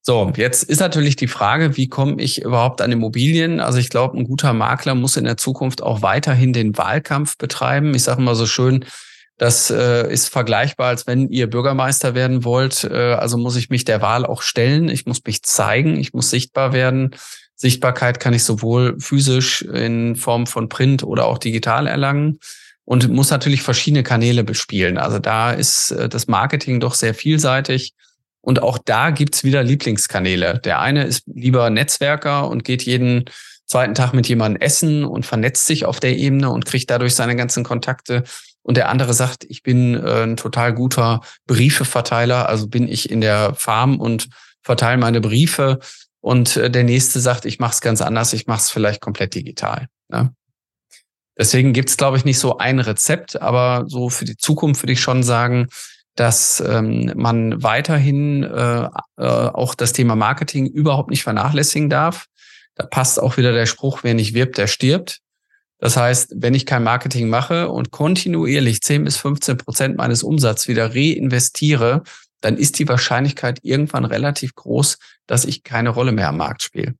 So, 0.00 0.32
jetzt 0.34 0.62
ist 0.62 0.80
natürlich 0.80 1.16
die 1.16 1.28
Frage, 1.28 1.76
wie 1.76 1.88
komme 1.88 2.22
ich 2.22 2.40
überhaupt 2.40 2.80
an 2.80 2.90
Immobilien? 2.90 3.60
Also 3.60 3.78
ich 3.78 3.90
glaube, 3.90 4.16
ein 4.16 4.24
guter 4.24 4.54
Makler 4.54 4.94
muss 4.94 5.18
in 5.18 5.24
der 5.24 5.36
Zukunft 5.36 5.82
auch 5.82 6.00
weiterhin 6.00 6.54
den 6.54 6.78
Wahlkampf 6.78 7.36
betreiben. 7.36 7.94
Ich 7.94 8.04
sage 8.04 8.22
immer 8.22 8.34
so 8.34 8.46
schön, 8.46 8.86
das 9.36 9.68
äh, 9.68 10.10
ist 10.10 10.30
vergleichbar, 10.30 10.88
als 10.88 11.06
wenn 11.06 11.28
ihr 11.28 11.50
Bürgermeister 11.50 12.14
werden 12.14 12.44
wollt. 12.44 12.84
Äh, 12.84 13.12
also 13.12 13.36
muss 13.36 13.56
ich 13.56 13.68
mich 13.68 13.84
der 13.84 14.00
Wahl 14.00 14.24
auch 14.24 14.40
stellen. 14.40 14.88
Ich 14.88 15.04
muss 15.04 15.20
mich 15.26 15.42
zeigen. 15.42 15.98
Ich 15.98 16.14
muss 16.14 16.30
sichtbar 16.30 16.72
werden. 16.72 17.14
Sichtbarkeit 17.60 18.20
kann 18.20 18.34
ich 18.34 18.44
sowohl 18.44 18.98
physisch 19.00 19.62
in 19.62 20.14
Form 20.14 20.46
von 20.46 20.68
Print 20.68 21.02
oder 21.02 21.26
auch 21.26 21.38
digital 21.38 21.88
erlangen 21.88 22.38
und 22.84 23.08
muss 23.08 23.30
natürlich 23.30 23.62
verschiedene 23.62 24.04
Kanäle 24.04 24.44
bespielen. 24.44 24.96
Also 24.96 25.18
da 25.18 25.50
ist 25.50 25.90
äh, 25.90 26.08
das 26.08 26.28
Marketing 26.28 26.80
doch 26.80 26.94
sehr 26.94 27.14
vielseitig. 27.14 27.94
Und 28.40 28.62
auch 28.62 28.78
da 28.78 29.10
gibt's 29.10 29.42
wieder 29.44 29.62
Lieblingskanäle. 29.62 30.60
Der 30.60 30.80
eine 30.80 31.04
ist 31.04 31.24
lieber 31.26 31.68
Netzwerker 31.68 32.48
und 32.48 32.64
geht 32.64 32.84
jeden 32.84 33.24
zweiten 33.66 33.94
Tag 33.94 34.14
mit 34.14 34.28
jemandem 34.28 34.62
essen 34.62 35.04
und 35.04 35.26
vernetzt 35.26 35.66
sich 35.66 35.84
auf 35.84 36.00
der 36.00 36.16
Ebene 36.16 36.50
und 36.50 36.64
kriegt 36.64 36.88
dadurch 36.88 37.14
seine 37.14 37.36
ganzen 37.36 37.64
Kontakte. 37.64 38.22
Und 38.62 38.76
der 38.76 38.88
andere 38.88 39.14
sagt, 39.14 39.44
ich 39.48 39.64
bin 39.64 39.94
äh, 39.94 40.22
ein 40.22 40.36
total 40.36 40.72
guter 40.72 41.22
Briefeverteiler, 41.46 42.48
also 42.48 42.68
bin 42.68 42.88
ich 42.88 43.10
in 43.10 43.20
der 43.20 43.54
Farm 43.54 44.00
und 44.00 44.28
verteile 44.62 44.98
meine 44.98 45.20
Briefe 45.20 45.80
und 46.20 46.56
äh, 46.56 46.70
der 46.70 46.84
nächste 46.84 47.20
sagt, 47.20 47.44
ich 47.44 47.58
mache 47.58 47.74
es 47.74 47.80
ganz 47.80 48.00
anders, 48.00 48.32
ich 48.32 48.46
mache 48.46 48.60
es 48.60 48.70
vielleicht 48.70 49.00
komplett 49.00 49.34
digital. 49.34 49.88
Ne? 50.08 50.32
Deswegen 51.38 51.72
gibt 51.72 51.88
es, 51.88 51.96
glaube 51.96 52.16
ich, 52.16 52.24
nicht 52.24 52.38
so 52.38 52.58
ein 52.58 52.80
Rezept, 52.80 53.40
aber 53.40 53.84
so 53.86 54.10
für 54.10 54.24
die 54.24 54.36
Zukunft 54.36 54.82
würde 54.82 54.92
ich 54.92 55.00
schon 55.00 55.22
sagen, 55.22 55.68
dass 56.16 56.60
ähm, 56.66 57.12
man 57.14 57.62
weiterhin 57.62 58.42
äh, 58.42 58.88
äh, 59.16 59.22
auch 59.22 59.76
das 59.76 59.92
Thema 59.92 60.16
Marketing 60.16 60.66
überhaupt 60.66 61.10
nicht 61.10 61.22
vernachlässigen 61.22 61.88
darf. 61.88 62.26
Da 62.74 62.86
passt 62.86 63.20
auch 63.20 63.36
wieder 63.36 63.52
der 63.52 63.66
Spruch, 63.66 64.00
wer 64.02 64.14
nicht 64.14 64.34
wirbt, 64.34 64.58
der 64.58 64.66
stirbt. 64.66 65.20
Das 65.78 65.96
heißt, 65.96 66.34
wenn 66.34 66.54
ich 66.54 66.66
kein 66.66 66.82
Marketing 66.82 67.28
mache 67.28 67.68
und 67.68 67.92
kontinuierlich 67.92 68.80
10 68.82 69.04
bis 69.04 69.16
15 69.18 69.58
Prozent 69.58 69.96
meines 69.96 70.24
Umsatzes 70.24 70.66
wieder 70.66 70.92
reinvestiere, 70.92 72.02
dann 72.40 72.56
ist 72.56 72.80
die 72.80 72.88
Wahrscheinlichkeit 72.88 73.60
irgendwann 73.62 74.04
relativ 74.04 74.56
groß, 74.56 74.98
dass 75.28 75.44
ich 75.44 75.62
keine 75.62 75.90
Rolle 75.90 76.10
mehr 76.10 76.30
am 76.30 76.38
Markt 76.38 76.62
spiele. 76.62 76.96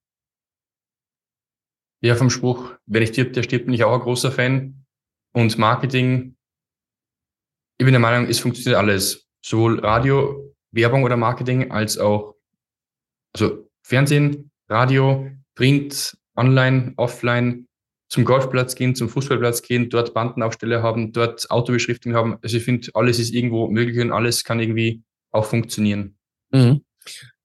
Ja, 2.01 2.15
vom 2.15 2.31
Spruch, 2.31 2.75
wer 2.87 3.01
nicht 3.01 3.15
stirbt, 3.15 3.35
der 3.35 3.43
stirbt, 3.43 3.65
bin 3.65 3.75
ich 3.75 3.83
auch 3.83 3.95
ein 3.95 4.01
großer 4.01 4.31
Fan. 4.31 4.85
Und 5.33 5.59
Marketing, 5.59 6.37
ich 7.79 7.85
bin 7.85 7.93
der 7.93 8.01
Meinung, 8.01 8.29
es 8.29 8.39
funktioniert 8.39 8.79
alles. 8.79 9.27
Sowohl 9.45 9.81
Radio, 9.81 10.55
Werbung 10.71 11.03
oder 11.03 11.17
Marketing, 11.17 11.73
als 11.73 11.99
auch 11.99 12.37
Also 13.35 13.69
Fernsehen, 13.83 14.51
Radio, 14.69 15.31
Print, 15.55 16.17
Online, 16.37 16.93
Offline, 16.97 17.67
zum 18.09 18.25
Golfplatz 18.25 18.75
gehen, 18.75 18.95
zum 18.95 19.09
Fußballplatz 19.09 19.63
gehen, 19.63 19.91
dort 19.91 20.15
Bandenaufsteller 20.15 20.83
haben, 20.83 21.13
dort 21.13 21.51
Autobeschriftung 21.51 22.15
haben. 22.15 22.39
Also 22.43 22.57
ich 22.57 22.65
finde, 22.65 22.89
alles 22.95 23.19
ist 23.19 23.35
irgendwo 23.35 23.69
möglich 23.69 23.99
und 24.01 24.13
alles 24.13 24.45
kann 24.45 24.61
irgendwie 24.61 25.03
auch 25.31 25.45
funktionieren. 25.45 26.17
Mhm. 26.51 26.85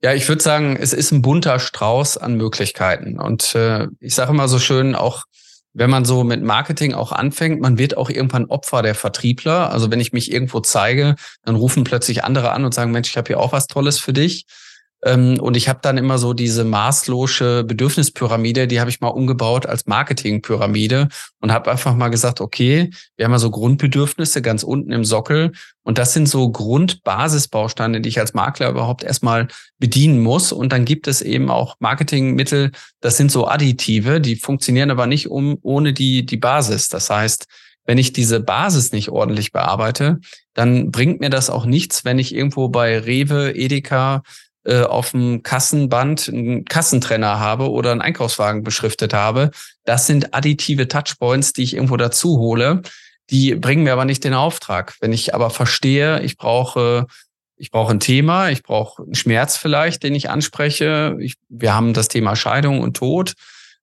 Ja, 0.04 0.14
ich 0.14 0.28
würde 0.28 0.44
sagen, 0.44 0.76
es 0.76 0.92
ist 0.92 1.14
ein 1.14 1.22
bunter 1.22 1.60
Strauß 1.60 2.18
an 2.18 2.36
Möglichkeiten. 2.36 3.20
Und 3.22 3.56
äh, 3.56 3.88
ich 4.02 4.14
sage 4.16 4.32
immer 4.32 4.50
so 4.50 4.60
schön, 4.60 4.96
auch 4.96 5.24
wenn 5.74 5.90
man 5.90 6.04
so 6.04 6.26
mit 6.26 6.44
Marketing 6.44 6.94
auch 6.94 7.14
anfängt, 7.14 7.62
man 7.62 7.78
wird 7.78 7.96
auch 7.96 8.10
irgendwann 8.10 8.48
Opfer 8.48 8.82
der 8.82 8.96
Vertriebler. 8.96 9.72
Also 9.72 9.90
wenn 9.92 10.02
ich 10.02 10.12
mich 10.12 10.30
irgendwo 10.30 10.60
zeige, 10.60 11.16
dann 11.46 11.56
rufen 11.56 11.86
plötzlich 11.86 12.26
andere 12.26 12.52
an 12.52 12.66
und 12.66 12.74
sagen, 12.74 12.92
Mensch, 12.92 13.12
ich 13.12 13.18
habe 13.18 13.28
hier 13.28 13.40
auch 13.40 13.54
was 13.54 13.68
Tolles 13.68 13.98
für 13.98 14.12
dich. 14.12 14.46
Ähm, 15.06 15.40
und 15.40 15.58
ich 15.58 15.68
habe 15.68 15.80
dann 15.82 15.98
immer 15.98 16.18
so 16.18 16.34
diese 16.34 16.64
maßlose 16.64 17.64
Bedürfnispyramide, 17.64 18.68
die 18.68 18.80
habe 18.80 18.90
ich 18.90 19.02
mal 19.02 19.10
umgebaut 19.10 19.66
als 19.66 19.86
Marketingpyramide 19.86 21.10
und 21.40 21.52
habe 21.52 21.72
einfach 21.72 21.96
mal 21.96 22.10
gesagt, 22.10 22.40
okay, 22.40 22.90
wir 23.18 23.26
haben 23.26 23.34
ja 23.34 23.40
so 23.40 23.52
Grundbedürfnisse 23.52 24.42
ganz 24.42 24.64
unten 24.64 24.92
im 24.92 25.04
Sockel 25.04 25.52
und 25.84 25.98
das 25.98 26.14
sind 26.14 26.30
so 26.30 26.50
Grundbasisbausteine, 26.50 28.00
die 28.00 28.10
ich 28.10 28.20
als 28.20 28.34
Makler 28.34 28.70
überhaupt 28.70 29.04
erstmal 29.04 29.48
bedienen 29.80 30.22
muss. 30.22 30.54
Und 30.54 30.72
dann 30.72 30.86
gibt 30.86 31.08
es 31.08 31.22
eben 31.22 31.50
auch 31.50 31.76
Marketingmittel, 31.80 32.72
das 33.02 33.18
sind 33.18 33.32
so 33.32 33.48
Additive, 33.48 34.22
die 34.22 34.38
funktionieren 34.38 34.92
aber 34.92 35.08
nicht 35.08 35.30
um, 35.30 35.58
ohne 35.62 35.92
die, 35.92 36.26
die 36.26 36.38
Basis. 36.38 36.88
Das 36.88 37.10
heißt, 37.10 37.48
wenn 37.86 37.98
ich 37.98 38.14
diese 38.14 38.40
Basis 38.40 38.94
nicht 38.94 39.10
ordentlich 39.10 39.52
bearbeite, 39.52 40.20
dann 40.54 40.92
bringt 40.92 41.20
mir 41.20 41.30
das 41.30 41.50
auch 41.50 41.66
nichts, 41.66 42.06
wenn 42.06 42.18
ich 42.18 42.34
irgendwo 42.34 42.70
bei 42.70 42.98
Rewe, 42.98 43.54
Edeka 43.54 44.24
äh, 44.66 44.82
auf 44.82 45.12
dem 45.12 45.44
Kassenband 45.44 46.30
einen 46.30 46.66
Kassentrenner 46.66 47.40
habe 47.40 47.70
oder 47.70 47.92
einen 47.92 48.02
Einkaufswagen 48.02 48.64
beschriftet 48.64 49.14
habe. 49.14 49.52
Das 49.86 50.08
sind 50.08 50.34
additive 50.34 50.88
Touchpoints, 50.88 51.54
die 51.54 51.64
ich 51.64 51.76
irgendwo 51.76 51.98
dazu 51.98 52.38
hole. 52.40 52.82
Die 53.30 53.56
bringen 53.56 53.84
mir 53.84 53.94
aber 53.94 54.06
nicht 54.06 54.24
den 54.24 54.34
Auftrag. 54.34 54.96
Wenn 55.02 55.14
ich 55.14 55.34
aber 55.34 55.50
verstehe, 55.50 56.22
ich 56.22 56.38
brauche 56.38 57.08
ich 57.56 57.72
brauche 57.72 57.92
ein 57.92 58.00
Thema, 58.00 58.50
ich 58.50 58.64
brauche 58.64 59.04
einen 59.04 59.16
Schmerz 59.16 59.56
vielleicht, 59.56 60.04
den 60.04 60.16
ich 60.16 60.30
anspreche. 60.30 61.16
Ich, 61.20 61.36
wir 61.50 61.74
haben 61.74 61.94
das 61.94 62.08
Thema 62.08 62.36
Scheidung 62.36 62.82
und 62.82 62.98
Tod. 62.98 63.34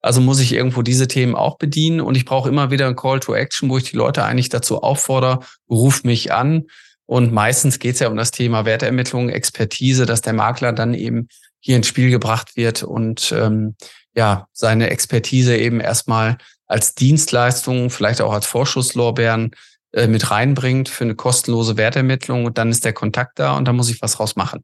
Also 0.03 0.21
muss 0.21 0.41
ich 0.41 0.53
irgendwo 0.53 0.83
diese 0.83 1.09
Themen 1.09 1.35
auch 1.35 1.57
bedienen 1.57 2.01
und 2.01 2.17
ich 2.17 2.25
brauche 2.25 2.49
immer 2.49 2.71
wieder 2.71 2.87
ein 2.87 2.97
Call 2.97 3.21
to 3.21 3.35
Action, 3.35 3.69
wo 3.69 3.79
ich 3.79 3.85
die 3.85 3.97
Leute 3.97 4.25
eigentlich 4.25 4.49
dazu 4.49 4.83
auffordere, 4.83 5.41
ruf 5.69 6.05
mich 6.05 6.33
an, 6.33 6.67
und 7.11 7.33
meistens 7.33 7.81
geht 7.81 7.95
es 7.95 8.01
ja 8.01 8.07
um 8.07 8.17
das 8.17 8.31
Thema 8.31 8.65
Wertermittlung, 8.65 9.31
Expertise, 9.31 10.07
dass 10.07 10.21
der 10.21 10.33
Makler 10.33 10.73
dann 10.73 10.95
eben 10.95 11.27
hier 11.59 11.75
ins 11.75 11.89
Spiel 11.89 12.09
gebracht 12.09 12.55
wird 12.55 12.85
und 12.85 13.35
ähm, 13.37 13.75
ja, 14.15 14.47
seine 14.53 14.91
Expertise 14.91 15.57
eben 15.57 15.81
erstmal 15.81 16.39
als 16.69 16.95
Dienstleistung, 16.95 17.91
vielleicht 17.91 18.21
auch 18.21 18.33
als 18.33 18.47
Vorschusslorbeeren 18.47 19.57
äh, 19.91 20.07
mit 20.07 20.31
reinbringt 20.31 20.89
für 20.89 21.03
eine 21.03 21.17
kostenlose 21.17 21.77
Wertermittlung 21.77 22.45
und 22.45 22.59
dann 22.59 22.71
ist 22.71 22.85
der 22.85 22.93
Kontakt 22.93 23.41
da 23.41 23.57
und 23.57 23.67
da 23.67 23.73
muss 23.73 23.91
ich 23.91 24.01
was 24.01 24.13
draus 24.13 24.37
machen. 24.37 24.63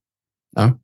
Ja? 0.57 0.79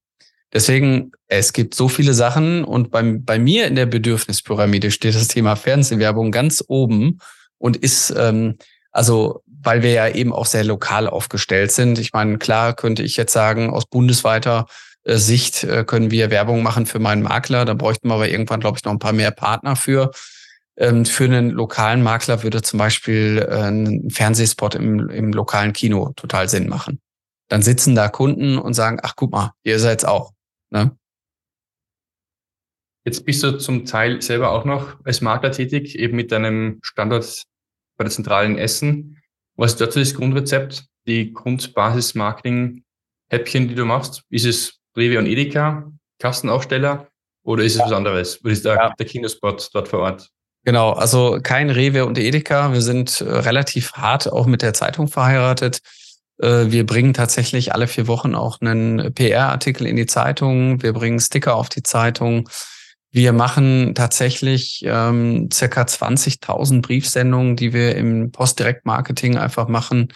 Deswegen, 0.53 1.13
es 1.29 1.53
gibt 1.53 1.77
so 1.77 1.87
viele 1.89 2.13
Sachen 2.13 2.65
und 2.65 2.91
beim, 2.91 3.25
bei 3.25 3.39
mir 3.39 3.69
in 3.69 3.77
der 3.77 3.87
Bedürfnispyramide 3.87 4.91
steht 4.91 5.15
das 5.15 5.29
Thema 5.29 5.55
Fernsehwerbung 5.55 6.33
ganz 6.33 6.65
oben 6.67 7.21
und 7.59 7.77
ist 7.77 8.13
ähm, 8.17 8.57
also 8.91 9.45
weil 9.63 9.83
wir 9.83 9.93
ja 9.93 10.09
eben 10.09 10.33
auch 10.33 10.47
sehr 10.47 10.65
lokal 10.65 11.07
aufgestellt 11.07 11.73
sind. 11.73 11.99
Ich 11.99 12.13
meine, 12.13 12.39
klar 12.39 12.75
könnte 12.75 13.03
ich 13.03 13.17
jetzt 13.17 13.33
sagen, 13.33 13.71
aus 13.71 13.87
bundesweiter 13.87 14.67
äh, 15.05 15.17
Sicht 15.17 15.65
äh, 15.65 15.85
können 15.85 16.11
wir 16.11 16.31
Werbung 16.31 16.63
machen 16.63 16.87
für 16.87 16.99
meinen 16.99 17.23
Makler. 17.23 17.65
Da 17.65 17.75
bräuchten 17.75 18.09
wir 18.09 18.15
aber 18.15 18.29
irgendwann, 18.29 18.61
glaube 18.61 18.79
ich, 18.79 18.85
noch 18.85 18.93
ein 18.93 18.99
paar 18.99 19.13
mehr 19.13 19.31
Partner 19.31 19.77
für. 19.77 20.11
Ähm, 20.77 21.05
für 21.05 21.25
einen 21.25 21.51
lokalen 21.51 22.03
Makler 22.03 22.43
würde 22.43 22.63
zum 22.63 22.79
Beispiel 22.79 23.47
äh, 23.49 23.69
ein 23.69 24.11
Fernsehspot 24.11 24.75
im, 24.75 25.09
im 25.11 25.33
lokalen 25.33 25.73
Kino 25.73 26.13
total 26.17 26.49
Sinn 26.49 26.69
machen. 26.69 27.01
Dann 27.49 27.63
sitzen 27.63 27.95
da 27.95 28.09
Kunden 28.09 28.59
und 28.59 28.75
sagen, 28.75 28.99
ach 29.03 29.15
guck 29.15 29.33
mal, 29.33 29.53
ihr 29.63 29.79
seid's 29.79 30.05
auch. 30.05 30.33
Ne? 30.71 30.97
Jetzt 33.05 33.25
bist 33.25 33.43
du 33.43 33.59
zum 33.59 33.85
Teil 33.85 34.23
selber 34.23 34.53
auch 34.53 34.65
noch 34.65 34.97
als 35.05 35.21
Makler 35.21 35.51
tätig, 35.53 35.99
eben 35.99 36.17
mit 36.17 36.33
deinem 36.33 36.79
Standort 36.83 37.43
bei 37.97 38.05
der 38.05 38.13
zentralen 38.13 38.57
Essen. 38.57 39.22
Was 39.57 39.73
ist 39.73 39.81
dazu 39.81 39.99
das 39.99 40.15
Grundrezept, 40.15 40.85
die 41.07 41.33
Grundbasis-Marketing-Häppchen, 41.33 43.69
die 43.69 43.75
du 43.75 43.85
machst? 43.85 44.23
Ist 44.31 44.47
es 44.47 44.79
Rewe 44.97 45.19
und 45.19 45.27
Edeka, 45.27 45.91
Kastenaufsteller 46.19 47.09
oder 47.45 47.65
ist 47.65 47.75
es 47.75 47.81
ja. 47.81 47.87
was 47.87 47.93
anderes? 47.93 48.41
Oder 48.45 48.53
ist 48.53 48.65
der, 48.65 48.75
ja. 48.75 48.93
der 48.99 49.07
Kinospot 49.07 49.71
dort 49.73 49.89
vor 49.89 50.01
Ort? 50.01 50.29
Genau, 50.65 50.93
also 50.93 51.41
kein 51.43 51.71
Rewe 51.71 52.07
und 52.07 52.19
Edeka. 52.19 52.73
Wir 52.73 52.83
sind 52.83 53.21
äh, 53.21 53.25
relativ 53.25 53.95
hart 53.95 54.31
auch 54.31 54.47
mit 54.47 54.63
der 54.63 54.75
Zeitung 54.75 55.09
verheiratet. 55.09 55.81
Äh, 56.39 56.71
wir 56.71 56.87
bringen 56.87 57.15
tatsächlich 57.15 57.75
alle 57.75 57.89
vier 57.89 58.07
Wochen 58.07 58.37
auch 58.37 58.61
einen 58.61 59.13
PR-Artikel 59.13 59.87
in 59.87 59.97
die 59.97 60.07
Zeitung. 60.07 60.81
Wir 60.83 60.93
bringen 60.93 61.19
Sticker 61.19 61.57
auf 61.57 61.69
die 61.69 61.83
Zeitung. 61.83 62.49
Wir 63.15 63.35
machen 63.35 63.95
tatsächlich 63.95 64.83
ähm, 64.87 65.51
circa 65.53 65.83
20.000 65.83 66.81
Briefsendungen, 66.81 67.57
die 67.57 67.75
wir 67.75 67.95
im 67.95 68.33
Postdirektmarketing 68.33 69.37
einfach 69.37 69.69
machen. 69.69 70.09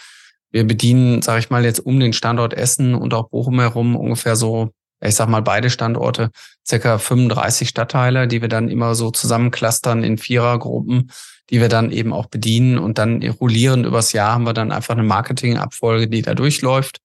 Wir 0.51 0.67
bedienen, 0.67 1.21
sage 1.21 1.41
ich 1.41 1.51
mal, 1.51 1.63
jetzt 1.63 1.81
um 1.81 2.01
den 2.01 2.15
Standort 2.15 2.55
Essen 2.55 2.95
und 2.95 3.13
auch 3.13 3.29
Bochum 3.29 3.61
herum 3.61 3.97
ungefähr 3.97 4.35
so, 4.35 4.71
ich 5.05 5.15
sag 5.15 5.29
mal, 5.29 5.43
beide 5.43 5.69
Standorte, 5.69 6.31
circa 6.67 6.97
35 6.97 7.69
Stadtteile, 7.69 8.27
die 8.29 8.41
wir 8.41 8.49
dann 8.49 8.71
immer 8.71 8.95
so 8.95 9.11
zusammenclustern 9.11 10.03
in 10.03 10.17
Vierergruppen, 10.17 11.13
die 11.51 11.61
wir 11.61 11.69
dann 11.69 11.93
eben 11.93 12.15
auch 12.15 12.27
bedienen 12.27 12.79
und 12.79 12.97
dann 12.97 13.23
rollierend 13.23 13.85
übers 13.85 14.15
Jahr 14.15 14.33
haben 14.33 14.45
wir 14.45 14.55
dann 14.55 14.73
einfach 14.73 14.95
eine 14.95 15.03
Marketingabfolge, 15.03 16.09
die 16.09 16.23
da 16.23 16.35
durchläuft. 16.35 17.03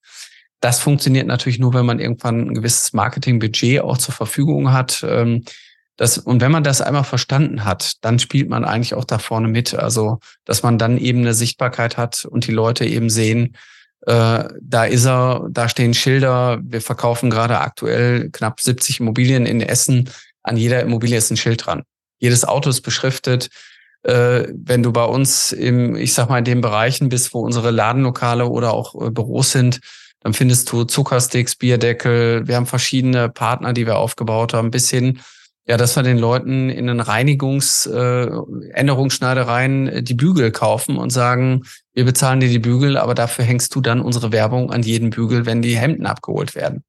Das 0.62 0.80
funktioniert 0.80 1.28
natürlich 1.28 1.60
nur, 1.60 1.74
wenn 1.74 1.86
man 1.86 2.00
irgendwann 2.00 2.48
ein 2.48 2.54
gewisses 2.54 2.94
Marketingbudget 2.94 3.82
auch 3.82 3.98
zur 3.98 4.14
Verfügung 4.14 4.72
hat. 4.72 5.06
Ähm, 5.06 5.44
das, 6.02 6.18
und 6.18 6.42
wenn 6.42 6.52
man 6.52 6.64
das 6.64 6.82
einmal 6.82 7.04
verstanden 7.04 7.64
hat, 7.64 8.04
dann 8.04 8.18
spielt 8.18 8.50
man 8.50 8.66
eigentlich 8.66 8.96
auch 8.96 9.06
da 9.06 9.20
vorne 9.20 9.48
mit. 9.48 9.76
Also, 9.76 10.18
dass 10.46 10.64
man 10.64 10.80
dann 10.80 10.98
eben 10.98 11.20
eine 11.20 11.36
Sichtbarkeit 11.36 11.96
hat 11.96 12.26
und 12.26 12.48
die 12.48 12.52
Leute 12.52 12.86
eben 12.86 13.12
sehen, 13.12 13.56
äh, 14.08 14.46
da 14.60 14.86
ist 14.86 15.06
er, 15.06 15.48
da 15.52 15.70
stehen 15.70 15.94
Schilder. 15.94 16.60
Wir 16.64 16.82
verkaufen 16.82 17.30
gerade 17.30 17.60
aktuell 17.60 18.32
knapp 18.32 18.62
70 18.62 19.00
Immobilien 19.00 19.46
in 19.46 19.62
Essen. 19.62 20.10
An 20.42 20.58
jeder 20.58 20.82
Immobilie 20.82 21.20
ist 21.20 21.30
ein 21.30 21.38
Schild 21.38 21.68
dran. 21.68 21.84
Jedes 22.18 22.46
Auto 22.46 22.72
ist 22.72 22.82
beschriftet. 22.82 23.50
Äh, 24.02 24.48
wenn 24.56 24.82
du 24.82 24.92
bei 24.92 25.06
uns 25.06 25.52
im, 25.52 25.96
ich 25.96 26.16
sag 26.16 26.30
mal, 26.30 26.40
in 26.40 26.46
den 26.46 26.62
Bereichen 26.62 27.10
bist, 27.10 27.32
wo 27.36 27.42
unsere 27.42 27.70
Ladenlokale 27.70 28.48
oder 28.48 28.74
auch 28.74 29.00
äh, 29.00 29.12
Büros 29.12 29.52
sind, 29.52 29.82
dann 30.22 30.34
findest 30.34 30.72
du 30.72 30.84
Zuckersticks, 30.84 31.58
Bierdeckel. 31.58 32.48
Wir 32.48 32.56
haben 32.56 32.66
verschiedene 32.66 33.30
Partner, 33.30 33.72
die 33.74 33.86
wir 33.86 34.00
aufgebaut 34.00 34.56
haben, 34.56 34.72
bis 34.72 34.90
hin 34.90 35.20
ja, 35.68 35.78
dass 35.78 35.96
wir 35.96 36.04
den 36.04 36.18
Leuten 36.18 36.70
in 36.70 36.88
den 36.88 37.02
Reinigungs-, 37.02 37.88
äh, 37.88 38.72
Änderungsschneidereien 38.74 39.88
äh, 39.88 40.04
die 40.04 40.16
Bügel 40.16 40.52
kaufen 40.52 40.98
und 40.98 41.12
sagen, 41.12 41.64
wir 41.94 42.06
bezahlen 42.06 42.40
dir 42.40 42.50
die 42.50 42.60
Bügel, 42.60 42.98
aber 42.98 43.14
dafür 43.14 43.46
hängst 43.46 43.76
du 43.76 43.82
dann 43.82 44.02
unsere 44.02 44.32
Werbung 44.32 44.72
an 44.72 44.82
jeden 44.84 45.12
Bügel, 45.12 45.46
wenn 45.46 45.62
die 45.62 45.78
Hemden 45.78 46.06
abgeholt 46.06 46.56
werden. 46.56 46.84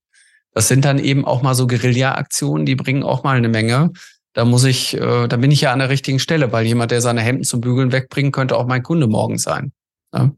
Das 0.55 0.69
sind 0.69 0.85
dann 0.85 0.99
eben 0.99 1.25
auch 1.25 1.43
mal 1.43 1.55
so 1.55 1.67
Guerilla-Aktionen, 1.67 2.67
die 2.67 2.77
bringen 2.77 3.03
auch 3.03 3.25
mal 3.25 3.37
eine 3.37 3.49
Menge. 3.49 3.93
Da 4.35 4.45
muss 4.45 4.65
ich, 4.65 4.95
äh, 4.95 5.29
da 5.29 5.37
bin 5.37 5.51
ich 5.51 5.61
ja 5.61 5.73
an 5.73 5.79
der 5.79 5.91
richtigen 5.91 6.19
Stelle, 6.19 6.53
weil 6.53 6.67
jemand, 6.67 6.91
der 6.91 7.03
seine 7.03 7.21
Hemden 7.21 7.45
zum 7.45 7.61
Bügeln 7.61 7.93
wegbringt, 7.93 8.35
könnte 8.35 8.57
auch 8.57 8.67
mein 8.67 8.83
Kunde 8.83 9.07
morgen 9.07 9.39
sein. 9.39 9.73
Ja, 10.15 10.31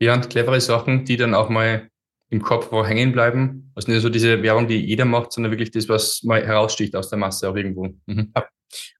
ja 0.00 0.14
und 0.14 0.30
clevere 0.30 0.60
Sachen, 0.60 1.04
die 1.04 1.16
dann 1.16 1.34
auch 1.34 1.48
mal 1.48 1.88
im 2.32 2.42
Kopf 2.42 2.72
wo 2.72 2.84
hängen 2.84 3.12
bleiben. 3.12 3.70
Also 3.74 3.92
nicht 3.92 4.00
so 4.00 4.08
diese 4.08 4.42
Werbung, 4.42 4.66
die 4.66 4.78
jeder 4.78 5.04
macht, 5.04 5.32
sondern 5.32 5.52
wirklich 5.52 5.70
das, 5.70 5.88
was 5.88 6.22
mal 6.22 6.44
heraussticht 6.44 6.96
aus 6.96 7.10
der 7.10 7.18
Masse 7.18 7.48
auch 7.48 7.54
irgendwo. 7.54 7.88
Mhm. 8.06 8.32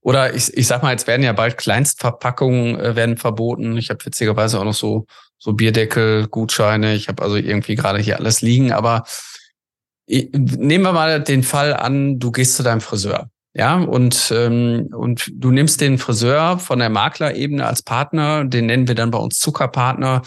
Oder 0.03 0.35
ich, 0.35 0.55
ich 0.55 0.67
sag 0.67 0.83
mal, 0.83 0.91
jetzt 0.91 1.07
werden 1.07 1.23
ja 1.23 1.33
bald 1.33 1.57
Kleinstverpackungen 1.57 2.79
äh, 2.79 2.95
werden 2.95 3.17
verboten. 3.17 3.79
Ich 3.79 3.89
habe 3.89 4.05
witzigerweise 4.05 4.61
auch 4.61 4.65
noch 4.65 4.75
so, 4.75 5.07
so 5.39 5.55
Bierdeckel, 5.55 6.29
Gutscheine. 6.29 6.95
Ich 6.95 7.09
habe 7.09 7.23
also 7.23 7.37
irgendwie 7.37 7.75
gerade 7.75 8.01
hier 8.01 8.19
alles 8.19 8.43
liegen. 8.43 8.73
Aber 8.73 9.05
ich, 10.05 10.29
nehmen 10.33 10.85
wir 10.85 10.93
mal 10.93 11.23
den 11.23 11.43
Fall 11.43 11.73
an, 11.73 12.19
du 12.19 12.33
gehst 12.33 12.57
zu 12.57 12.63
deinem 12.63 12.83
Friseur. 12.83 13.31
Ja, 13.55 13.77
und, 13.77 14.31
ähm, 14.35 14.91
und 14.95 15.31
du 15.35 15.51
nimmst 15.51 15.81
den 15.81 15.97
Friseur 15.97 16.59
von 16.59 16.79
der 16.79 16.91
Maklerebene 16.91 17.67
als 17.67 17.83
Partner, 17.83 18.45
den 18.45 18.67
nennen 18.67 18.89
wir 18.89 18.95
dann 18.95 19.11
bei 19.11 19.19
uns 19.19 19.39
Zuckerpartner 19.39 20.23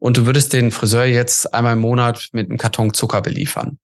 und 0.00 0.16
du 0.16 0.26
würdest 0.26 0.52
den 0.52 0.72
Friseur 0.72 1.04
jetzt 1.04 1.54
einmal 1.54 1.74
im 1.74 1.80
Monat 1.80 2.30
mit 2.32 2.48
einem 2.48 2.58
Karton 2.58 2.92
Zucker 2.92 3.22
beliefern. 3.22 3.78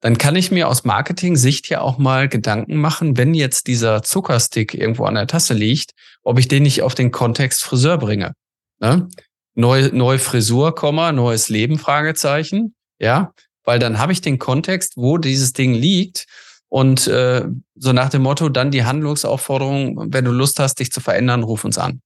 Dann 0.00 0.18
kann 0.18 0.36
ich 0.36 0.50
mir 0.50 0.68
aus 0.68 0.84
Marketing-Sicht 0.84 1.68
ja 1.68 1.80
auch 1.80 1.96
mal 1.96 2.28
Gedanken 2.28 2.76
machen, 2.76 3.16
wenn 3.16 3.32
jetzt 3.32 3.68
dieser 3.68 4.02
Zuckerstick 4.02 4.74
irgendwo 4.74 5.04
an 5.04 5.14
der 5.14 5.28
Tasse 5.28 5.54
liegt, 5.54 5.92
ob 6.24 6.38
ich 6.38 6.48
den 6.48 6.64
nicht 6.64 6.82
auf 6.82 6.94
den 6.94 7.12
Kontext 7.12 7.62
Friseur 7.62 7.98
bringe. 7.98 8.34
Ne? 8.80 9.08
Neue, 9.54 9.94
neue 9.94 10.18
Frisur, 10.18 10.74
neues 11.12 11.48
Leben, 11.48 11.78
Fragezeichen. 11.78 12.74
Ja, 12.98 13.32
weil 13.64 13.78
dann 13.78 13.98
habe 13.98 14.12
ich 14.12 14.20
den 14.20 14.40
Kontext, 14.40 14.94
wo 14.96 15.18
dieses 15.18 15.52
Ding 15.52 15.72
liegt 15.72 16.26
und 16.68 17.06
äh, 17.06 17.44
so 17.76 17.92
nach 17.92 18.08
dem 18.08 18.22
Motto 18.22 18.48
dann 18.48 18.72
die 18.72 18.84
Handlungsaufforderung, 18.84 20.12
wenn 20.12 20.24
du 20.24 20.32
Lust 20.32 20.58
hast, 20.58 20.80
dich 20.80 20.90
zu 20.90 21.00
verändern, 21.00 21.44
ruf 21.44 21.64
uns 21.64 21.78
an. 21.78 22.00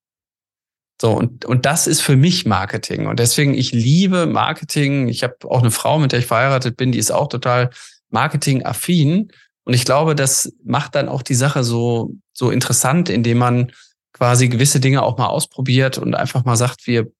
So, 1.00 1.12
und, 1.12 1.44
und 1.44 1.66
das 1.66 1.86
ist 1.86 2.00
für 2.00 2.16
mich 2.16 2.46
Marketing. 2.46 3.06
Und 3.06 3.18
deswegen, 3.18 3.54
ich 3.54 3.72
liebe 3.72 4.26
Marketing. 4.26 5.08
Ich 5.08 5.22
habe 5.22 5.36
auch 5.44 5.60
eine 5.60 5.70
Frau, 5.70 5.98
mit 5.98 6.12
der 6.12 6.20
ich 6.20 6.26
verheiratet 6.26 6.76
bin, 6.76 6.92
die 6.92 6.98
ist 6.98 7.10
auch 7.10 7.28
total 7.28 7.70
marketingaffin. 8.10 9.30
Und 9.64 9.74
ich 9.74 9.84
glaube, 9.84 10.14
das 10.14 10.52
macht 10.64 10.94
dann 10.94 11.08
auch 11.08 11.22
die 11.22 11.34
Sache 11.34 11.64
so, 11.64 12.14
so 12.32 12.50
interessant, 12.50 13.08
indem 13.08 13.38
man 13.38 13.72
quasi 14.12 14.48
gewisse 14.48 14.80
Dinge 14.80 15.02
auch 15.02 15.18
mal 15.18 15.26
ausprobiert 15.26 15.98
und 15.98 16.14
einfach 16.14 16.44
mal 16.44 16.56
sagt, 16.56 16.86
wir, 16.86 17.10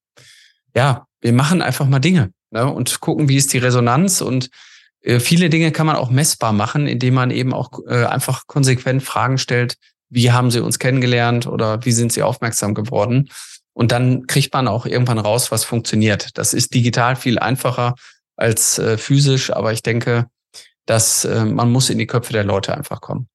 ja, 0.75 1.07
wir 1.21 1.33
machen 1.35 1.61
einfach 1.61 1.87
mal 1.87 1.99
Dinge 1.99 2.31
ne, 2.51 2.73
und 2.73 3.01
gucken, 3.01 3.29
wie 3.29 3.37
ist 3.37 3.53
die 3.53 3.59
Resonanz. 3.59 4.23
Und 4.23 4.49
äh, 5.03 5.21
viele 5.21 5.51
Dinge 5.51 5.73
kann 5.73 5.87
man 5.87 5.97
auch 5.97 6.09
messbar 6.09 6.53
machen, 6.53 6.87
indem 6.87 7.15
man 7.15 7.31
eben 7.31 7.53
auch 7.53 7.81
äh, 7.89 8.05
einfach 8.07 8.47
konsequent 8.47 9.03
Fragen 9.03 9.37
stellt, 9.37 9.77
wie 10.09 10.33
haben 10.33 10.51
sie 10.51 10.61
uns 10.61 10.79
kennengelernt 10.79 11.47
oder 11.47 11.85
wie 11.85 11.93
sind 11.93 12.13
sie 12.13 12.23
aufmerksam 12.23 12.73
geworden. 12.73 13.29
Und 13.77 13.93
dann 13.93 14.27
kriegt 14.27 14.55
man 14.55 14.69
auch 14.69 14.87
irgendwann 14.87 15.19
raus, 15.19 15.53
was 15.53 15.65
funktioniert. 15.65 16.39
Das 16.39 16.55
ist 16.55 16.73
digital 16.73 17.15
viel 17.15 17.39
einfacher 17.39 17.95
als 18.35 18.79
äh, 18.79 18.97
physisch, 18.97 19.53
aber 19.53 19.71
ich 19.71 19.83
denke, 19.83 20.29
dass 20.87 21.27
äh, 21.27 21.45
man 21.45 21.71
muss 21.71 21.91
in 21.91 21.99
die 21.99 22.07
Köpfe 22.07 22.33
der 22.33 22.45
Leute 22.45 22.75
einfach 22.75 23.03
kommen. 23.03 23.29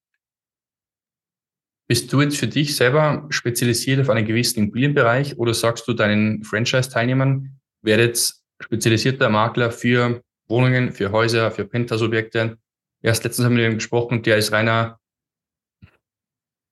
Bist 1.87 2.11
du 2.11 2.21
jetzt 2.21 2.37
für 2.37 2.47
dich 2.47 2.75
selber 2.75 3.27
spezialisiert 3.29 4.01
auf 4.01 4.09
einen 4.09 4.25
gewissen 4.25 4.61
Immobilienbereich 4.61 5.37
oder 5.37 5.53
sagst 5.53 5.87
du 5.87 5.93
deinen 5.93 6.43
Franchise-Teilnehmern, 6.43 7.59
werdet 7.83 8.33
spezialisierter 8.59 9.29
Makler 9.29 9.69
für 9.69 10.23
Wohnungen, 10.47 10.91
für 10.91 11.11
Häuser, 11.11 11.51
für 11.51 11.65
Penthouse-Objekte? 11.65 12.57
Erst 13.03 13.23
letztens 13.25 13.45
haben 13.45 13.57
wir 13.57 13.65
mit 13.65 13.73
ihm 13.73 13.77
gesprochen 13.77 14.23
der 14.23 14.37
ist 14.37 14.51
reiner 14.51 14.97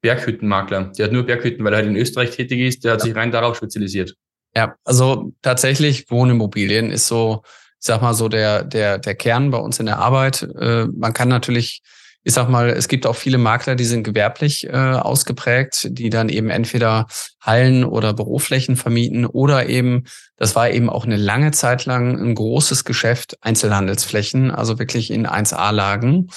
Berghüttenmakler. 0.02 0.92
Der 0.98 1.06
hat 1.06 1.12
nur 1.12 1.24
Berghütten, 1.24 1.64
weil 1.66 1.74
er 1.74 1.78
halt 1.78 1.88
in 1.88 1.96
Österreich 1.96 2.32
tätig 2.32 2.60
ist, 2.60 2.84
der 2.84 2.94
hat 2.94 3.00
ja. 3.00 3.06
sich 3.06 3.16
rein 3.16 3.32
darauf 3.32 3.58
spezialisiert. 3.58 4.16
Ja, 4.56 4.76
also 4.84 5.32
tatsächlich 5.42 6.10
Wohnimmobilien 6.10 6.92
ist 6.92 7.08
so 7.08 7.44
ich 7.80 7.86
sag 7.86 8.02
mal 8.02 8.14
so 8.14 8.28
der, 8.28 8.64
der, 8.64 8.98
der 8.98 9.16
Kern 9.16 9.52
bei 9.52 9.58
uns 9.58 9.80
in 9.80 9.86
der 9.86 10.00
Arbeit. 10.00 10.44
Äh, 10.60 10.86
man 10.86 11.14
kann 11.14 11.30
natürlich, 11.30 11.82
ich 12.24 12.34
sag 12.34 12.50
mal, 12.50 12.70
es 12.70 12.90
gibt 12.90 13.08
auch 13.08 13.16
viele 13.16 13.38
Makler, 13.38 13.76
die 13.76 13.86
sind 13.86 14.04
gewerblich 14.04 14.68
äh, 14.68 14.72
ausgeprägt, 14.76 15.88
die 15.92 16.10
dann 16.10 16.28
eben 16.28 16.50
entweder 16.50 17.08
Hallen 17.40 17.86
oder 17.86 18.14
Büroflächen 18.14 18.76
vermieten 18.76 19.26
oder 19.26 19.70
eben, 19.70 20.04
das 20.36 20.58
war 20.58 20.70
eben 20.70 20.90
auch 20.90 21.06
eine 21.06 21.16
lange 21.16 21.52
Zeit 21.52 21.86
lang 21.86 22.20
ein 22.20 22.36
großes 22.36 22.84
Geschäft, 22.84 23.38
Einzelhandelsflächen, 23.42 24.52
also 24.52 24.78
wirklich 24.78 25.10
in 25.10 25.26
1A-Lagen. 25.26 26.30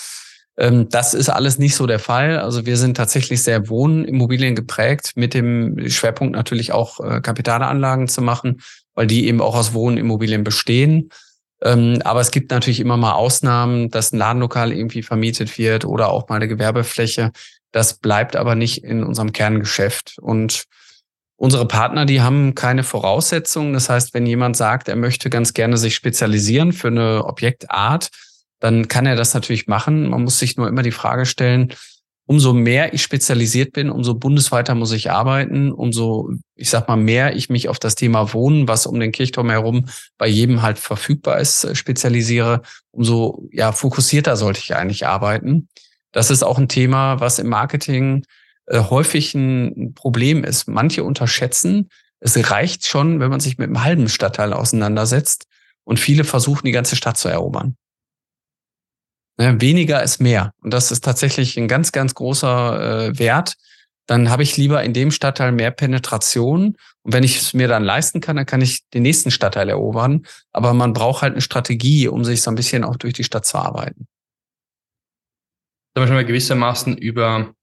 Ähm, 0.56 0.88
das 0.88 1.14
ist 1.14 1.28
alles 1.28 1.58
nicht 1.58 1.74
so 1.74 1.86
der 1.86 1.98
Fall. 1.98 2.38
Also 2.38 2.66
wir 2.66 2.76
sind 2.76 2.96
tatsächlich 2.96 3.42
sehr 3.42 3.68
Wohnimmobilien 3.68 4.54
geprägt, 4.54 5.12
mit 5.14 5.34
dem 5.34 5.88
Schwerpunkt 5.88 6.34
natürlich 6.34 6.72
auch 6.72 7.00
äh, 7.00 7.20
Kapitalanlagen 7.20 8.08
zu 8.08 8.22
machen, 8.22 8.60
weil 8.94 9.06
die 9.06 9.26
eben 9.26 9.40
auch 9.40 9.56
aus 9.56 9.72
Wohnimmobilien 9.74 10.44
bestehen. 10.44 11.10
Ähm, 11.62 12.00
aber 12.04 12.20
es 12.20 12.30
gibt 12.30 12.50
natürlich 12.50 12.80
immer 12.80 12.96
mal 12.96 13.12
Ausnahmen, 13.12 13.90
dass 13.90 14.12
ein 14.12 14.18
Ladenlokal 14.18 14.72
irgendwie 14.72 15.02
vermietet 15.02 15.58
wird 15.58 15.84
oder 15.84 16.10
auch 16.10 16.28
mal 16.28 16.36
eine 16.36 16.48
Gewerbefläche. 16.48 17.30
Das 17.70 17.94
bleibt 17.94 18.36
aber 18.36 18.54
nicht 18.54 18.84
in 18.84 19.04
unserem 19.04 19.32
Kerngeschäft. 19.32 20.16
Und 20.20 20.64
unsere 21.36 21.66
Partner, 21.66 22.04
die 22.04 22.20
haben 22.20 22.54
keine 22.54 22.82
Voraussetzungen. 22.82 23.72
Das 23.72 23.88
heißt, 23.88 24.12
wenn 24.12 24.26
jemand 24.26 24.56
sagt, 24.56 24.88
er 24.88 24.96
möchte 24.96 25.30
ganz 25.30 25.54
gerne 25.54 25.76
sich 25.76 25.94
spezialisieren 25.94 26.72
für 26.72 26.88
eine 26.88 27.24
Objektart, 27.24 28.10
dann 28.62 28.86
kann 28.86 29.06
er 29.06 29.16
das 29.16 29.34
natürlich 29.34 29.66
machen. 29.66 30.08
Man 30.08 30.22
muss 30.22 30.38
sich 30.38 30.56
nur 30.56 30.68
immer 30.68 30.84
die 30.84 30.92
Frage 30.92 31.26
stellen, 31.26 31.74
umso 32.26 32.52
mehr 32.52 32.94
ich 32.94 33.02
spezialisiert 33.02 33.72
bin, 33.72 33.90
umso 33.90 34.14
bundesweiter 34.14 34.76
muss 34.76 34.92
ich 34.92 35.10
arbeiten, 35.10 35.72
umso, 35.72 36.30
ich 36.54 36.70
sag 36.70 36.86
mal, 36.86 36.96
mehr 36.96 37.34
ich 37.34 37.50
mich 37.50 37.68
auf 37.68 37.80
das 37.80 37.96
Thema 37.96 38.32
Wohnen, 38.32 38.68
was 38.68 38.86
um 38.86 39.00
den 39.00 39.10
Kirchturm 39.10 39.50
herum 39.50 39.86
bei 40.16 40.28
jedem 40.28 40.62
halt 40.62 40.78
verfügbar 40.78 41.40
ist, 41.40 41.64
äh, 41.64 41.74
spezialisiere, 41.74 42.62
umso 42.92 43.48
ja 43.50 43.72
fokussierter 43.72 44.36
sollte 44.36 44.60
ich 44.60 44.76
eigentlich 44.76 45.08
arbeiten. 45.08 45.68
Das 46.12 46.30
ist 46.30 46.44
auch 46.44 46.58
ein 46.58 46.68
Thema, 46.68 47.18
was 47.18 47.40
im 47.40 47.48
Marketing 47.48 48.24
äh, 48.66 48.78
häufig 48.78 49.34
ein 49.34 49.94
Problem 49.94 50.44
ist. 50.44 50.68
Manche 50.68 51.02
unterschätzen, 51.02 51.88
es 52.20 52.38
reicht 52.48 52.86
schon, 52.86 53.18
wenn 53.18 53.30
man 53.30 53.40
sich 53.40 53.58
mit 53.58 53.66
einem 53.66 53.82
halben 53.82 54.08
Stadtteil 54.08 54.52
auseinandersetzt 54.52 55.46
und 55.82 55.98
viele 55.98 56.22
versuchen, 56.22 56.64
die 56.64 56.72
ganze 56.72 56.94
Stadt 56.94 57.18
zu 57.18 57.28
erobern. 57.28 57.74
Ne, 59.38 59.60
weniger 59.60 60.02
ist 60.02 60.20
mehr. 60.20 60.52
Und 60.60 60.72
das 60.72 60.90
ist 60.90 61.04
tatsächlich 61.04 61.56
ein 61.58 61.68
ganz, 61.68 61.92
ganz 61.92 62.14
großer 62.14 63.08
äh, 63.08 63.18
Wert. 63.18 63.54
Dann 64.06 64.28
habe 64.30 64.42
ich 64.42 64.56
lieber 64.56 64.82
in 64.82 64.92
dem 64.92 65.10
Stadtteil 65.10 65.52
mehr 65.52 65.70
Penetration. 65.70 66.76
Und 67.02 67.12
wenn 67.12 67.24
ich 67.24 67.38
es 67.38 67.54
mir 67.54 67.68
dann 67.68 67.82
leisten 67.82 68.20
kann, 68.20 68.36
dann 68.36 68.46
kann 68.46 68.60
ich 68.60 68.88
den 68.90 69.02
nächsten 69.02 69.30
Stadtteil 69.30 69.68
erobern. 69.68 70.26
Aber 70.52 70.74
man 70.74 70.92
braucht 70.92 71.22
halt 71.22 71.32
eine 71.32 71.40
Strategie, 71.40 72.08
um 72.08 72.24
sich 72.24 72.42
so 72.42 72.50
ein 72.50 72.56
bisschen 72.56 72.84
auch 72.84 72.96
durch 72.96 73.14
die 73.14 73.24
Stadt 73.24 73.46
zu 73.46 73.58
arbeiten. 73.58 74.06
Da 75.94 76.00
haben 76.00 76.04
wir 76.04 76.08
schon 76.08 76.16
mal 76.16 76.26
gewissermaßen 76.26 76.96
über 76.98 77.54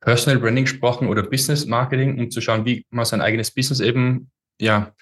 Personal 0.00 0.38
Branding 0.40 0.64
gesprochen 0.64 1.08
oder 1.08 1.22
Business 1.22 1.66
Marketing, 1.66 2.18
um 2.18 2.30
zu 2.30 2.40
schauen, 2.40 2.64
wie 2.64 2.86
man 2.90 3.04
sein 3.04 3.20
eigenes 3.20 3.50
Business 3.50 3.80
eben 3.80 4.30
ja, 4.60 4.94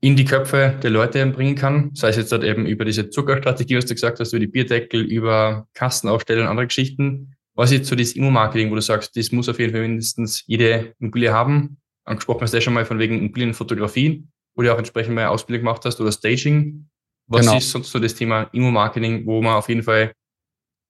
in 0.00 0.16
die 0.16 0.24
Köpfe 0.24 0.78
der 0.82 0.90
Leute 0.90 1.26
bringen 1.26 1.54
kann. 1.54 1.90
Sei 1.94 2.08
es 2.08 2.16
jetzt 2.16 2.32
dort 2.32 2.44
eben 2.44 2.66
über 2.66 2.84
diese 2.84 3.10
Zuckerstrategie, 3.10 3.76
was 3.76 3.86
du 3.86 3.94
gesagt 3.94 4.18
hast, 4.18 4.32
über 4.32 4.40
die 4.40 4.46
Bierdeckel, 4.46 5.02
über 5.02 5.68
Kastenaufsteller 5.74 6.42
und 6.42 6.48
andere 6.48 6.66
Geschichten. 6.66 7.36
Was 7.54 7.70
ist 7.70 7.78
jetzt 7.78 7.88
so 7.88 7.96
das 7.96 8.12
Immo-Marketing, 8.12 8.70
wo 8.70 8.74
du 8.74 8.80
sagst, 8.80 9.16
das 9.16 9.32
muss 9.32 9.48
auf 9.48 9.58
jeden 9.58 9.72
Fall 9.72 9.82
mindestens 9.82 10.44
jede 10.46 10.94
Immobilie 10.98 11.32
haben? 11.32 11.76
Angesprochen 12.04 12.40
hast 12.42 12.52
du 12.52 12.56
ja 12.56 12.62
schon 12.62 12.72
mal 12.72 12.86
von 12.86 12.98
wegen 12.98 13.18
Immobilienfotografie, 13.18 14.26
wo 14.54 14.62
du 14.62 14.72
auch 14.72 14.78
entsprechend 14.78 15.14
mal 15.14 15.26
Ausbildung 15.26 15.66
gemacht 15.66 15.84
hast 15.84 16.00
oder 16.00 16.12
Staging. 16.12 16.88
Was 17.26 17.42
genau. 17.42 17.58
ist 17.58 17.70
sonst 17.70 17.90
so 17.90 17.98
das 17.98 18.14
Thema 18.14 18.44
Immo-Marketing, 18.52 19.26
wo 19.26 19.42
man 19.42 19.54
auf 19.54 19.68
jeden 19.68 19.82
Fall 19.82 20.12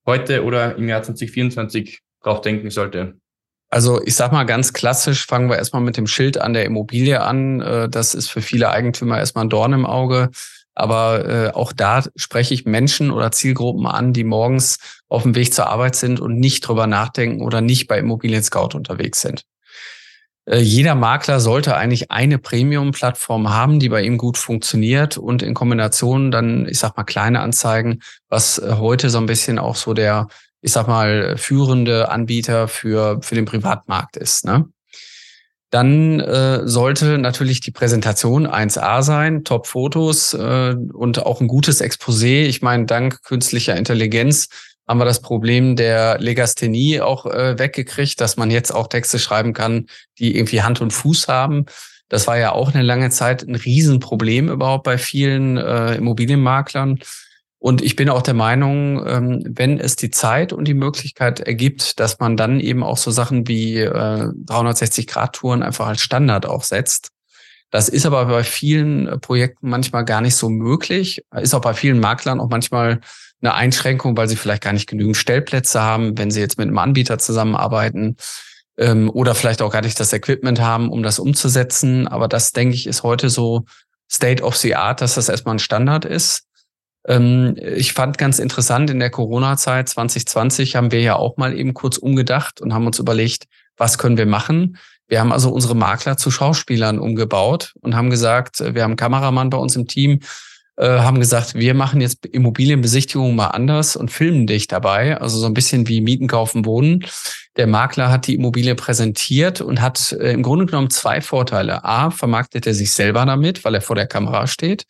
heute 0.07 0.45
oder 0.45 0.77
im 0.77 0.89
Jahr 0.89 1.03
2024 1.03 2.01
drauf 2.23 2.41
denken 2.43 2.71
sollte? 2.71 3.19
Also 3.71 4.03
ich 4.05 4.17
sag 4.17 4.33
mal 4.33 4.45
ganz 4.45 4.73
klassisch, 4.73 5.27
fangen 5.27 5.49
wir 5.49 5.57
erstmal 5.57 5.83
mit 5.83 5.97
dem 5.97 6.09
Schild 6.09 6.39
an 6.39 6.53
der 6.53 6.65
Immobilie 6.65 7.21
an. 7.23 7.61
Äh, 7.61 7.89
das 7.89 8.15
ist 8.15 8.29
für 8.29 8.43
viele 8.43 8.71
Eigentümer 8.71 9.19
erstmal 9.19 9.45
ein 9.45 9.51
Dorn 9.51 9.73
im 9.73 9.87
Auge. 9.87 10.31
Aber 10.75 11.29
äh, 11.29 11.51
auch 11.51 11.73
da 11.73 12.05
spreche 12.17 12.55
ich 12.55 12.65
Menschen 12.65 13.11
oder 13.11 13.31
Zielgruppen 13.33 13.87
an, 13.87 14.13
die 14.13 14.25
morgens 14.25 14.79
auf 15.09 15.23
dem 15.23 15.35
Weg 15.35 15.55
zur 15.55 15.69
Arbeit 15.69 15.95
sind 15.95 16.21
und 16.21 16.39
nicht 16.39 16.67
drüber 16.67 16.87
nachdenken 16.87 17.43
oder 17.43 17.61
nicht 17.61 17.87
bei 17.87 17.99
Immobilien 17.99 18.43
Scout 18.43 18.71
unterwegs 18.75 19.21
sind. 19.21 19.43
Äh, 20.47 20.59
jeder 20.59 20.97
Makler 20.97 21.39
sollte 21.39 21.77
eigentlich 21.77 22.11
eine 22.11 22.39
Premium-Plattform 22.39 23.51
haben, 23.51 23.79
die 23.79 23.89
bei 23.89 24.03
ihm 24.03 24.19
gut 24.19 24.39
funktioniert 24.39 25.17
und 25.17 25.43
in 25.43 25.55
Kombination 25.55 26.31
dann, 26.31 26.67
ich 26.67 26.79
sag 26.79 26.97
mal, 26.97 27.05
kleine 27.05 27.41
Anzeigen, 27.41 28.01
was 28.29 28.61
heute 28.65 29.11
so 29.11 29.19
ein 29.19 29.27
bisschen 29.27 29.59
auch 29.59 29.77
so 29.77 29.95
der 29.95 30.29
ich 30.63 30.73
sag 30.73 30.87
mal, 30.87 31.37
führende 31.37 32.11
Anbieter 32.11 32.69
für, 32.69 33.21
für 33.23 33.35
den 33.35 33.45
Privatmarkt 33.45 34.17
ist. 34.17 34.45
Ne? 34.45 34.69
Dann 35.71 36.19
äh, 36.19 36.67
sollte 36.67 37.19
natürlich 37.19 37.61
die 37.61 37.71
Präsentation 37.71 38.47
1A 38.47 39.03
sein, 39.03 39.45
Top-Fotos 39.45 40.35
äh, 40.35 40.75
und 40.93 41.25
auch 41.25 41.41
ein 41.41 41.49
gutes 41.49 41.81
Exposé. 41.81 42.45
Ich 42.47 42.61
meine, 42.61 42.87
dank 42.87 43.23
künstlicher 43.23 43.77
Intelligenz 43.77 44.49
haben 44.89 44.99
wir 44.99 45.05
das 45.05 45.23
Problem 45.23 45.77
der 45.77 46.19
Legasthenie 46.19 47.01
auch 47.01 47.25
äh, 47.25 47.57
weggekriegt, 47.57 48.21
dass 48.21 48.37
man 48.37 48.51
jetzt 48.51 48.73
auch 48.75 48.89
Texte 48.89 49.21
schreiben 49.21 49.53
kann, 49.53 49.87
die 50.19 50.37
irgendwie 50.37 50.63
Hand 50.63 50.81
und 50.81 50.93
Fuß 50.93 51.29
haben. 51.29 51.67
Das 52.09 52.27
war 52.27 52.37
ja 52.37 52.51
auch 52.51 52.75
eine 52.75 52.83
lange 52.83 53.11
Zeit 53.11 53.47
ein 53.47 53.55
Riesenproblem 53.55 54.49
überhaupt 54.49 54.83
bei 54.83 54.99
vielen 54.99 55.57
äh, 55.57 55.95
Immobilienmaklern. 55.95 56.99
Und 57.61 57.83
ich 57.83 57.95
bin 57.95 58.09
auch 58.09 58.23
der 58.23 58.35
Meinung, 58.35 59.07
ähm, 59.07 59.45
wenn 59.47 59.79
es 59.79 59.95
die 59.95 60.11
Zeit 60.11 60.55
und 60.55 60.65
die 60.65 60.75
Möglichkeit 60.75 61.41
ergibt, 61.41 62.01
dass 62.01 62.19
man 62.19 62.37
dann 62.39 62.59
eben 62.59 62.83
auch 62.83 62.97
so 62.97 63.11
Sachen 63.11 63.47
wie 63.47 63.83
360-Grad-Touren 63.83 65.61
äh, 65.61 65.67
einfach 65.67 65.87
als 65.87 66.01
Standard 66.01 66.47
auch 66.47 66.65
setzt. 66.65 67.11
Das 67.71 67.91
ist 67.91 68.07
aber 68.07 68.25
bei 68.25 68.45
vielen 68.45 69.07
äh, 69.07 69.19
Projekten 69.19 69.69
manchmal 69.69 70.07
gar 70.07 70.23
nicht 70.23 70.37
so 70.37 70.49
möglich. 70.49 71.23
Ist 71.37 71.55
auch 71.55 71.61
bei 71.61 71.75
vielen 71.75 72.01
Maklern 72.01 72.41
auch 72.41 72.49
manchmal 72.49 73.01
eine 73.43 73.55
Einschränkung, 73.55 74.17
weil 74.17 74.29
sie 74.29 74.37
vielleicht 74.37 74.63
gar 74.63 74.73
nicht 74.73 74.89
genügend 74.89 75.19
Stellplätze 75.19 75.83
haben, 75.83 76.17
wenn 76.17 76.31
sie 76.31 76.41
jetzt 76.41 76.57
mit 76.57 76.67
einem 76.67 76.79
Anbieter 76.79 77.19
zusammenarbeiten 77.19 78.17
ähm, 78.79 79.11
oder 79.11 79.35
vielleicht 79.35 79.61
auch 79.61 79.71
gar 79.73 79.83
nicht 79.83 80.01
das 80.01 80.15
Equipment 80.15 80.61
haben, 80.61 80.91
um 80.91 81.03
das 81.03 81.19
umzusetzen. 81.19 82.09
Aber 82.09 82.27
das, 82.27 82.53
denke 82.53 82.75
ich, 82.75 82.87
ist 82.87 83.03
heute 83.03 83.29
so 83.29 83.67
State 84.11 84.43
of 84.43 84.57
the 84.57 84.75
Art, 84.75 85.03
dass 85.03 85.15
das 85.15 85.29
erstmal 85.29 85.57
ein 85.57 85.61
Standard 85.61 86.07
ist. 86.07 86.47
Ähm, 87.07 87.57
ich 87.57 87.93
fand 87.93 88.19
ganz 88.19 88.39
interessant, 88.39 88.91
in 88.91 89.01
der 89.01 89.11
Corona-Zeit 89.11 89.89
2020 89.89 90.77
haben 90.77 90.93
wir 90.93 91.01
ja 91.01 91.17
auch 91.17 91.37
mal 91.37 91.59
eben 91.59 91.75
kurz 91.75 91.97
umgedacht 91.97 92.61
und 92.61 92.75
haben 92.75 92.87
uns 92.87 92.99
überlegt, 92.99 93.45
was 93.77 93.99
können 93.99 94.19
wir 94.19 94.27
machen? 94.27 94.77
Wir 95.09 95.21
haben 95.21 95.33
also 95.33 95.51
unsere 95.51 95.75
Makler 95.75 96.17
zu 96.17 96.31
Schauspielern 96.31 96.99
umgebaut 96.99 97.73
und 97.81 97.97
haben 97.97 98.11
gesagt, 98.11 98.61
wir 98.61 98.83
haben 98.83 98.93
einen 98.93 98.97
Kameramann 98.97 99.51
bei 99.51 99.59
uns 99.59 99.75
im 99.75 99.89
Team, 99.89 100.21
äh, 100.77 101.01
haben 101.01 101.19
gesagt, 101.19 101.55
wir 101.55 101.75
machen 101.75 102.01
jetzt 102.01 102.25
Immobilienbesichtigungen 102.27 103.35
mal 103.35 103.49
anders 103.49 103.97
und 103.97 104.11
filmen 104.11 104.47
dich 104.47 104.69
dabei. 104.69 105.21
Also 105.21 105.39
so 105.39 105.47
ein 105.47 105.55
bisschen 105.55 105.89
wie 105.89 106.01
Mieten, 106.01 106.29
Kaufen, 106.29 106.65
Wohnen. 106.65 107.05
Der 107.57 107.67
Makler 107.67 108.11
hat 108.11 108.29
die 108.29 108.35
Immobilie 108.35 108.75
präsentiert 108.77 109.61
und 109.61 109.81
hat 109.81 110.13
äh, 110.13 110.33
im 110.33 110.43
Grunde 110.43 110.67
genommen 110.67 110.91
zwei 110.91 111.21
Vorteile. 111.21 111.85
A, 111.85 112.11
vermarktet 112.11 112.67
er 112.67 112.75
sich 112.75 112.93
selber 112.93 113.27
damit, 113.27 113.65
weil 113.65 113.75
er 113.75 113.81
vor 113.81 113.97
der 113.97 114.07
Kamera 114.07 114.47
steht. 114.47 114.85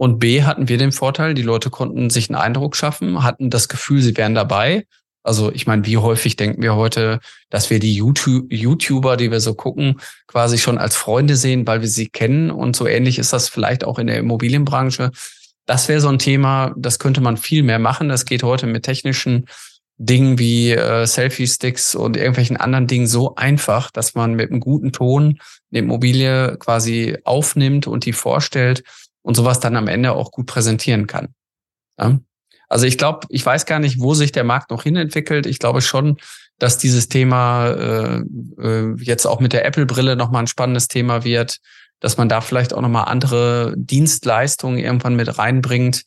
Und 0.00 0.18
B, 0.18 0.44
hatten 0.44 0.70
wir 0.70 0.78
den 0.78 0.92
Vorteil, 0.92 1.34
die 1.34 1.42
Leute 1.42 1.68
konnten 1.68 2.08
sich 2.08 2.30
einen 2.30 2.40
Eindruck 2.40 2.74
schaffen, 2.74 3.22
hatten 3.22 3.50
das 3.50 3.68
Gefühl, 3.68 4.00
sie 4.00 4.16
wären 4.16 4.34
dabei. 4.34 4.86
Also 5.22 5.52
ich 5.52 5.66
meine, 5.66 5.84
wie 5.84 5.98
häufig 5.98 6.36
denken 6.36 6.62
wir 6.62 6.74
heute, 6.74 7.20
dass 7.50 7.68
wir 7.68 7.80
die 7.80 7.94
YouTube 7.94 8.50
YouTuber, 8.50 9.18
die 9.18 9.30
wir 9.30 9.40
so 9.40 9.52
gucken, 9.52 10.00
quasi 10.26 10.56
schon 10.56 10.78
als 10.78 10.96
Freunde 10.96 11.36
sehen, 11.36 11.66
weil 11.66 11.82
wir 11.82 11.88
sie 11.88 12.08
kennen. 12.08 12.50
Und 12.50 12.76
so 12.76 12.86
ähnlich 12.86 13.18
ist 13.18 13.34
das 13.34 13.50
vielleicht 13.50 13.84
auch 13.84 13.98
in 13.98 14.06
der 14.06 14.16
Immobilienbranche. 14.16 15.10
Das 15.66 15.90
wäre 15.90 16.00
so 16.00 16.08
ein 16.08 16.18
Thema, 16.18 16.72
das 16.78 16.98
könnte 16.98 17.20
man 17.20 17.36
viel 17.36 17.62
mehr 17.62 17.78
machen. 17.78 18.08
Das 18.08 18.24
geht 18.24 18.42
heute 18.42 18.66
mit 18.66 18.84
technischen 18.84 19.44
Dingen 19.98 20.38
wie 20.38 20.70
äh, 20.70 21.06
Selfie-Sticks 21.06 21.94
und 21.94 22.16
irgendwelchen 22.16 22.56
anderen 22.56 22.86
Dingen 22.86 23.06
so 23.06 23.34
einfach, 23.34 23.90
dass 23.90 24.14
man 24.14 24.32
mit 24.32 24.50
einem 24.50 24.60
guten 24.60 24.92
Ton 24.92 25.40
eine 25.70 25.80
Immobilie 25.80 26.56
quasi 26.56 27.18
aufnimmt 27.24 27.86
und 27.86 28.06
die 28.06 28.14
vorstellt 28.14 28.82
und 29.22 29.36
sowas 29.36 29.60
dann 29.60 29.76
am 29.76 29.88
Ende 29.88 30.12
auch 30.12 30.30
gut 30.30 30.46
präsentieren 30.46 31.06
kann. 31.06 31.34
Ja? 31.98 32.18
Also 32.68 32.86
ich 32.86 32.98
glaube, 32.98 33.26
ich 33.30 33.44
weiß 33.44 33.66
gar 33.66 33.80
nicht, 33.80 34.00
wo 34.00 34.14
sich 34.14 34.30
der 34.30 34.44
Markt 34.44 34.70
noch 34.70 34.84
hinentwickelt. 34.84 35.46
Ich 35.46 35.58
glaube 35.58 35.82
schon, 35.82 36.18
dass 36.58 36.78
dieses 36.78 37.08
Thema 37.08 37.66
äh, 37.68 38.22
äh, 38.60 38.94
jetzt 38.98 39.26
auch 39.26 39.40
mit 39.40 39.52
der 39.52 39.64
Apple-Brille 39.64 40.14
nochmal 40.14 40.44
ein 40.44 40.46
spannendes 40.46 40.86
Thema 40.86 41.24
wird, 41.24 41.58
dass 41.98 42.16
man 42.16 42.28
da 42.28 42.40
vielleicht 42.40 42.72
auch 42.72 42.80
nochmal 42.80 43.06
andere 43.06 43.74
Dienstleistungen 43.76 44.78
irgendwann 44.78 45.16
mit 45.16 45.36
reinbringt. 45.36 46.04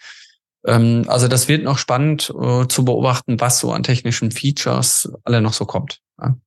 Ähm, 0.65 1.03
also 1.07 1.27
das 1.27 1.49
wird 1.49 1.63
noch 1.63 1.77
spannend 1.77 2.33
äh, 2.39 2.67
zu 2.67 2.85
beobachten, 2.85 3.41
was 3.41 3.59
so 3.59 3.73
an 3.73 3.83
technischen 3.83 4.31
Features 4.31 5.11
alle 5.25 5.41
noch 5.41 5.53
so 5.53 5.65
kommt. 5.65 5.99
Ja, 6.17 6.37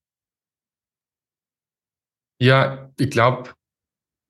ja 2.38 2.90
ich 2.98 3.10
glaube, 3.10 3.50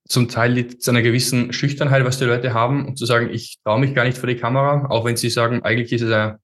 zum 0.08 0.28
Teil 0.28 0.52
liegt 0.52 0.80
es 0.80 0.88
an 0.88 0.96
einer 0.96 1.04
gewissen 1.04 1.52
Schüchternheit, 1.52 2.04
was 2.04 2.18
die 2.18 2.24
Leute 2.24 2.54
haben, 2.54 2.86
um 2.86 2.96
zu 2.96 3.06
sagen, 3.06 3.30
ich 3.30 3.58
traue 3.64 3.80
mich 3.80 3.94
gar 3.94 4.04
nicht 4.04 4.18
vor 4.18 4.28
die 4.28 4.36
Kamera, 4.36 4.86
auch 4.88 5.04
wenn 5.04 5.16
sie 5.16 5.30
sagen, 5.30 5.62
eigentlich 5.62 5.92
ist 5.92 6.02
es 6.02 6.12
eine, 6.12 6.38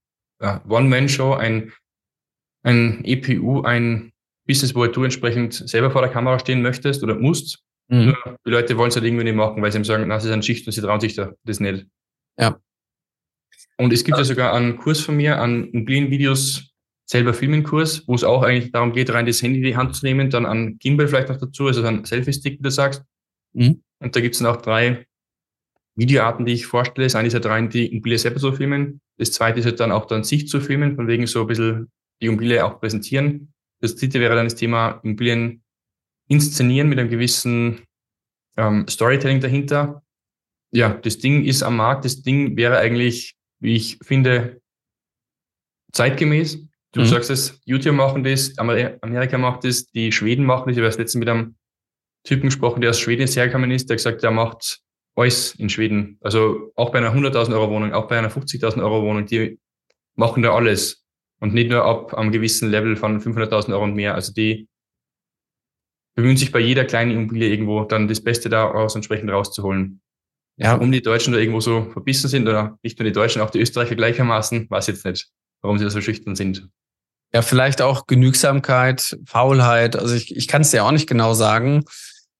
One-Man-Show, 0.68 1.34
ein, 1.34 1.72
ein 2.64 3.04
EPU, 3.04 3.62
ein 3.62 4.12
Business, 4.44 4.74
wo 4.74 4.84
du 4.86 5.04
entsprechend 5.04 5.54
selber 5.54 5.92
vor 5.92 6.02
der 6.02 6.10
Kamera 6.10 6.40
stehen 6.40 6.62
möchtest 6.62 7.04
oder 7.04 7.14
musst. 7.14 7.62
Mhm. 7.88 8.06
Nur 8.06 8.38
die 8.44 8.50
Leute 8.50 8.76
wollen 8.76 8.88
es 8.88 8.96
halt 8.96 9.04
irgendwie 9.04 9.24
nicht 9.24 9.36
machen, 9.36 9.62
weil 9.62 9.70
sie 9.70 9.78
ihm 9.78 9.84
sagen, 9.84 10.04
na, 10.08 10.14
das 10.14 10.24
ist 10.24 10.32
eine 10.32 10.42
Schicht 10.42 10.66
und 10.66 10.72
sie 10.72 10.80
trauen 10.80 10.98
sich 10.98 11.14
das 11.14 11.60
nicht. 11.60 11.86
Ja. 12.38 12.58
Und 13.78 13.92
es 13.92 14.02
gibt 14.02 14.18
ja 14.18 14.24
sogar 14.24 14.52
einen 14.52 14.76
Kurs 14.76 15.00
von 15.00 15.16
mir, 15.16 15.40
einen 15.40 15.68
Immobilienvideos 15.70 16.72
selber 17.04 17.34
Filmen-Kurs, 17.34 18.08
wo 18.08 18.14
es 18.14 18.24
auch 18.24 18.42
eigentlich 18.42 18.72
darum 18.72 18.92
geht, 18.92 19.10
rein 19.10 19.26
das 19.26 19.42
Handy 19.42 19.58
in 19.58 19.64
die 19.64 19.76
Hand 19.76 19.94
zu 19.94 20.04
nehmen, 20.04 20.30
dann 20.30 20.46
einen 20.46 20.78
Gimbal 20.78 21.08
vielleicht 21.08 21.28
noch 21.28 21.38
dazu, 21.38 21.66
also 21.66 21.84
ein 21.84 22.04
Selfie-Stick, 22.04 22.58
wie 22.58 22.62
du 22.62 22.70
sagst, 22.70 23.04
Mhm. 23.52 23.82
Und 23.98 24.16
da 24.16 24.20
gibt 24.20 24.34
es 24.34 24.40
dann 24.40 24.54
auch 24.54 24.60
drei 24.60 25.06
Videoarten, 25.94 26.46
die 26.46 26.52
ich 26.52 26.66
vorstelle. 26.66 27.06
Das 27.06 27.14
eine 27.14 27.28
ist 27.28 27.34
halt 27.34 27.46
rein 27.46 27.68
die 27.68 27.86
Immobilie 27.86 28.18
selber 28.18 28.40
zu 28.40 28.52
filmen. 28.52 29.00
Das 29.18 29.32
zweite 29.32 29.60
ist 29.60 29.66
halt 29.66 29.80
dann 29.80 29.92
auch 29.92 30.06
dann 30.06 30.24
sich 30.24 30.48
zu 30.48 30.60
filmen, 30.60 30.96
von 30.96 31.06
wegen 31.06 31.26
so 31.26 31.42
ein 31.42 31.46
bisschen 31.46 31.92
die 32.20 32.26
Immobilie 32.26 32.64
auch 32.64 32.80
präsentieren. 32.80 33.52
Das 33.80 33.96
dritte 33.96 34.20
wäre 34.20 34.34
dann 34.34 34.46
das 34.46 34.54
Thema 34.54 35.00
Immobilien 35.02 35.62
inszenieren 36.28 36.88
mit 36.88 36.98
einem 36.98 37.10
gewissen 37.10 37.82
ähm, 38.56 38.86
Storytelling 38.88 39.40
dahinter. 39.40 40.02
Ja, 40.70 40.94
das 40.94 41.18
Ding 41.18 41.44
ist 41.44 41.62
am 41.62 41.76
Markt. 41.76 42.04
Das 42.04 42.22
Ding 42.22 42.56
wäre 42.56 42.78
eigentlich, 42.78 43.36
wie 43.60 43.76
ich 43.76 43.98
finde, 44.02 44.60
zeitgemäß. 45.92 46.66
Du 46.92 47.00
mhm. 47.00 47.06
sagst 47.06 47.30
es, 47.30 47.60
YouTube 47.64 47.94
machen 47.94 48.24
das, 48.24 48.56
Amerika 48.58 49.38
macht 49.38 49.64
das, 49.64 49.86
die 49.86 50.12
Schweden 50.12 50.44
machen 50.44 50.64
das. 50.66 50.72
Ich 50.72 50.78
habe 50.78 50.86
erst 50.86 50.98
letztens 50.98 51.20
mit 51.20 51.28
einem 51.28 51.56
Typen 52.24 52.46
gesprochen, 52.46 52.80
der 52.80 52.90
aus 52.90 53.00
Schweden 53.00 53.26
hergekommen 53.26 53.70
ist, 53.70 53.88
der 53.88 53.96
gesagt, 53.96 54.22
der 54.22 54.30
macht 54.30 54.80
alles 55.14 55.54
in 55.56 55.68
Schweden. 55.68 56.18
Also 56.20 56.72
auch 56.76 56.90
bei 56.90 56.98
einer 56.98 57.14
100.000 57.14 57.52
Euro 57.52 57.70
Wohnung, 57.70 57.92
auch 57.92 58.08
bei 58.08 58.18
einer 58.18 58.30
50.000 58.30 58.82
Euro 58.82 59.02
Wohnung, 59.02 59.26
die 59.26 59.58
machen 60.14 60.42
da 60.42 60.54
alles. 60.54 61.04
Und 61.40 61.54
nicht 61.54 61.70
nur 61.70 61.84
ab 61.84 62.14
einem 62.14 62.30
gewissen 62.30 62.70
Level 62.70 62.96
von 62.96 63.20
500.000 63.20 63.72
Euro 63.72 63.84
und 63.84 63.94
mehr. 63.94 64.14
Also 64.14 64.32
die 64.32 64.68
bemühen 66.14 66.36
sich 66.36 66.52
bei 66.52 66.60
jeder 66.60 66.84
kleinen 66.84 67.10
Immobilie 67.10 67.48
irgendwo 67.48 67.84
dann 67.84 68.06
das 68.06 68.22
Beste 68.22 68.48
daraus 68.48 68.94
entsprechend 68.94 69.30
rauszuholen. 69.30 70.00
Ja. 70.56 70.74
Warum 70.74 70.92
die 70.92 71.02
Deutschen 71.02 71.32
da 71.32 71.40
irgendwo 71.40 71.60
so 71.60 71.90
verbissen 71.90 72.28
sind 72.28 72.46
oder 72.46 72.78
nicht 72.82 72.98
nur 72.98 73.06
die 73.06 73.12
Deutschen, 73.12 73.42
auch 73.42 73.50
die 73.50 73.60
Österreicher 73.60 73.96
gleichermaßen, 73.96 74.68
weiß 74.70 74.86
jetzt 74.88 75.04
nicht, 75.04 75.30
warum 75.62 75.78
sie 75.78 75.84
da 75.84 75.90
so 75.90 76.00
schüchtern 76.00 76.36
sind. 76.36 76.68
Ja, 77.34 77.42
vielleicht 77.42 77.80
auch 77.80 78.06
Genügsamkeit, 78.06 79.16
Faulheit. 79.26 79.96
Also 79.96 80.14
ich, 80.14 80.36
ich 80.36 80.48
kann 80.48 80.62
es 80.62 80.70
dir 80.70 80.84
auch 80.84 80.90
nicht 80.90 81.08
genau 81.08 81.32
sagen. 81.32 81.84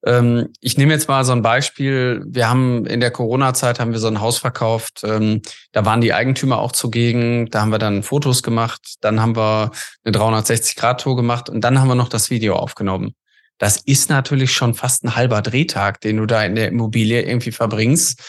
Ähm, 0.04 0.48
ich 0.60 0.76
nehme 0.76 0.92
jetzt 0.92 1.08
mal 1.08 1.24
so 1.24 1.32
ein 1.32 1.42
Beispiel. 1.42 2.22
Wir 2.26 2.48
haben 2.48 2.84
in 2.86 3.00
der 3.00 3.10
Corona-Zeit 3.10 3.78
haben 3.78 3.92
wir 3.92 4.00
so 4.00 4.08
ein 4.08 4.20
Haus 4.20 4.38
verkauft. 4.38 5.02
Ähm, 5.04 5.42
da 5.72 5.84
waren 5.84 6.00
die 6.00 6.12
Eigentümer 6.12 6.58
auch 6.58 6.72
zugegen. 6.72 7.48
Da 7.50 7.62
haben 7.62 7.70
wir 7.70 7.78
dann 7.78 8.02
Fotos 8.02 8.42
gemacht. 8.42 8.96
Dann 9.00 9.20
haben 9.20 9.36
wir 9.36 9.70
eine 10.04 10.16
360-Grad-Tour 10.16 11.16
gemacht 11.16 11.48
und 11.48 11.62
dann 11.62 11.80
haben 11.80 11.88
wir 11.88 11.94
noch 11.94 12.08
das 12.08 12.30
Video 12.30 12.56
aufgenommen. 12.56 13.14
Das 13.58 13.76
ist 13.76 14.10
natürlich 14.10 14.52
schon 14.52 14.74
fast 14.74 15.04
ein 15.04 15.14
halber 15.14 15.40
Drehtag, 15.40 16.00
den 16.00 16.16
du 16.16 16.26
da 16.26 16.44
in 16.44 16.56
der 16.56 16.68
Immobilie 16.68 17.22
irgendwie 17.22 17.52
verbringst. 17.52 18.20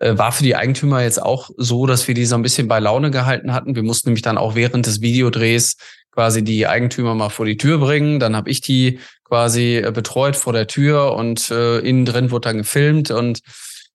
Äh, 0.00 0.18
war 0.18 0.32
für 0.32 0.42
die 0.42 0.56
Eigentümer 0.56 1.02
jetzt 1.02 1.22
auch 1.22 1.50
so, 1.56 1.86
dass 1.86 2.08
wir 2.08 2.14
die 2.14 2.26
so 2.26 2.34
ein 2.34 2.42
bisschen 2.42 2.66
bei 2.66 2.80
Laune 2.80 3.12
gehalten 3.12 3.52
hatten. 3.52 3.76
Wir 3.76 3.84
mussten 3.84 4.08
nämlich 4.08 4.22
dann 4.22 4.38
auch 4.38 4.56
während 4.56 4.86
des 4.86 5.00
Videodrehs 5.00 5.76
quasi 6.12 6.42
die 6.42 6.66
Eigentümer 6.66 7.14
mal 7.14 7.28
vor 7.28 7.46
die 7.46 7.56
Tür 7.56 7.78
bringen. 7.78 8.20
Dann 8.20 8.36
habe 8.36 8.50
ich 8.50 8.60
die 8.60 8.98
quasi 9.24 9.76
äh, 9.76 9.92
betreut 9.92 10.36
vor 10.36 10.52
der 10.52 10.66
Tür 10.66 11.14
und 11.14 11.50
äh, 11.50 11.78
innen 11.78 12.04
drin 12.04 12.30
wurde 12.30 12.48
dann 12.48 12.58
gefilmt 12.58 13.10
und 13.10 13.40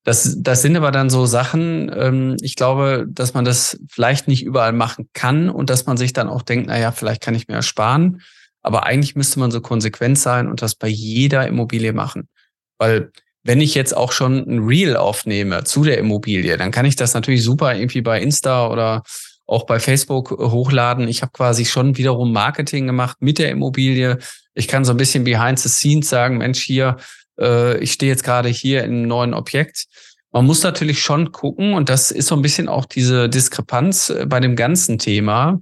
das, 0.06 0.38
das 0.38 0.62
sind 0.62 0.78
aber 0.78 0.92
dann 0.92 1.10
so 1.10 1.26
Sachen, 1.26 1.92
ähm, 1.94 2.38
ich 2.42 2.56
glaube, 2.56 3.08
dass 3.10 3.34
man 3.34 3.44
das 3.44 3.80
vielleicht 3.90 4.28
nicht 4.28 4.44
überall 4.44 4.72
machen 4.72 5.10
kann 5.14 5.50
und 5.50 5.72
dass 5.72 5.88
man 5.88 5.98
sich 5.98 6.14
dann 6.14 6.30
auch 6.30 6.44
denkt, 6.44 6.68
na 6.68 6.78
ja, 6.78 6.92
vielleicht 6.92 7.24
kann 7.24 7.34
ich 7.34 7.48
mir 7.48 7.56
ersparen. 7.56 8.22
Aber 8.62 8.86
eigentlich 8.86 9.16
müsste 9.16 9.40
man 9.40 9.50
so 9.50 9.62
konsequent 9.62 10.20
sein 10.20 10.48
und 10.48 10.62
das 10.62 10.76
bei 10.76 10.88
jeder 10.88 11.48
Immobilie 11.48 11.92
machen. 11.92 12.30
Weil 12.78 13.12
wenn 13.42 13.62
ich 13.62 13.74
jetzt 13.74 13.98
auch 13.98 14.12
schon 14.12 14.38
ein 14.48 14.60
Reel 14.60 14.96
aufnehme 14.96 15.64
zu 15.64 15.84
der 15.84 15.98
Immobilie, 15.98 16.56
dann 16.58 16.70
kann 16.70 16.86
ich 16.86 16.96
das 16.96 17.16
natürlich 17.16 17.44
super 17.44 17.76
irgendwie 17.76 18.02
bei 18.02 18.22
Insta 18.22 18.70
oder 18.70 19.02
auch 19.48 19.66
bei 19.66 19.80
Facebook 19.80 20.32
hochladen. 20.32 21.08
Ich 21.08 21.22
habe 21.22 21.32
quasi 21.32 21.66
schon 21.66 21.98
wiederum 21.98 22.32
Marketing 22.32 22.88
gemacht 22.88 23.18
mit 23.20 23.40
der 23.40 23.52
Immobilie. 23.52 24.18
Ich 24.54 24.68
kann 24.68 24.86
so 24.86 24.92
ein 24.92 24.98
bisschen 24.98 25.24
behind 25.24 25.60
the 25.60 25.70
scenes 25.70 26.10
sagen, 26.10 26.38
Mensch, 26.38 26.62
hier, 26.62 26.98
äh, 27.40 27.78
ich 27.80 27.94
stehe 27.94 28.12
jetzt 28.12 28.24
gerade 28.24 28.50
hier 28.50 28.84
in 28.84 28.92
einem 28.92 29.08
neuen 29.08 29.34
Objekt. 29.34 29.86
Man 30.32 30.46
muss 30.46 30.64
natürlich 30.64 31.02
schon 31.02 31.32
gucken, 31.32 31.74
und 31.74 31.90
das 31.90 32.12
ist 32.12 32.28
so 32.28 32.36
ein 32.36 32.42
bisschen 32.42 32.68
auch 32.68 32.86
diese 32.86 33.30
Diskrepanz 33.30 34.10
äh, 34.10 34.26
bei 34.26 34.40
dem 34.40 34.56
ganzen 34.56 34.98
Thema. 34.98 35.62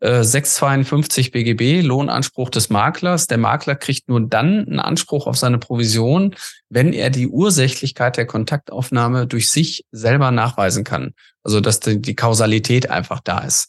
652 0.00 1.26
äh, 1.26 1.30
BGB, 1.30 1.86
Lohnanspruch 1.86 2.48
des 2.48 2.70
Maklers. 2.70 3.26
Der 3.26 3.38
Makler 3.38 3.76
kriegt 3.76 4.08
nur 4.08 4.20
dann 4.20 4.66
einen 4.66 4.80
Anspruch 4.80 5.26
auf 5.26 5.36
seine 5.36 5.58
Provision, 5.58 6.34
wenn 6.70 6.92
er 6.92 7.10
die 7.10 7.28
Ursächlichkeit 7.28 8.16
der 8.16 8.26
Kontaktaufnahme 8.26 9.26
durch 9.26 9.50
sich 9.50 9.84
selber 9.92 10.30
nachweisen 10.30 10.84
kann. 10.84 11.12
Also 11.42 11.60
dass 11.60 11.80
die, 11.80 12.14
Kausalität 12.14 12.90
einfach 12.90 13.20
da 13.20 13.40
ist. 13.40 13.68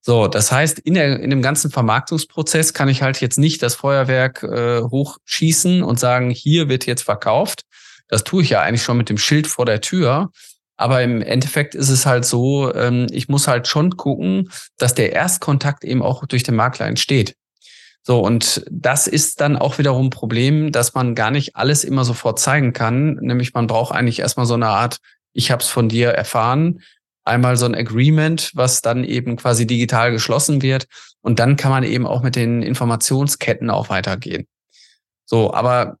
So, 0.00 0.26
das 0.26 0.50
heißt, 0.50 0.78
in, 0.78 0.94
der, 0.94 1.20
in 1.20 1.30
dem 1.30 1.42
ganzen 1.42 1.70
Vermarktungsprozess 1.70 2.72
kann 2.72 2.88
ich 2.88 3.02
halt 3.02 3.20
jetzt 3.20 3.38
nicht 3.38 3.62
das 3.62 3.74
Feuerwerk 3.74 4.42
äh, 4.42 4.80
hochschießen 4.80 5.82
und 5.82 6.00
sagen, 6.00 6.30
hier 6.30 6.68
wird 6.68 6.86
jetzt 6.86 7.02
verkauft. 7.02 7.62
Das 8.08 8.24
tue 8.24 8.42
ich 8.42 8.50
ja 8.50 8.62
eigentlich 8.62 8.82
schon 8.82 8.96
mit 8.96 9.10
dem 9.10 9.18
Schild 9.18 9.46
vor 9.46 9.66
der 9.66 9.80
Tür. 9.80 10.30
Aber 10.78 11.02
im 11.02 11.20
Endeffekt 11.20 11.74
ist 11.74 11.90
es 11.90 12.06
halt 12.06 12.24
so, 12.24 12.72
ähm, 12.74 13.08
ich 13.10 13.28
muss 13.28 13.48
halt 13.48 13.66
schon 13.66 13.96
gucken, 13.96 14.50
dass 14.78 14.94
der 14.94 15.12
Erstkontakt 15.12 15.84
eben 15.84 16.02
auch 16.02 16.24
durch 16.24 16.44
den 16.44 16.54
Makler 16.54 16.86
entsteht. 16.86 17.34
So, 18.02 18.20
und 18.20 18.64
das 18.70 19.08
ist 19.08 19.40
dann 19.40 19.56
auch 19.56 19.78
wiederum 19.78 20.06
ein 20.06 20.10
Problem, 20.10 20.72
dass 20.72 20.94
man 20.94 21.16
gar 21.16 21.32
nicht 21.32 21.56
alles 21.56 21.84
immer 21.84 22.04
sofort 22.04 22.38
zeigen 22.38 22.72
kann. 22.72 23.16
Nämlich 23.16 23.52
man 23.54 23.66
braucht 23.66 23.92
eigentlich 23.92 24.20
erstmal 24.20 24.46
so 24.46 24.54
eine 24.54 24.68
Art, 24.68 24.98
ich 25.32 25.50
habe 25.50 25.62
es 25.62 25.68
von 25.68 25.88
dir 25.88 26.10
erfahren, 26.10 26.80
einmal 27.24 27.56
so 27.56 27.66
ein 27.66 27.74
Agreement, 27.74 28.52
was 28.54 28.80
dann 28.80 29.04
eben 29.04 29.36
quasi 29.36 29.66
digital 29.66 30.12
geschlossen 30.12 30.62
wird. 30.62 30.86
Und 31.22 31.40
dann 31.40 31.56
kann 31.56 31.72
man 31.72 31.82
eben 31.82 32.06
auch 32.06 32.22
mit 32.22 32.36
den 32.36 32.62
Informationsketten 32.62 33.68
auch 33.68 33.90
weitergehen. 33.90 34.46
So, 35.26 35.52
aber 35.52 35.96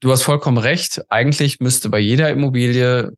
du 0.00 0.12
hast 0.12 0.22
vollkommen 0.22 0.58
recht. 0.58 1.02
Eigentlich 1.10 1.58
müsste 1.58 1.90
bei 1.90 1.98
jeder 1.98 2.30
Immobilie 2.30 3.12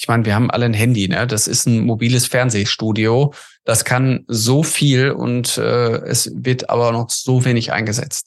ich 0.00 0.08
meine, 0.08 0.24
wir 0.24 0.34
haben 0.34 0.50
alle 0.50 0.64
ein 0.64 0.72
Handy, 0.72 1.08
ne? 1.08 1.26
Das 1.26 1.46
ist 1.46 1.66
ein 1.66 1.80
mobiles 1.80 2.26
Fernsehstudio. 2.26 3.34
Das 3.64 3.84
kann 3.84 4.24
so 4.28 4.62
viel 4.62 5.10
und 5.10 5.58
äh, 5.58 5.98
es 6.06 6.32
wird 6.34 6.70
aber 6.70 6.90
noch 6.92 7.10
so 7.10 7.44
wenig 7.44 7.70
eingesetzt. 7.70 8.26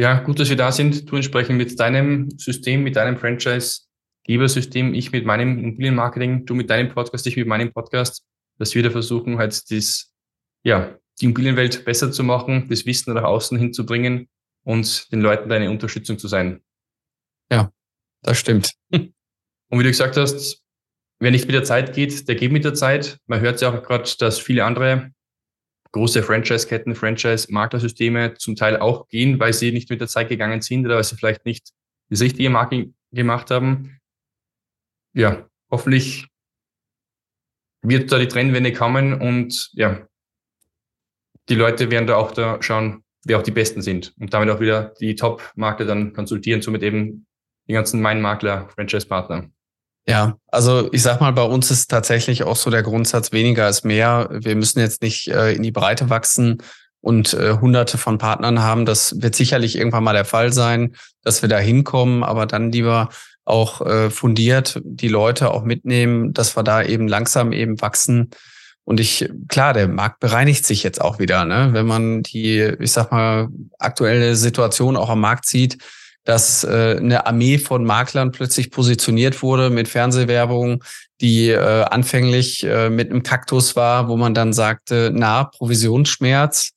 Ja, 0.00 0.18
gut, 0.18 0.40
dass 0.40 0.48
wir 0.48 0.56
da 0.56 0.72
sind. 0.72 1.08
Du 1.08 1.14
entsprechend 1.14 1.58
mit 1.58 1.78
deinem 1.78 2.28
System, 2.38 2.82
mit 2.82 2.96
deinem 2.96 3.16
Franchise 3.16 3.82
Gebersystem, 4.24 4.94
ich 4.94 5.12
mit 5.12 5.24
meinem 5.24 5.56
Immobilienmarketing, 5.60 6.44
du 6.44 6.56
mit 6.56 6.68
deinem 6.68 6.92
Podcast, 6.92 7.24
ich 7.28 7.36
mit 7.36 7.46
meinem 7.46 7.72
Podcast, 7.72 8.24
dass 8.58 8.74
wir 8.74 8.82
da 8.82 8.90
versuchen, 8.90 9.38
halt 9.38 9.70
das, 9.70 10.12
ja, 10.64 10.98
die 11.20 11.26
Immobilienwelt 11.26 11.84
besser 11.84 12.10
zu 12.10 12.24
machen, 12.24 12.66
das 12.68 12.84
Wissen 12.84 13.14
nach 13.14 13.22
außen 13.22 13.56
hinzubringen 13.56 14.28
und 14.64 15.12
den 15.12 15.20
Leuten 15.20 15.48
deine 15.48 15.70
Unterstützung 15.70 16.18
zu 16.18 16.26
sein. 16.26 16.62
Ja, 17.52 17.70
das 18.22 18.38
stimmt. 18.38 18.72
Und 19.72 19.78
wie 19.78 19.84
du 19.84 19.88
gesagt 19.88 20.18
hast, 20.18 20.62
wer 21.18 21.30
nicht 21.30 21.46
mit 21.46 21.54
der 21.54 21.64
Zeit 21.64 21.94
geht, 21.94 22.28
der 22.28 22.34
geht 22.34 22.52
mit 22.52 22.62
der 22.62 22.74
Zeit. 22.74 23.18
Man 23.26 23.40
hört 23.40 23.62
ja 23.62 23.70
auch 23.72 23.82
gerade, 23.82 24.10
dass 24.18 24.38
viele 24.38 24.66
andere 24.66 25.12
große 25.92 26.22
Franchise-Ketten, 26.22 26.94
Franchise-Maklersysteme 26.94 28.34
zum 28.34 28.54
Teil 28.54 28.76
auch 28.76 29.08
gehen, 29.08 29.40
weil 29.40 29.54
sie 29.54 29.72
nicht 29.72 29.88
mit 29.88 30.02
der 30.02 30.08
Zeit 30.08 30.28
gegangen 30.28 30.60
sind 30.60 30.84
oder 30.84 30.96
weil 30.96 31.04
sie 31.04 31.16
vielleicht 31.16 31.46
nicht 31.46 31.70
das 32.10 32.20
richtige 32.20 32.50
Marketing 32.50 32.94
gemacht 33.12 33.50
haben. 33.50 33.98
Ja, 35.14 35.48
hoffentlich 35.70 36.26
wird 37.80 38.12
da 38.12 38.18
die 38.18 38.28
Trendwende 38.28 38.74
kommen 38.74 39.18
und 39.18 39.70
ja, 39.72 40.06
die 41.48 41.54
Leute 41.54 41.90
werden 41.90 42.06
da 42.06 42.16
auch 42.16 42.32
da 42.32 42.62
schauen, 42.62 43.04
wer 43.24 43.38
auch 43.38 43.42
die 43.42 43.50
Besten 43.50 43.80
sind 43.80 44.14
und 44.20 44.34
damit 44.34 44.50
auch 44.50 44.60
wieder 44.60 44.92
die 45.00 45.14
Top-Makler 45.14 45.86
dann 45.86 46.12
konsultieren, 46.12 46.60
somit 46.60 46.82
eben 46.82 47.26
die 47.68 47.72
ganzen 47.72 48.02
Mein-Makler, 48.02 48.68
Franchise-Partner. 48.68 49.50
Ja, 50.06 50.36
also 50.48 50.92
ich 50.92 51.02
sag 51.02 51.20
mal, 51.20 51.32
bei 51.32 51.44
uns 51.44 51.70
ist 51.70 51.88
tatsächlich 51.88 52.42
auch 52.42 52.56
so 52.56 52.70
der 52.70 52.82
Grundsatz 52.82 53.30
weniger 53.30 53.68
ist 53.68 53.84
mehr. 53.84 54.28
Wir 54.32 54.56
müssen 54.56 54.80
jetzt 54.80 55.00
nicht 55.02 55.28
äh, 55.28 55.52
in 55.52 55.62
die 55.62 55.70
Breite 55.70 56.10
wachsen 56.10 56.58
und 57.00 57.34
äh, 57.34 57.58
hunderte 57.60 57.98
von 57.98 58.18
Partnern 58.18 58.62
haben. 58.62 58.84
Das 58.84 59.20
wird 59.22 59.36
sicherlich 59.36 59.76
irgendwann 59.76 60.04
mal 60.04 60.12
der 60.12 60.24
Fall 60.24 60.52
sein, 60.52 60.96
dass 61.22 61.42
wir 61.42 61.48
da 61.48 61.58
hinkommen, 61.58 62.24
aber 62.24 62.46
dann 62.46 62.72
lieber 62.72 63.10
auch 63.44 63.80
äh, 63.84 64.10
fundiert 64.10 64.80
die 64.84 65.08
Leute 65.08 65.52
auch 65.52 65.64
mitnehmen, 65.64 66.32
dass 66.32 66.56
wir 66.56 66.62
da 66.62 66.82
eben 66.82 67.06
langsam 67.06 67.52
eben 67.52 67.80
wachsen. 67.80 68.30
Und 68.84 68.98
ich, 68.98 69.28
klar, 69.48 69.72
der 69.72 69.86
Markt 69.86 70.18
bereinigt 70.18 70.66
sich 70.66 70.82
jetzt 70.82 71.00
auch 71.00 71.20
wieder, 71.20 71.44
ne? 71.44 71.68
Wenn 71.72 71.86
man 71.86 72.22
die, 72.24 72.58
ich 72.80 72.90
sag 72.90 73.12
mal, 73.12 73.48
aktuelle 73.78 74.34
Situation 74.34 74.96
auch 74.96 75.08
am 75.08 75.20
Markt 75.20 75.46
sieht, 75.46 75.78
dass 76.24 76.64
äh, 76.64 76.96
eine 76.98 77.26
Armee 77.26 77.58
von 77.58 77.84
Maklern 77.84 78.32
plötzlich 78.32 78.70
positioniert 78.70 79.42
wurde 79.42 79.68
mit 79.70 79.88
Fernsehwerbung, 79.88 80.82
die 81.20 81.50
äh, 81.50 81.84
anfänglich 81.84 82.64
äh, 82.64 82.90
mit 82.90 83.10
einem 83.10 83.22
Kaktus 83.22 83.76
war, 83.76 84.08
wo 84.08 84.16
man 84.16 84.34
dann 84.34 84.52
sagte, 84.52 85.12
na, 85.14 85.44
Provisionsschmerz. 85.44 86.72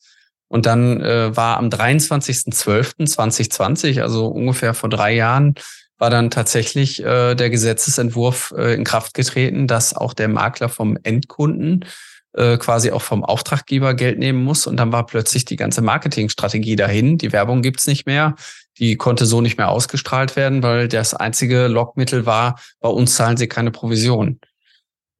Und 0.48 0.68
dann 0.68 1.02
äh, 1.02 1.36
war 1.36 1.58
am 1.58 1.70
23.12.2020, 1.70 4.02
also 4.02 4.28
ungefähr 4.28 4.74
vor 4.74 4.89
drei 4.89 5.14
Jahren, 5.16 5.56
war 5.98 6.10
dann 6.10 6.30
tatsächlich 6.30 7.04
äh, 7.04 7.36
der 7.36 7.50
Gesetzesentwurf 7.50 8.54
äh, 8.58 8.74
in 8.74 8.84
Kraft 8.84 9.14
getreten, 9.14 9.68
dass 9.68 9.96
auch 9.96 10.14
der 10.14 10.28
Makler 10.28 10.70
vom 10.70 10.98
Endkunden 11.04 11.86
äh, 12.34 12.58
quasi 12.58 12.91
auch 12.91 13.02
vom 13.02 13.24
Auftraggeber 13.24 13.93
Geld 13.93 14.20
nehmen 14.20 14.43
muss. 14.43 14.68
Und 14.68 14.78
dann 14.78 14.91
war 14.91 15.06
plötzlich 15.06 15.46
die 15.46 15.56
ganze 15.56 15.82
Marketingstrategie 15.82 16.76
dahin. 16.76 17.18
Die 17.18 17.32
Werbung 17.32 17.62
gibt's 17.62 17.88
nicht 17.88 18.06
mehr. 18.06 18.36
Die 18.78 18.98
konnte 18.98 19.26
so 19.26 19.39
nicht 19.39 19.58
mehr 19.58 19.70
ausgestrahlt 19.70 20.36
werden, 20.36 20.62
weil 20.62 20.89
das 20.89 21.14
einzige 21.14 21.68
Lockmittel 21.68 22.26
war, 22.26 22.60
bei 22.82 22.89
uns 22.89 23.16
zahlen 23.16 23.38
sie 23.38 23.48
keine 23.48 23.72
Provision. 23.72 24.39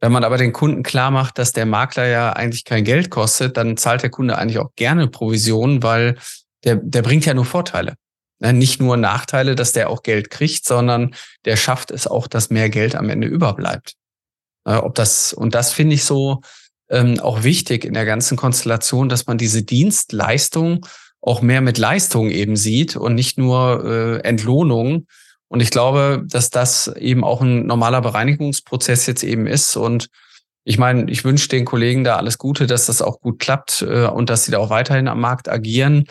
Wenn 0.02 0.12
man 0.12 0.26
aber 0.26 0.38
den 0.38 0.52
Kunden 0.52 0.84
klar 0.84 1.10
macht, 1.10 1.38
dass 1.38 1.54
der 1.54 1.66
Makler 1.66 2.06
ja 2.08 2.34
eigentlich 2.34 2.66
kein 2.66 2.84
Geld 2.84 3.10
kostet, 3.10 3.56
dann 3.56 3.78
zahlt 3.78 4.04
der 4.04 4.10
Kunde 4.10 4.38
eigentlich 4.38 4.60
auch 4.60 4.76
gerne 4.76 5.08
Provision, 5.08 5.84
weil 5.84 6.18
der, 6.66 6.76
der 6.76 7.02
bringt 7.02 7.26
ja 7.26 7.34
nur 7.34 7.46
Vorteile. 7.46 7.96
Nicht 8.40 8.82
nur 8.82 8.98
Nachteile, 8.98 9.56
dass 9.56 9.72
der 9.72 9.90
auch 9.90 10.04
Geld 10.04 10.30
kriegt, 10.30 10.66
sondern 10.66 11.16
der 11.46 11.56
schafft 11.56 11.92
es 11.92 12.06
auch, 12.06 12.28
dass 12.28 12.50
mehr 12.50 12.70
Geld 12.70 12.96
am 12.96 13.10
Ende 13.10 13.28
überbleibt. 13.28 13.94
Ob 14.66 14.96
das, 14.96 15.32
und 15.32 15.56
das 15.56 15.72
finde 15.72 15.96
ich 15.96 16.04
so 16.04 16.42
ähm, 16.90 17.20
auch 17.20 17.44
wichtig 17.44 17.86
in 17.86 17.94
der 17.94 18.06
ganzen 18.06 18.38
Konstellation, 18.38 19.10
dass 19.10 19.28
man 19.28 19.38
diese 19.38 19.64
Dienstleistung 19.64 20.86
auch 21.22 21.42
mehr 21.42 21.62
mit 21.62 21.78
Leistung 21.78 22.30
eben 22.30 22.56
sieht 22.56 22.96
und 22.96 23.16
nicht 23.16 23.38
nur 23.38 23.84
äh, 23.86 24.28
Entlohnung. 24.28 25.08
Und 25.48 25.60
ich 25.62 25.72
glaube, 25.72 26.24
dass 26.26 26.50
das 26.50 26.88
eben 26.88 27.24
auch 27.24 27.42
ein 27.42 27.66
normaler 27.66 28.02
Bereinigungsprozess 28.02 29.06
jetzt 29.08 29.24
eben 29.24 29.48
ist. 29.48 29.76
Und 29.76 30.08
ich 30.64 30.78
meine, 30.78 31.10
ich 31.10 31.24
wünsche 31.24 31.48
den 31.48 31.66
Kollegen 31.66 32.04
da 32.04 32.18
alles 32.18 32.38
Gute, 32.38 32.68
dass 32.68 32.86
das 32.86 33.02
auch 33.02 33.20
gut 33.22 33.40
klappt 33.40 33.82
äh, 33.82 34.06
und 34.06 34.30
dass 34.30 34.46
sie 34.46 34.52
da 34.52 34.60
auch 34.60 34.70
weiterhin 34.70 35.08
am 35.08 35.20
Markt 35.20 35.50
agieren. 35.50 36.06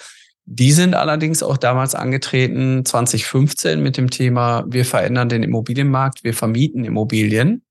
Die 0.46 0.72
sind 0.72 0.94
allerdings 0.94 1.42
auch 1.42 1.56
damals 1.56 1.94
angetreten, 1.94 2.84
2015, 2.84 3.82
mit 3.82 3.96
dem 3.96 4.10
Thema, 4.10 4.64
wir 4.68 4.84
verändern 4.84 5.30
den 5.30 5.42
Immobilienmarkt, 5.42 6.22
wir 6.22 6.34
vermieten 6.34 6.84
Immobilien. 6.84 7.62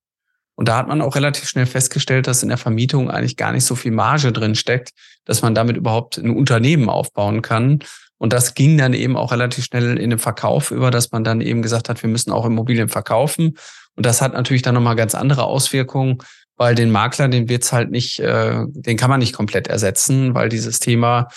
Und 0.55 0.67
da 0.67 0.77
hat 0.77 0.87
man 0.87 1.01
auch 1.01 1.15
relativ 1.15 1.47
schnell 1.47 1.65
festgestellt, 1.65 2.27
dass 2.27 2.43
in 2.43 2.49
der 2.49 2.57
Vermietung 2.57 3.09
eigentlich 3.09 3.37
gar 3.37 3.51
nicht 3.51 3.65
so 3.65 3.75
viel 3.75 3.91
Marge 3.91 4.31
drin 4.31 4.55
steckt, 4.55 4.91
dass 5.25 5.41
man 5.41 5.55
damit 5.55 5.77
überhaupt 5.77 6.17
ein 6.17 6.31
Unternehmen 6.31 6.89
aufbauen 6.89 7.41
kann. 7.41 7.79
Und 8.17 8.33
das 8.33 8.53
ging 8.53 8.77
dann 8.77 8.93
eben 8.93 9.17
auch 9.17 9.31
relativ 9.31 9.65
schnell 9.65 9.97
in 9.97 10.09
den 10.09 10.19
Verkauf 10.19 10.71
über, 10.71 10.91
dass 10.91 11.11
man 11.11 11.23
dann 11.23 11.41
eben 11.41 11.61
gesagt 11.61 11.89
hat, 11.89 12.01
wir 12.01 12.09
müssen 12.09 12.31
auch 12.31 12.45
Immobilien 12.45 12.89
verkaufen. 12.89 13.57
Und 13.95 14.05
das 14.05 14.21
hat 14.21 14.33
natürlich 14.33 14.61
dann 14.61 14.75
nochmal 14.75 14.95
ganz 14.95 15.13
andere 15.15 15.43
Auswirkungen, 15.43 16.19
weil 16.55 16.75
den 16.75 16.91
Makler, 16.91 17.27
den 17.27 17.49
wird's 17.49 17.73
halt 17.73 17.91
nicht, 17.91 18.19
äh, 18.19 18.63
den 18.67 18.97
kann 18.97 19.09
man 19.09 19.19
nicht 19.19 19.33
komplett 19.33 19.67
ersetzen, 19.67 20.33
weil 20.35 20.49
dieses 20.49 20.79
Thema 20.79 21.27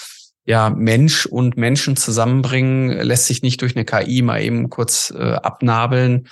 ja 0.46 0.70
Mensch 0.70 1.26
und 1.26 1.56
Menschen 1.56 1.96
zusammenbringen 1.96 2.90
lässt 3.00 3.26
sich 3.26 3.42
nicht 3.42 3.60
durch 3.60 3.76
eine 3.76 3.84
KI 3.84 4.22
mal 4.22 4.42
eben 4.42 4.70
kurz 4.70 5.12
äh, 5.16 5.34
abnabeln 5.34 6.28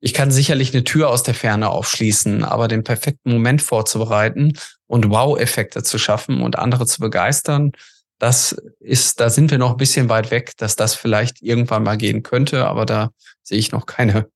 ich 0.00 0.14
kann 0.14 0.30
sicherlich 0.30 0.72
eine 0.72 0.84
Tür 0.84 1.08
aus 1.08 1.22
der 1.22 1.34
Ferne 1.34 1.70
aufschließen, 1.70 2.44
aber 2.44 2.68
den 2.68 2.84
perfekten 2.84 3.32
Moment 3.32 3.62
vorzubereiten 3.62 4.52
und 4.86 5.10
Wow-Effekte 5.10 5.82
zu 5.82 5.98
schaffen 5.98 6.42
und 6.42 6.58
andere 6.58 6.86
zu 6.86 7.00
begeistern, 7.00 7.72
das 8.18 8.52
ist, 8.78 9.20
da 9.20 9.30
sind 9.30 9.50
wir 9.50 9.58
noch 9.58 9.72
ein 9.72 9.76
bisschen 9.76 10.08
weit 10.08 10.30
weg, 10.30 10.52
dass 10.58 10.76
das 10.76 10.94
vielleicht 10.94 11.42
irgendwann 11.42 11.82
mal 11.82 11.96
gehen 11.96 12.22
könnte, 12.22 12.66
aber 12.66 12.86
da 12.86 13.10
sehe 13.42 13.58
ich 13.58 13.72
noch 13.72 13.86
keine 13.86 14.28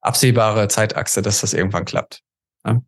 absehbare 0.00 0.68
Zeitachse, 0.68 1.22
dass 1.22 1.40
das 1.40 1.52
irgendwann 1.52 1.84
klappt. 1.84 2.20
Ja? 2.64 2.80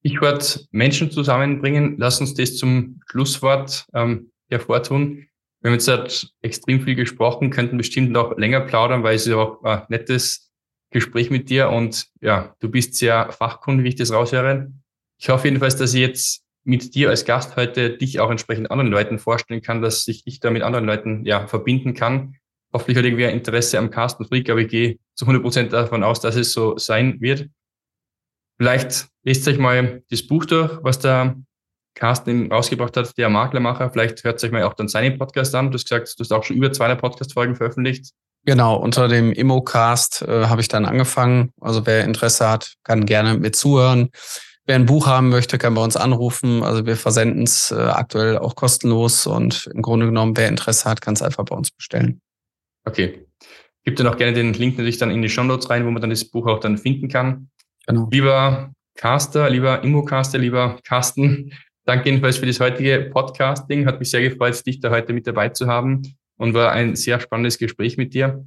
Stichwort 0.00 0.66
Menschen 0.70 1.10
zusammenbringen. 1.10 1.96
Lass 1.98 2.20
uns 2.20 2.34
das 2.34 2.56
zum 2.56 3.00
Schlusswort 3.06 3.86
ähm, 3.94 4.32
hervortun. 4.48 5.26
Wir 5.60 5.70
haben 5.70 5.78
jetzt 5.78 6.32
extrem 6.40 6.80
viel 6.80 6.94
gesprochen, 6.94 7.50
könnten 7.50 7.76
bestimmt 7.76 8.10
noch 8.10 8.36
länger 8.38 8.60
plaudern, 8.60 9.02
weil 9.02 9.16
es 9.16 9.26
ist 9.26 9.34
auch 9.34 9.62
ein 9.62 9.82
nettes 9.90 10.50
Gespräch 10.90 11.30
mit 11.30 11.50
dir 11.50 11.68
und 11.68 12.06
ja, 12.20 12.54
du 12.60 12.70
bist 12.70 12.94
sehr 12.94 13.30
fachkundig, 13.30 13.84
wie 13.84 13.88
ich 13.90 13.96
das 13.96 14.12
raushöre. 14.12 14.72
Ich 15.18 15.28
hoffe 15.28 15.48
jedenfalls, 15.48 15.76
dass 15.76 15.92
ich 15.92 16.00
jetzt 16.00 16.42
mit 16.64 16.94
dir 16.94 17.10
als 17.10 17.26
Gast 17.26 17.56
heute 17.56 17.96
dich 17.96 18.20
auch 18.20 18.30
entsprechend 18.30 18.70
anderen 18.70 18.90
Leuten 18.90 19.18
vorstellen 19.18 19.60
kann, 19.60 19.82
dass 19.82 20.08
ich 20.08 20.24
dich 20.24 20.40
da 20.40 20.50
mit 20.50 20.62
anderen 20.62 20.86
Leuten 20.86 21.24
ja 21.26 21.46
verbinden 21.46 21.94
kann. 21.94 22.36
Hoffentlich 22.72 22.96
hat 22.96 23.04
irgendwer 23.04 23.32
Interesse 23.32 23.78
am 23.78 23.90
Carsten 23.90 24.24
Frick, 24.24 24.48
aber 24.48 24.60
ich 24.60 24.68
gehe 24.68 24.98
zu 25.14 25.24
100 25.26 25.42
Prozent 25.42 25.72
davon 25.72 26.02
aus, 26.02 26.20
dass 26.20 26.36
es 26.36 26.52
so 26.52 26.78
sein 26.78 27.20
wird. 27.20 27.48
Vielleicht 28.60 29.06
lest 29.22 29.48
euch 29.48 29.56
mal 29.56 30.02
das 30.10 30.26
Buch 30.26 30.44
durch, 30.44 30.70
was 30.82 30.98
da 30.98 31.34
Carsten 31.94 32.52
rausgebracht 32.52 32.94
hat, 32.94 33.16
der 33.16 33.30
Maklermacher. 33.30 33.88
Vielleicht 33.88 34.22
hört 34.22 34.38
sich 34.38 34.52
mal 34.52 34.64
auch 34.64 34.74
dann 34.74 34.86
seinen 34.86 35.16
Podcast 35.16 35.54
an. 35.54 35.70
Du 35.70 35.78
hast 35.78 35.88
gesagt, 35.88 36.12
du 36.18 36.22
hast 36.22 36.30
auch 36.30 36.44
schon 36.44 36.56
über 36.56 36.70
200 36.70 37.00
Podcast-Folgen 37.00 37.56
veröffentlicht. 37.56 38.12
Genau, 38.44 38.76
unter 38.76 39.08
dem 39.08 39.32
Immocast 39.32 40.20
äh, 40.28 40.44
habe 40.44 40.60
ich 40.60 40.68
dann 40.68 40.84
angefangen. 40.84 41.54
Also 41.58 41.86
wer 41.86 42.04
Interesse 42.04 42.50
hat, 42.50 42.74
kann 42.84 43.06
gerne 43.06 43.38
mit 43.38 43.56
zuhören. 43.56 44.10
Wer 44.66 44.74
ein 44.74 44.84
Buch 44.84 45.06
haben 45.06 45.30
möchte, 45.30 45.56
kann 45.56 45.72
bei 45.72 45.82
uns 45.82 45.96
anrufen. 45.96 46.62
Also 46.62 46.84
wir 46.84 46.98
versenden 46.98 47.44
es 47.44 47.70
äh, 47.70 47.76
aktuell 47.76 48.36
auch 48.36 48.56
kostenlos 48.56 49.26
und 49.26 49.70
im 49.72 49.80
Grunde 49.80 50.04
genommen, 50.04 50.36
wer 50.36 50.48
Interesse 50.48 50.84
hat, 50.86 51.00
kann 51.00 51.14
es 51.14 51.22
einfach 51.22 51.46
bei 51.46 51.56
uns 51.56 51.70
bestellen. 51.70 52.20
Okay. 52.84 53.26
Gib 53.86 53.96
dir 53.96 54.04
noch 54.04 54.18
gerne 54.18 54.34
den 54.34 54.52
Link 54.52 54.76
natürlich 54.76 54.98
dann 54.98 55.10
in 55.10 55.22
die 55.22 55.30
Show 55.30 55.44
Notes 55.44 55.70
rein, 55.70 55.86
wo 55.86 55.90
man 55.90 56.02
dann 56.02 56.10
das 56.10 56.26
Buch 56.26 56.46
auch 56.46 56.60
dann 56.60 56.76
finden 56.76 57.08
kann. 57.08 57.48
Genau. 57.90 58.08
Lieber 58.10 58.72
Caster, 58.96 59.48
lieber 59.48 59.82
Immocaster, 59.82 60.38
lieber 60.38 60.78
Carsten, 60.84 61.52
Danke 61.90 62.08
jedenfalls 62.08 62.36
für 62.36 62.46
das 62.46 62.60
heutige 62.60 63.10
Podcasting. 63.12 63.86
Hat 63.86 63.98
mich 63.98 64.10
sehr 64.10 64.20
gefreut, 64.20 64.64
dich 64.64 64.80
da 64.80 64.90
heute 64.90 65.12
mit 65.12 65.26
dabei 65.26 65.48
zu 65.48 65.66
haben 65.66 66.02
und 66.36 66.54
war 66.54 66.72
ein 66.72 66.94
sehr 66.94 67.18
spannendes 67.20 67.58
Gespräch 67.58 67.96
mit 67.96 68.14
dir. 68.14 68.44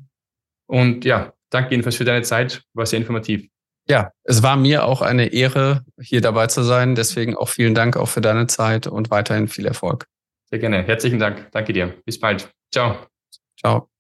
Und 0.68 1.04
ja, 1.04 1.34
danke 1.50 1.72
jedenfalls 1.72 1.96
für 1.96 2.06
deine 2.06 2.22
Zeit. 2.22 2.64
War 2.74 2.86
sehr 2.86 3.00
informativ. 3.00 3.48
Ja, 3.90 4.12
es 4.24 4.44
war 4.44 4.56
mir 4.56 4.86
auch 4.86 5.02
eine 5.02 5.34
Ehre, 5.34 5.84
hier 6.00 6.22
dabei 6.22 6.48
zu 6.48 6.64
sein. 6.64 6.96
Deswegen 6.96 7.36
auch 7.36 7.50
vielen 7.50 7.76
Dank 7.76 7.98
auch 7.98 8.08
für 8.08 8.22
deine 8.22 8.48
Zeit 8.48 8.88
und 8.88 9.12
weiterhin 9.12 9.50
viel 9.50 9.66
Erfolg. 9.66 10.06
Sehr 10.50 10.60
gerne. 10.60 10.84
Herzlichen 10.84 11.20
Dank. 11.20 11.50
Danke 11.52 11.74
dir. 11.74 11.94
Bis 12.06 12.18
bald. 12.18 12.50
Ciao. 12.72 12.96
Ciao. 13.60 13.93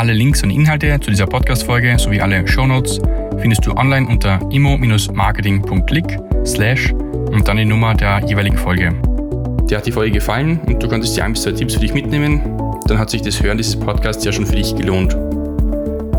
Alle 0.00 0.14
Links 0.14 0.42
und 0.42 0.48
Inhalte 0.48 0.98
zu 0.98 1.10
dieser 1.10 1.26
Podcast-Folge 1.26 1.98
sowie 1.98 2.22
alle 2.22 2.48
Shownotes 2.48 3.02
findest 3.36 3.66
du 3.66 3.72
online 3.72 4.08
unter 4.08 4.40
imo-marketing.click 4.50 6.18
slash 6.46 6.90
und 6.92 7.46
dann 7.46 7.58
die 7.58 7.66
Nummer 7.66 7.92
der 7.92 8.22
jeweiligen 8.26 8.56
Folge. 8.56 8.94
Dir 9.68 9.76
hat 9.76 9.84
die 9.84 9.92
Folge 9.92 10.12
gefallen 10.12 10.58
und 10.66 10.82
du 10.82 10.88
konntest 10.88 11.18
dir 11.18 11.24
ein 11.26 11.34
bis 11.34 11.42
zwei 11.42 11.52
Tipps 11.52 11.74
für 11.74 11.80
dich 11.80 11.92
mitnehmen, 11.92 12.40
dann 12.86 12.98
hat 12.98 13.10
sich 13.10 13.20
das 13.20 13.42
Hören 13.42 13.58
dieses 13.58 13.78
Podcasts 13.78 14.24
ja 14.24 14.32
schon 14.32 14.46
für 14.46 14.56
dich 14.56 14.74
gelohnt. 14.74 15.14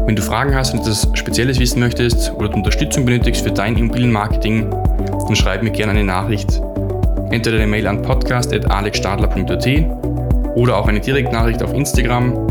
Wenn 0.06 0.16
du 0.16 0.22
Fragen 0.22 0.54
hast 0.54 0.76
und 0.76 0.82
etwas 0.82 1.10
Spezielles 1.16 1.60
wissen 1.60 1.80
möchtest 1.80 2.32
oder 2.34 2.54
Unterstützung 2.54 3.04
benötigst 3.04 3.42
für 3.44 3.52
dein 3.52 3.76
Immobilienmarketing, 3.76 4.70
dann 4.70 5.36
schreib 5.36 5.64
mir 5.64 5.72
gerne 5.72 5.94
eine 5.94 6.04
Nachricht. 6.04 6.62
Entweder 7.32 7.58
eine 7.58 7.66
Mail 7.66 7.88
an 7.88 8.04
podcast.alexstadler.at 8.04 9.68
oder 10.56 10.78
auch 10.78 10.88
eine 10.88 11.00
Direktnachricht 11.00 11.64
auf 11.64 11.74
Instagram 11.74 12.51